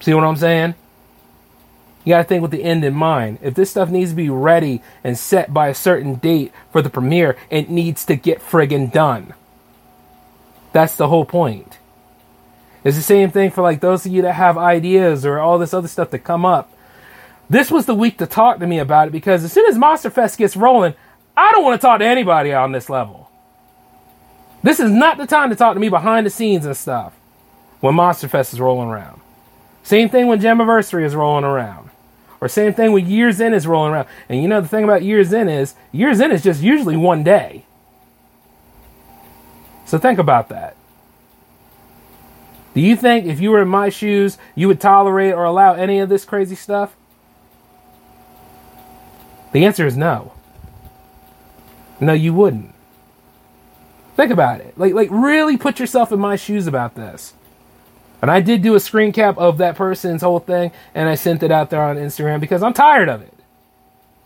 See 0.00 0.12
what 0.12 0.24
I'm 0.24 0.36
saying? 0.36 0.74
You 2.04 2.10
got 2.10 2.18
to 2.18 2.24
think 2.24 2.42
with 2.42 2.50
the 2.50 2.62
end 2.62 2.84
in 2.84 2.94
mind. 2.94 3.38
If 3.40 3.54
this 3.54 3.70
stuff 3.70 3.88
needs 3.88 4.10
to 4.10 4.16
be 4.16 4.28
ready 4.28 4.82
and 5.02 5.18
set 5.18 5.54
by 5.54 5.68
a 5.68 5.74
certain 5.74 6.16
date 6.16 6.52
for 6.70 6.82
the 6.82 6.90
premiere, 6.90 7.36
it 7.50 7.70
needs 7.70 8.04
to 8.06 8.16
get 8.16 8.42
friggin' 8.42 8.92
done. 8.92 9.32
That's 10.72 10.96
the 10.96 11.08
whole 11.08 11.24
point. 11.24 11.78
It's 12.82 12.96
the 12.96 13.02
same 13.02 13.30
thing 13.30 13.50
for 13.50 13.62
like 13.62 13.80
those 13.80 14.04
of 14.04 14.12
you 14.12 14.22
that 14.22 14.34
have 14.34 14.58
ideas 14.58 15.24
or 15.24 15.38
all 15.38 15.58
this 15.58 15.72
other 15.72 15.88
stuff 15.88 16.10
that 16.10 16.18
come 16.18 16.44
up. 16.44 16.70
This 17.48 17.70
was 17.70 17.86
the 17.86 17.94
week 17.94 18.18
to 18.18 18.26
talk 18.26 18.58
to 18.58 18.66
me 18.66 18.78
about 18.78 19.08
it 19.08 19.12
because 19.12 19.42
as 19.42 19.52
soon 19.52 19.66
as 19.66 19.78
Monster 19.78 20.10
Fest 20.10 20.38
gets 20.38 20.56
rolling, 20.56 20.94
I 21.36 21.50
don't 21.52 21.64
want 21.64 21.80
to 21.80 21.86
talk 21.86 22.00
to 22.00 22.06
anybody 22.06 22.52
on 22.52 22.72
this 22.72 22.90
level. 22.90 23.30
This 24.62 24.80
is 24.80 24.90
not 24.90 25.16
the 25.16 25.26
time 25.26 25.50
to 25.50 25.56
talk 25.56 25.74
to 25.74 25.80
me 25.80 25.88
behind 25.88 26.26
the 26.26 26.30
scenes 26.30 26.66
and 26.66 26.76
stuff 26.76 27.14
when 27.80 27.94
Monster 27.94 28.28
Fest 28.28 28.52
is 28.52 28.60
rolling 28.60 28.88
around. 28.88 29.20
Same 29.82 30.08
thing 30.08 30.26
when 30.26 30.40
Jamiversary 30.40 31.04
is 31.04 31.14
rolling 31.14 31.44
around. 31.44 31.90
Or 32.44 32.48
same 32.48 32.74
thing 32.74 32.92
with 32.92 33.06
Years 33.06 33.40
In 33.40 33.54
is 33.54 33.66
rolling 33.66 33.94
around. 33.94 34.06
And 34.28 34.42
you 34.42 34.48
know 34.48 34.60
the 34.60 34.68
thing 34.68 34.84
about 34.84 35.02
Years 35.02 35.32
In 35.32 35.48
is 35.48 35.74
Years 35.92 36.20
In 36.20 36.30
is 36.30 36.42
just 36.42 36.62
usually 36.62 36.94
one 36.94 37.24
day. 37.24 37.64
So 39.86 39.96
think 39.96 40.18
about 40.18 40.50
that. 40.50 40.76
Do 42.74 42.82
you 42.82 42.96
think 42.96 43.24
if 43.24 43.40
you 43.40 43.50
were 43.50 43.62
in 43.62 43.68
my 43.68 43.88
shoes, 43.88 44.36
you 44.54 44.68
would 44.68 44.78
tolerate 44.78 45.32
or 45.32 45.44
allow 45.44 45.72
any 45.72 46.00
of 46.00 46.10
this 46.10 46.26
crazy 46.26 46.54
stuff? 46.54 46.94
The 49.52 49.64
answer 49.64 49.86
is 49.86 49.96
no. 49.96 50.34
No, 51.98 52.12
you 52.12 52.34
wouldn't. 52.34 52.74
Think 54.16 54.30
about 54.30 54.60
it. 54.60 54.76
Like 54.76 54.92
like 54.92 55.08
really 55.10 55.56
put 55.56 55.80
yourself 55.80 56.12
in 56.12 56.20
my 56.20 56.36
shoes 56.36 56.66
about 56.66 56.94
this. 56.94 57.32
And 58.24 58.30
I 58.30 58.40
did 58.40 58.62
do 58.62 58.74
a 58.74 58.80
screen 58.80 59.12
cap 59.12 59.36
of 59.36 59.58
that 59.58 59.76
person's 59.76 60.22
whole 60.22 60.38
thing, 60.38 60.72
and 60.94 61.10
I 61.10 61.14
sent 61.14 61.42
it 61.42 61.50
out 61.50 61.68
there 61.68 61.82
on 61.82 61.96
Instagram 61.96 62.40
because 62.40 62.62
I'm 62.62 62.72
tired 62.72 63.10
of 63.10 63.20
it. 63.20 63.34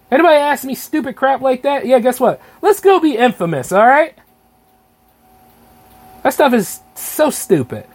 Anybody 0.09 0.37
ask 0.37 0.63
me 0.63 0.77
stupid 0.77 1.17
crap 1.17 1.41
like 1.41 1.63
that? 1.63 1.85
Yeah, 1.85 1.99
guess 1.99 2.21
what? 2.21 2.41
Let's 2.63 2.79
go 2.79 3.01
be 3.01 3.17
infamous, 3.17 3.73
all 3.73 3.85
right? 3.85 4.15
That 6.23 6.33
stuff 6.33 6.53
is 6.55 6.79
so 6.95 7.31
stupid. 7.31 7.87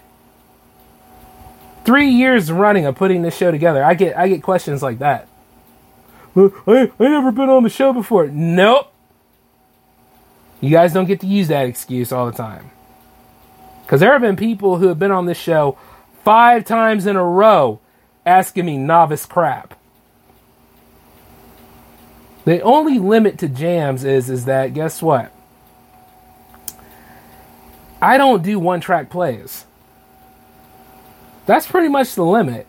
Three 1.86 2.10
years 2.10 2.52
running 2.52 2.86
of 2.86 2.96
putting 2.96 3.22
this 3.22 3.38
show 3.38 3.52
together, 3.52 3.82
I 3.82 3.94
get 3.94 4.18
I 4.18 4.28
get 4.28 4.44
questions 4.44 4.84
like 4.84 5.00
that. 5.00 5.30
I 6.36 6.52
I 6.68 6.90
never 7.00 7.32
been 7.32 7.48
on 7.48 7.64
the 7.64 7.70
show 7.70 7.94
before. 7.94 8.28
Nope. 8.28 8.92
You 10.60 10.70
guys 10.70 10.92
don't 10.92 11.06
get 11.06 11.22
to 11.22 11.28
use 11.28 11.48
that 11.48 11.66
excuse 11.66 12.12
all 12.12 12.26
the 12.26 12.38
time. 12.38 12.72
Because 13.84 14.02
there 14.02 14.12
have 14.12 14.22
been 14.22 14.36
people 14.36 14.80
who 14.80 14.88
have 14.90 15.00
been 15.00 15.12
on 15.12 15.28
this 15.28 15.38
show 15.38 15.78
five 16.24 16.66
times 16.66 17.06
in 17.06 17.16
a 17.16 17.24
row 17.24 17.80
asking 18.26 18.66
me 18.66 18.78
novice 18.78 19.26
crap. 19.26 19.80
The 22.46 22.62
only 22.62 23.00
limit 23.00 23.38
to 23.40 23.48
jams 23.48 24.04
is 24.04 24.30
is 24.30 24.46
that 24.46 24.74
guess 24.74 25.02
what? 25.02 25.32
I 28.02 28.18
don't 28.18 28.44
do 28.44 28.60
one 28.60 28.82
track 28.82 29.10
plays. 29.10 29.66
That's 31.46 31.68
pretty 31.68 31.88
much 31.88 32.16
the 32.16 32.26
limit. 32.26 32.68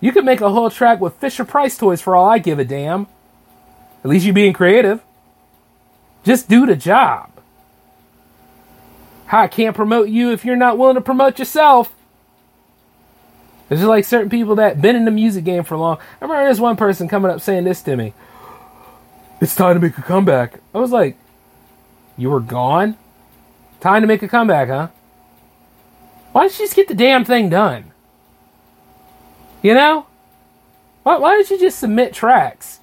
You 0.00 0.12
could 0.12 0.24
make 0.24 0.40
a 0.40 0.50
whole 0.50 0.70
track 0.70 1.00
with 1.00 1.16
Fisher 1.16 1.44
Price 1.44 1.76
toys 1.76 2.00
for 2.00 2.16
all 2.16 2.28
I 2.28 2.38
give 2.38 2.58
a 2.58 2.64
damn. 2.64 3.06
At 4.02 4.10
least 4.10 4.24
you're 4.24 4.34
being 4.34 4.52
creative. 4.52 5.02
Just 6.24 6.48
do 6.48 6.66
the 6.66 6.76
job. 6.76 7.30
I 9.30 9.46
can't 9.46 9.76
promote 9.76 10.08
you 10.08 10.32
if 10.32 10.44
you're 10.44 10.56
not 10.56 10.78
willing 10.78 10.96
to 10.96 11.00
promote 11.00 11.38
yourself. 11.38 11.94
It's 13.70 13.78
just 13.78 13.88
like 13.88 14.04
certain 14.04 14.30
people 14.30 14.56
that 14.56 14.82
been 14.82 14.96
in 14.96 15.04
the 15.04 15.12
music 15.12 15.44
game 15.44 15.62
for 15.62 15.76
long. 15.76 15.98
I 16.20 16.24
remember 16.24 16.48
this 16.48 16.58
one 16.58 16.76
person 16.76 17.08
coming 17.08 17.30
up 17.30 17.40
saying 17.40 17.62
this 17.62 17.82
to 17.82 17.96
me. 17.96 18.12
It's 19.40 19.54
time 19.54 19.74
to 19.74 19.80
make 19.80 19.96
a 19.96 20.02
comeback. 20.02 20.60
I 20.74 20.78
was 20.78 20.90
like, 20.90 21.16
you 22.18 22.30
were 22.30 22.40
gone? 22.40 22.96
Time 23.80 24.02
to 24.02 24.08
make 24.08 24.22
a 24.22 24.28
comeback, 24.28 24.68
huh? 24.68 24.88
Why 26.32 26.42
don't 26.42 26.58
you 26.58 26.64
just 26.64 26.74
get 26.74 26.88
the 26.88 26.94
damn 26.94 27.24
thing 27.24 27.48
done? 27.48 27.92
You 29.62 29.74
know? 29.74 30.06
Why, 31.04 31.18
why 31.18 31.34
don't 31.34 31.48
you 31.48 31.58
just 31.58 31.78
submit 31.78 32.12
tracks? 32.12 32.80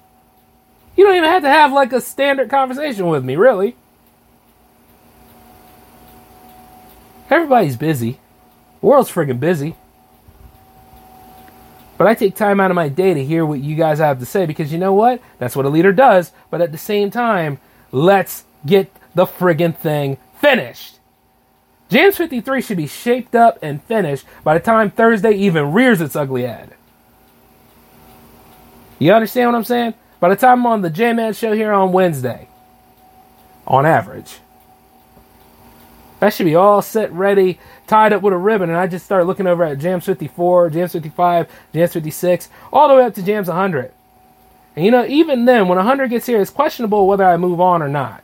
You 0.96 1.04
don't 1.04 1.16
even 1.16 1.28
have 1.28 1.42
to 1.42 1.50
have 1.50 1.72
like 1.72 1.92
a 1.92 2.00
standard 2.00 2.48
conversation 2.48 3.06
with 3.08 3.24
me, 3.24 3.36
really. 3.36 3.76
Everybody's 7.30 7.76
busy. 7.76 8.18
The 8.80 8.86
world's 8.86 9.12
friggin' 9.12 9.38
busy. 9.38 9.76
But 11.98 12.06
I 12.06 12.14
take 12.14 12.36
time 12.36 12.60
out 12.60 12.70
of 12.70 12.76
my 12.76 12.88
day 12.88 13.12
to 13.12 13.24
hear 13.24 13.44
what 13.44 13.58
you 13.58 13.74
guys 13.74 13.98
have 13.98 14.20
to 14.20 14.24
say 14.24 14.46
because 14.46 14.72
you 14.72 14.78
know 14.78 14.94
what? 14.94 15.20
That's 15.38 15.56
what 15.56 15.66
a 15.66 15.68
leader 15.68 15.92
does. 15.92 16.32
But 16.48 16.60
at 16.60 16.70
the 16.70 16.78
same 16.78 17.10
time, 17.10 17.58
let's 17.90 18.44
get 18.64 18.90
the 19.14 19.26
friggin' 19.26 19.76
thing 19.76 20.16
finished. 20.40 21.00
Jams 21.90 22.16
53 22.16 22.62
should 22.62 22.76
be 22.76 22.86
shaped 22.86 23.34
up 23.34 23.58
and 23.62 23.82
finished 23.82 24.26
by 24.44 24.54
the 24.54 24.64
time 24.64 24.90
Thursday 24.90 25.32
even 25.32 25.72
rears 25.72 26.00
its 26.00 26.14
ugly 26.14 26.42
head. 26.42 26.74
You 28.98 29.12
understand 29.12 29.50
what 29.50 29.56
I'm 29.56 29.64
saying? 29.64 29.94
By 30.20 30.28
the 30.28 30.36
time 30.36 30.60
I'm 30.60 30.66
on 30.66 30.82
the 30.82 30.90
J 30.90 31.12
Man 31.12 31.32
show 31.32 31.52
here 31.52 31.72
on 31.72 31.92
Wednesday, 31.92 32.48
on 33.66 33.86
average, 33.86 34.38
that 36.20 36.34
should 36.34 36.46
be 36.46 36.54
all 36.54 36.82
set, 36.82 37.12
ready, 37.12 37.58
tied 37.86 38.12
up 38.12 38.22
with 38.22 38.32
a 38.32 38.36
ribbon, 38.36 38.70
and 38.70 38.78
I 38.78 38.86
just 38.86 39.04
start 39.04 39.26
looking 39.26 39.46
over 39.46 39.64
at 39.64 39.78
Jams 39.78 40.04
54, 40.04 40.70
Jams 40.70 40.92
55, 40.92 41.48
Jams 41.72 41.92
56, 41.92 42.48
all 42.72 42.88
the 42.88 42.94
way 42.94 43.04
up 43.04 43.14
to 43.14 43.22
Jams 43.22 43.48
100. 43.48 43.92
And 44.76 44.84
you 44.84 44.90
know, 44.90 45.06
even 45.06 45.44
then, 45.44 45.68
when 45.68 45.76
100 45.76 46.10
gets 46.10 46.26
here, 46.26 46.40
it's 46.40 46.50
questionable 46.50 47.06
whether 47.06 47.24
I 47.24 47.36
move 47.36 47.60
on 47.60 47.82
or 47.82 47.88
not. 47.88 48.22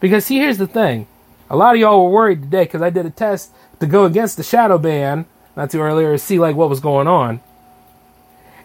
Because 0.00 0.26
see, 0.26 0.38
here's 0.38 0.58
the 0.58 0.66
thing. 0.66 1.06
A 1.50 1.56
lot 1.56 1.74
of 1.74 1.80
y'all 1.80 2.04
were 2.04 2.10
worried 2.10 2.42
today 2.42 2.64
because 2.64 2.82
I 2.82 2.90
did 2.90 3.06
a 3.06 3.10
test 3.10 3.52
to 3.80 3.86
go 3.86 4.04
against 4.04 4.36
the 4.36 4.42
shadow 4.42 4.78
ban 4.78 5.26
not 5.58 5.70
too 5.70 5.80
earlier 5.80 6.12
to 6.12 6.18
see 6.18 6.38
like 6.38 6.54
what 6.54 6.68
was 6.68 6.80
going 6.80 7.08
on. 7.08 7.40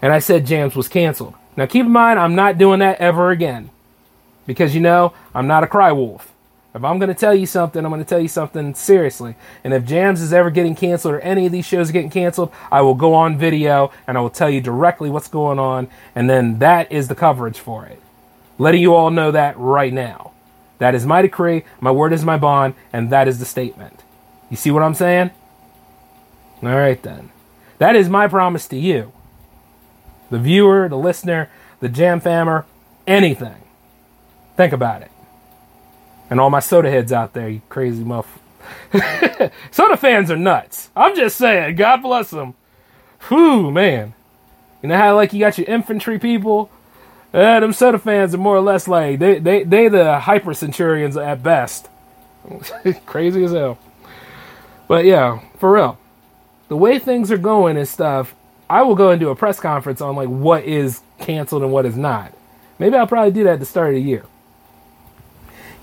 And 0.02 0.14
I 0.14 0.20
said 0.20 0.46
Jams 0.46 0.76
was 0.76 0.88
canceled. 0.88 1.34
Now 1.58 1.66
keep 1.66 1.86
in 1.86 1.92
mind, 1.92 2.20
I'm 2.20 2.36
not 2.36 2.58
doing 2.58 2.80
that 2.80 3.00
ever 3.00 3.32
again. 3.32 3.72
Because 4.46 4.76
you 4.76 4.82
know, 4.82 5.14
I'm 5.34 5.48
not 5.48 5.64
a 5.64 5.68
cry 5.68 5.92
wolf. 5.92 6.33
If 6.76 6.84
I'm 6.84 6.98
going 6.98 7.10
to 7.10 7.16
tell 7.16 7.36
you 7.36 7.46
something, 7.46 7.86
I'm 7.86 7.92
going 7.92 8.04
to 8.04 8.10
tell 8.10 8.20
you 8.20 8.28
something 8.28 8.74
seriously. 8.74 9.36
And 9.64 9.74
if 9.74 9.86
Jams 9.86 10.22
is 10.22 10.34
ever 10.34 10.50
getting 10.50 10.74
canceled 10.74 11.14
or 11.14 11.20
any 11.20 11.46
of 11.46 11.52
these 11.52 11.66
shows 11.66 11.90
are 11.90 11.94
getting 11.94 12.10
canceled, 12.10 12.52
I 12.72 12.82
will 12.82 12.96
go 12.96 13.14
on 13.14 13.38
video 13.38 13.92
and 14.08 14.18
I 14.18 14.22
will 14.22 14.32
tell 14.32 14.50
you 14.50 14.60
directly 14.60 15.12
what's 15.12 15.28
going 15.28 15.60
on. 15.60 15.88
And 16.16 16.28
then 16.28 16.60
that 16.60 16.92
is 16.92 17.08
the 17.08 17.16
coverage 17.16 17.60
for 17.60 17.86
it. 17.86 18.02
Letting 18.58 18.82
you 18.82 18.96
all 18.96 19.12
know 19.12 19.30
that 19.32 19.58
right 19.58 19.94
now. 19.94 20.32
That 20.80 20.96
is 20.96 21.06
my 21.06 21.22
decree, 21.22 21.64
my 21.80 21.92
word 21.92 22.12
is 22.12 22.26
my 22.26 22.38
bond, 22.38 22.74
and 22.92 23.12
that 23.12 23.28
is 23.28 23.40
the 23.40 23.46
statement. 23.46 24.02
You 24.50 24.58
see 24.58 24.72
what 24.72 24.84
I'm 24.84 24.96
saying? 24.96 25.30
All 26.62 26.70
right, 26.70 27.02
then. 27.02 27.30
That 27.78 27.96
is 27.96 28.10
my 28.10 28.28
promise 28.28 28.68
to 28.70 28.78
you. 28.78 29.14
The 30.30 30.40
viewer, 30.40 30.90
the 30.90 30.98
listener, 30.98 31.50
the 31.80 31.90
jam 31.90 32.20
fammer, 32.20 32.66
anything. 33.06 33.62
Think 34.58 34.74
about 34.74 35.04
it 35.04 35.13
and 36.34 36.40
all 36.40 36.50
my 36.50 36.60
soda 36.60 36.90
heads 36.90 37.14
out 37.14 37.34
there, 37.34 37.48
you 37.48 37.62
crazy 37.70 38.04
muff. 38.04 38.40
soda 39.70 39.96
fans 39.96 40.32
are 40.32 40.36
nuts. 40.36 40.90
I'm 40.96 41.16
just 41.16 41.38
saying, 41.38 41.76
God 41.76 41.98
bless 42.02 42.32
them. 42.32 42.56
Whew, 43.28 43.70
man. 43.70 44.16
You 44.82 44.90
know 44.90 44.98
how 44.98 45.16
like 45.16 45.32
you 45.32 45.40
got 45.40 45.60
your 45.60 45.68
infantry 45.68 46.18
people? 46.18 46.72
Uh, 47.36 47.60
them 47.60 47.72
soda 47.72 48.00
fans 48.00 48.34
are 48.34 48.40
more 48.40 48.56
or 48.56 48.62
less 48.62 48.88
like 48.88 49.20
they 49.20 49.38
they 49.38 49.64
they 49.64 49.88
the 49.90 50.22
hyper 50.22 50.56
centurions 50.56 51.18
at 51.18 51.44
best. 51.44 51.88
Crazy 53.06 53.44
as 53.44 53.52
hell. 53.52 53.78
But 54.88 55.06
yeah, 55.06 55.40
for 55.60 55.72
real. 55.72 56.00
The 56.68 56.78
way 56.78 56.98
things 56.98 57.32
are 57.32 57.38
going 57.38 57.78
and 57.78 57.88
stuff, 57.88 58.34
I 58.68 58.82
will 58.82 58.96
go 58.96 59.12
and 59.12 59.20
do 59.20 59.30
a 59.30 59.36
press 59.36 59.60
conference 59.60 60.02
on 60.02 60.16
like 60.16 60.30
what 60.30 60.64
is 60.64 61.02
canceled 61.20 61.62
and 61.62 61.72
what 61.72 61.86
is 61.86 61.96
not. 61.96 62.34
Maybe 62.80 62.96
I'll 62.96 63.06
probably 63.06 63.32
do 63.32 63.44
that 63.44 63.54
at 63.54 63.60
the 63.60 63.68
start 63.68 63.90
of 63.90 63.94
the 63.94 64.02
year. 64.02 64.26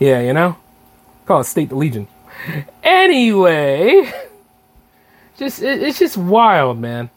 Yeah, 0.01 0.21
you 0.23 0.33
know? 0.33 0.57
Call 1.27 1.43
it 1.43 1.45
State 1.45 1.69
the 1.69 1.77
Legion. 1.77 2.09
Anyway, 2.83 4.11
just 5.37 5.63
it, 5.63 5.83
it's 5.83 5.99
just 5.99 6.17
wild, 6.17 6.79
man. 6.79 7.11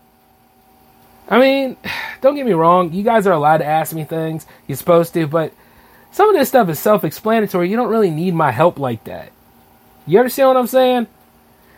I 1.29 1.39
mean, 1.39 1.77
don't 2.21 2.35
get 2.35 2.45
me 2.45 2.51
wrong, 2.51 2.93
you 2.93 3.01
guys 3.01 3.25
are 3.25 3.33
allowed 3.33 3.57
to 3.59 3.65
ask 3.65 3.93
me 3.95 4.03
things. 4.03 4.45
You're 4.67 4.77
supposed 4.77 5.13
to, 5.13 5.25
but 5.25 5.53
some 6.11 6.29
of 6.29 6.35
this 6.35 6.49
stuff 6.49 6.69
is 6.69 6.77
self-explanatory. 6.77 7.69
You 7.69 7.77
don't 7.77 7.89
really 7.89 8.11
need 8.11 8.35
my 8.35 8.51
help 8.51 8.77
like 8.77 9.05
that. 9.05 9.31
You 10.05 10.19
understand 10.19 10.49
what 10.49 10.57
I'm 10.57 10.67
saying? 10.67 11.07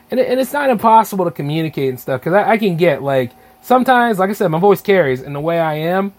And, 0.09 0.19
and 0.19 0.39
it's 0.39 0.53
not 0.53 0.69
impossible 0.71 1.25
to 1.25 1.31
communicate 1.31 1.89
and 1.89 1.99
stuff 1.99 2.21
because 2.21 2.33
I, 2.33 2.51
I 2.51 2.57
can 2.57 2.77
get 2.77 3.03
like 3.03 3.31
sometimes, 3.61 4.17
like 4.17 4.31
I 4.31 4.33
said, 4.33 4.47
my 4.47 4.59
voice 4.59 4.81
carries, 4.81 5.21
and 5.21 5.35
the 5.35 5.39
way 5.39 5.59
I 5.59 5.75
am 5.75 6.13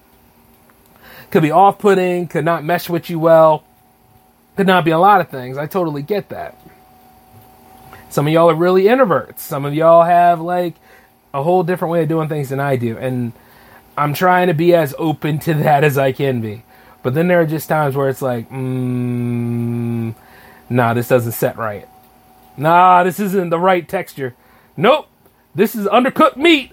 could 1.32 1.42
be 1.42 1.50
off-putting, 1.50 2.28
could 2.28 2.44
not 2.44 2.64
mesh 2.64 2.88
with 2.88 3.10
you 3.10 3.18
well, 3.18 3.64
could 4.56 4.66
not 4.66 4.84
be 4.84 4.90
a 4.90 4.98
lot 4.98 5.20
of 5.20 5.28
things. 5.28 5.58
I 5.58 5.66
totally 5.66 6.02
get 6.02 6.30
that. 6.30 6.56
Some 8.08 8.26
of 8.26 8.32
y'all 8.32 8.50
are 8.50 8.54
really 8.54 8.84
introverts. 8.84 9.40
Some 9.40 9.64
of 9.64 9.74
y'all 9.74 10.04
have 10.04 10.40
like 10.40 10.74
a 11.34 11.42
whole 11.42 11.62
different 11.62 11.92
way 11.92 12.02
of 12.02 12.08
doing 12.08 12.28
things 12.28 12.48
than 12.48 12.60
I 12.60 12.76
do, 12.76 12.96
and 12.96 13.32
I'm 13.96 14.14
trying 14.14 14.48
to 14.48 14.54
be 14.54 14.74
as 14.74 14.94
open 14.98 15.38
to 15.40 15.54
that 15.54 15.84
as 15.84 15.98
I 15.98 16.12
can 16.12 16.40
be. 16.40 16.62
But 17.02 17.14
then 17.14 17.28
there 17.28 17.40
are 17.40 17.46
just 17.46 17.68
times 17.68 17.94
where 17.94 18.08
it's 18.08 18.22
like, 18.22 18.50
mm, 18.50 20.14
nah, 20.68 20.94
this 20.94 21.08
doesn't 21.08 21.32
set 21.32 21.56
right. 21.56 21.88
Nah, 22.56 23.04
this 23.04 23.20
isn't 23.20 23.50
the 23.50 23.58
right 23.58 23.86
texture. 23.86 24.34
Nope, 24.76 25.06
this 25.54 25.74
is 25.74 25.86
undercooked 25.86 26.36
meat. 26.36 26.72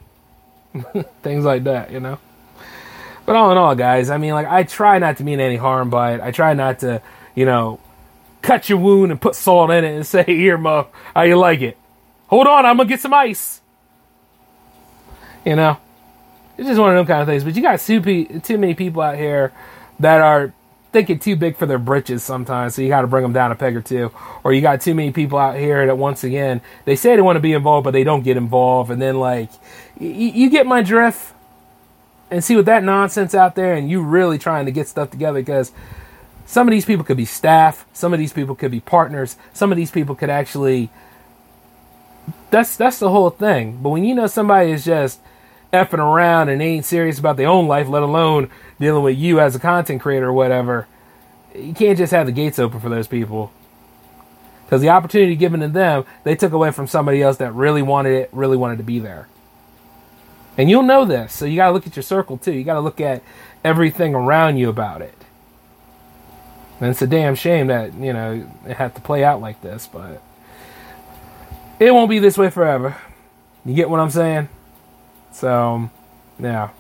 things 1.21 1.43
like 1.45 1.63
that, 1.65 1.91
you 1.91 1.99
know. 1.99 2.19
But 3.25 3.35
all 3.35 3.51
in 3.51 3.57
all, 3.57 3.75
guys, 3.75 4.09
I 4.09 4.17
mean, 4.17 4.33
like, 4.33 4.47
I 4.47 4.63
try 4.63 4.99
not 4.99 5.17
to 5.17 5.23
mean 5.23 5.39
any 5.39 5.55
harm 5.55 5.89
by 5.89 6.15
it. 6.15 6.21
I 6.21 6.31
try 6.31 6.53
not 6.53 6.79
to, 6.79 7.01
you 7.35 7.45
know, 7.45 7.79
cut 8.41 8.69
your 8.69 8.77
wound 8.77 9.11
and 9.11 9.19
put 9.19 9.35
salt 9.35 9.71
in 9.71 9.83
it 9.83 9.95
and 9.95 10.05
say, 10.15 10.23
here, 10.23 10.57
Mo, 10.57 10.87
how 11.15 11.23
you 11.23 11.37
like 11.37 11.61
it? 11.61 11.77
Hold 12.27 12.47
on, 12.47 12.65
I'm 12.65 12.77
gonna 12.77 12.89
get 12.89 12.99
some 12.99 13.13
ice. 13.13 13.61
You 15.45 15.55
know, 15.55 15.77
it's 16.57 16.67
just 16.67 16.79
one 16.79 16.91
of 16.91 16.95
them 16.95 17.05
kind 17.05 17.21
of 17.21 17.27
things. 17.27 17.43
But 17.43 17.55
you 17.55 17.61
got 17.61 17.79
too, 17.79 18.01
too 18.39 18.57
many 18.57 18.73
people 18.73 19.01
out 19.01 19.17
here 19.17 19.51
that 19.99 20.21
are 20.21 20.53
thinking 20.93 21.19
too 21.19 21.35
big 21.35 21.57
for 21.57 21.65
their 21.65 21.79
britches 21.79 22.23
sometimes, 22.23 22.75
so 22.75 22.81
you 22.81 22.87
got 22.87 23.01
to 23.01 23.07
bring 23.07 23.23
them 23.23 23.33
down 23.33 23.51
a 23.51 23.55
peg 23.55 23.75
or 23.75 23.81
two. 23.81 24.11
Or 24.43 24.53
you 24.53 24.61
got 24.61 24.79
too 24.81 24.93
many 24.93 25.11
people 25.11 25.37
out 25.37 25.57
here 25.57 25.85
that 25.85 25.97
once 25.97 26.23
again 26.23 26.61
they 26.85 26.95
say 26.95 27.15
they 27.15 27.21
want 27.21 27.35
to 27.35 27.41
be 27.41 27.53
involved, 27.53 27.83
but 27.83 27.91
they 27.91 28.03
don't 28.03 28.23
get 28.23 28.37
involved, 28.37 28.89
and 28.91 29.01
then 29.01 29.19
like 29.19 29.49
y- 29.99 30.07
you 30.07 30.49
get 30.49 30.65
my 30.65 30.81
drift. 30.81 31.31
And 32.31 32.43
see 32.43 32.55
with 32.55 32.65
that 32.65 32.83
nonsense 32.83 33.35
out 33.35 33.53
there, 33.53 33.75
and 33.75 33.87
you 33.91 34.01
really 34.01 34.39
trying 34.39 34.65
to 34.65 34.71
get 34.71 34.87
stuff 34.87 35.11
together 35.11 35.39
because 35.39 35.71
some 36.53 36.67
of 36.67 36.71
these 36.71 36.85
people 36.85 37.03
could 37.03 37.17
be 37.17 37.25
staff, 37.25 37.83
some 37.93 38.13
of 38.13 38.19
these 38.19 38.31
people 38.31 38.53
could 38.53 38.69
be 38.69 38.79
partners, 38.79 39.37
some 39.53 39.71
of 39.71 39.75
these 39.75 39.89
people 39.89 40.13
could 40.13 40.29
actually. 40.29 40.91
That's 42.51 42.77
that's 42.77 42.99
the 42.99 43.09
whole 43.09 43.31
thing. 43.31 43.79
But 43.81 43.89
when 43.89 44.03
you 44.03 44.13
know 44.13 44.27
somebody 44.27 44.69
is 44.69 44.85
just 44.85 45.19
effing 45.73 45.97
around 45.97 46.49
and 46.49 46.61
ain't 46.61 46.85
serious 46.85 47.17
about 47.17 47.37
their 47.37 47.47
own 47.47 47.67
life, 47.67 47.89
let 47.89 48.03
alone 48.03 48.51
dealing 48.79 49.03
with 49.03 49.17
you 49.17 49.39
as 49.39 49.55
a 49.55 49.59
content 49.59 50.03
creator 50.03 50.27
or 50.27 50.33
whatever, 50.33 50.87
you 51.55 51.73
can't 51.73 51.97
just 51.97 52.13
have 52.13 52.27
the 52.27 52.31
gates 52.31 52.59
open 52.59 52.79
for 52.79 52.89
those 52.89 53.07
people. 53.07 53.51
Because 54.63 54.81
the 54.81 54.89
opportunity 54.89 55.35
given 55.35 55.61
to 55.61 55.67
them, 55.67 56.05
they 56.23 56.35
took 56.35 56.53
away 56.53 56.69
from 56.69 56.85
somebody 56.85 57.23
else 57.23 57.37
that 57.37 57.51
really 57.55 57.81
wanted 57.81 58.13
it, 58.13 58.29
really 58.31 58.57
wanted 58.57 58.77
to 58.77 58.83
be 58.83 58.99
there. 58.99 59.27
And 60.55 60.69
you'll 60.69 60.83
know 60.83 61.03
this, 61.03 61.33
so 61.33 61.45
you 61.45 61.55
got 61.55 61.69
to 61.69 61.73
look 61.73 61.87
at 61.87 61.95
your 61.95 62.03
circle 62.03 62.37
too. 62.37 62.51
You 62.51 62.63
got 62.63 62.75
to 62.75 62.79
look 62.79 63.01
at 63.01 63.23
everything 63.63 64.13
around 64.13 64.57
you 64.57 64.69
about 64.69 65.01
it. 65.01 65.22
And 66.83 66.91
it's 66.91 67.01
a 67.01 67.07
damn 67.07 67.35
shame 67.35 67.67
that, 67.67 67.93
you 67.93 68.11
know, 68.11 68.45
it 68.67 68.75
had 68.75 68.93
to 68.95 69.01
play 69.01 69.23
out 69.23 69.39
like 69.39 69.61
this, 69.61 69.87
but 69.87 70.21
it 71.79 71.93
won't 71.93 72.09
be 72.09 72.19
this 72.19 72.37
way 72.37 72.49
forever. 72.49 72.97
You 73.63 73.73
get 73.73 73.89
what 73.89 74.01
I'm 74.01 74.09
saying? 74.09 74.49
So, 75.31 75.89
yeah. 76.37 76.71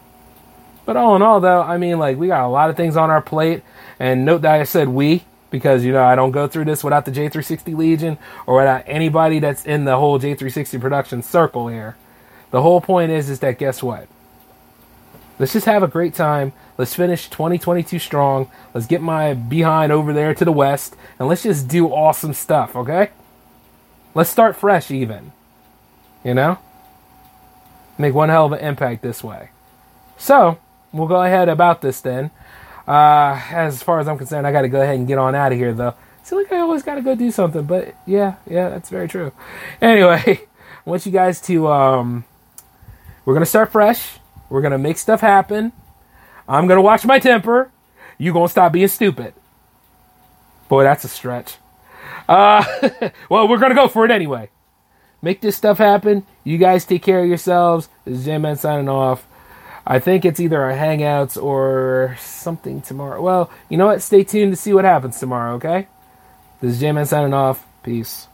But 0.85 0.97
all 0.97 1.15
in 1.15 1.21
all, 1.21 1.39
though, 1.39 1.61
I 1.61 1.77
mean, 1.77 1.99
like, 1.99 2.17
we 2.17 2.27
got 2.27 2.45
a 2.45 2.49
lot 2.49 2.69
of 2.69 2.75
things 2.75 2.97
on 2.97 3.09
our 3.09 3.21
plate. 3.21 3.63
And 3.97 4.25
note 4.25 4.41
that 4.41 4.59
I 4.59 4.65
said 4.65 4.89
we, 4.89 5.23
because, 5.51 5.85
you 5.85 5.93
know, 5.93 6.03
I 6.03 6.15
don't 6.15 6.31
go 6.31 6.49
through 6.49 6.65
this 6.65 6.83
without 6.83 7.05
the 7.05 7.11
J360 7.11 7.73
Legion 7.73 8.17
or 8.45 8.57
without 8.57 8.83
anybody 8.85 9.39
that's 9.39 9.63
in 9.65 9.85
the 9.85 9.95
whole 9.95 10.19
J360 10.19 10.81
production 10.81 11.21
circle 11.23 11.69
here. 11.69 11.95
The 12.51 12.61
whole 12.61 12.81
point 12.81 13.13
is, 13.13 13.29
is 13.29 13.39
that 13.39 13.57
guess 13.57 13.81
what? 13.81 14.09
Let's 15.39 15.53
just 15.53 15.65
have 15.65 15.81
a 15.81 15.87
great 15.87 16.13
time. 16.13 16.51
Let's 16.77 16.95
finish 16.95 17.29
2022 17.29 17.99
strong. 17.99 18.49
Let's 18.73 18.87
get 18.87 19.01
my 19.01 19.33
behind 19.33 19.91
over 19.91 20.13
there 20.13 20.33
to 20.33 20.45
the 20.45 20.51
west, 20.51 20.95
and 21.19 21.27
let's 21.27 21.43
just 21.43 21.67
do 21.67 21.87
awesome 21.87 22.33
stuff, 22.33 22.75
okay? 22.75 23.09
Let's 24.15 24.29
start 24.29 24.55
fresh, 24.55 24.89
even. 24.91 25.31
You 26.23 26.33
know? 26.33 26.59
Make 27.97 28.13
one 28.13 28.29
hell 28.29 28.47
of 28.47 28.53
an 28.53 28.59
impact 28.59 29.01
this 29.01 29.23
way. 29.23 29.49
So, 30.17 30.57
we'll 30.91 31.07
go 31.07 31.23
ahead 31.23 31.49
about 31.49 31.81
this 31.81 32.01
then. 32.01 32.31
Uh, 32.87 33.41
as 33.51 33.83
far 33.83 33.99
as 33.99 34.07
I'm 34.07 34.17
concerned, 34.17 34.47
I 34.47 34.51
got 34.51 34.61
to 34.61 34.69
go 34.69 34.81
ahead 34.81 34.95
and 34.95 35.07
get 35.07 35.17
on 35.17 35.35
out 35.35 35.51
of 35.51 35.57
here, 35.57 35.73
though. 35.73 35.95
Feel 36.23 36.39
like 36.39 36.51
I 36.51 36.59
always 36.59 36.83
got 36.83 36.95
to 36.95 37.01
go 37.01 37.15
do 37.15 37.31
something, 37.31 37.63
but 37.63 37.93
yeah, 38.05 38.35
yeah, 38.49 38.69
that's 38.69 38.89
very 38.89 39.07
true. 39.07 39.31
Anyway, 39.81 40.23
I 40.85 40.89
want 40.89 41.05
you 41.05 41.11
guys 41.11 41.41
to 41.41 41.67
um, 41.67 42.23
we're 43.25 43.33
gonna 43.33 43.45
start 43.45 43.71
fresh. 43.71 44.17
We're 44.49 44.61
gonna 44.61 44.77
make 44.77 44.97
stuff 44.97 45.21
happen. 45.21 45.71
I'm 46.47 46.67
gonna 46.67 46.81
watch 46.81 47.05
my 47.05 47.19
temper. 47.19 47.71
You 48.17 48.33
gonna 48.33 48.49
stop 48.49 48.71
being 48.71 48.87
stupid. 48.87 49.33
Boy, 50.69 50.83
that's 50.83 51.03
a 51.03 51.07
stretch. 51.07 51.57
Uh, 52.27 52.63
well, 53.29 53.47
we're 53.47 53.59
gonna 53.59 53.75
go 53.75 53.87
for 53.87 54.05
it 54.05 54.11
anyway. 54.11 54.49
Make 55.21 55.39
this 55.41 55.55
stuff 55.55 55.77
happen. 55.77 56.25
You 56.43 56.57
guys 56.57 56.85
take 56.85 57.01
care 57.01 57.21
of 57.21 57.27
yourselves. 57.27 57.87
This 58.05 58.19
is 58.19 58.25
J-Man 58.25 58.57
signing 58.57 58.89
off. 58.89 59.25
I 59.85 59.99
think 59.99 60.25
it's 60.25 60.39
either 60.39 60.61
our 60.61 60.73
hangouts 60.73 61.41
or 61.41 62.15
something 62.19 62.81
tomorrow. 62.81 63.21
Well, 63.21 63.51
you 63.69 63.77
know 63.77 63.87
what? 63.87 64.01
Stay 64.01 64.23
tuned 64.23 64.53
to 64.53 64.57
see 64.57 64.73
what 64.73 64.85
happens 64.85 65.19
tomorrow, 65.19 65.55
okay? 65.55 65.87
This 66.61 66.73
is 66.73 66.79
J-Man 66.79 67.05
signing 67.05 67.33
off. 67.33 67.65
Peace. 67.83 68.27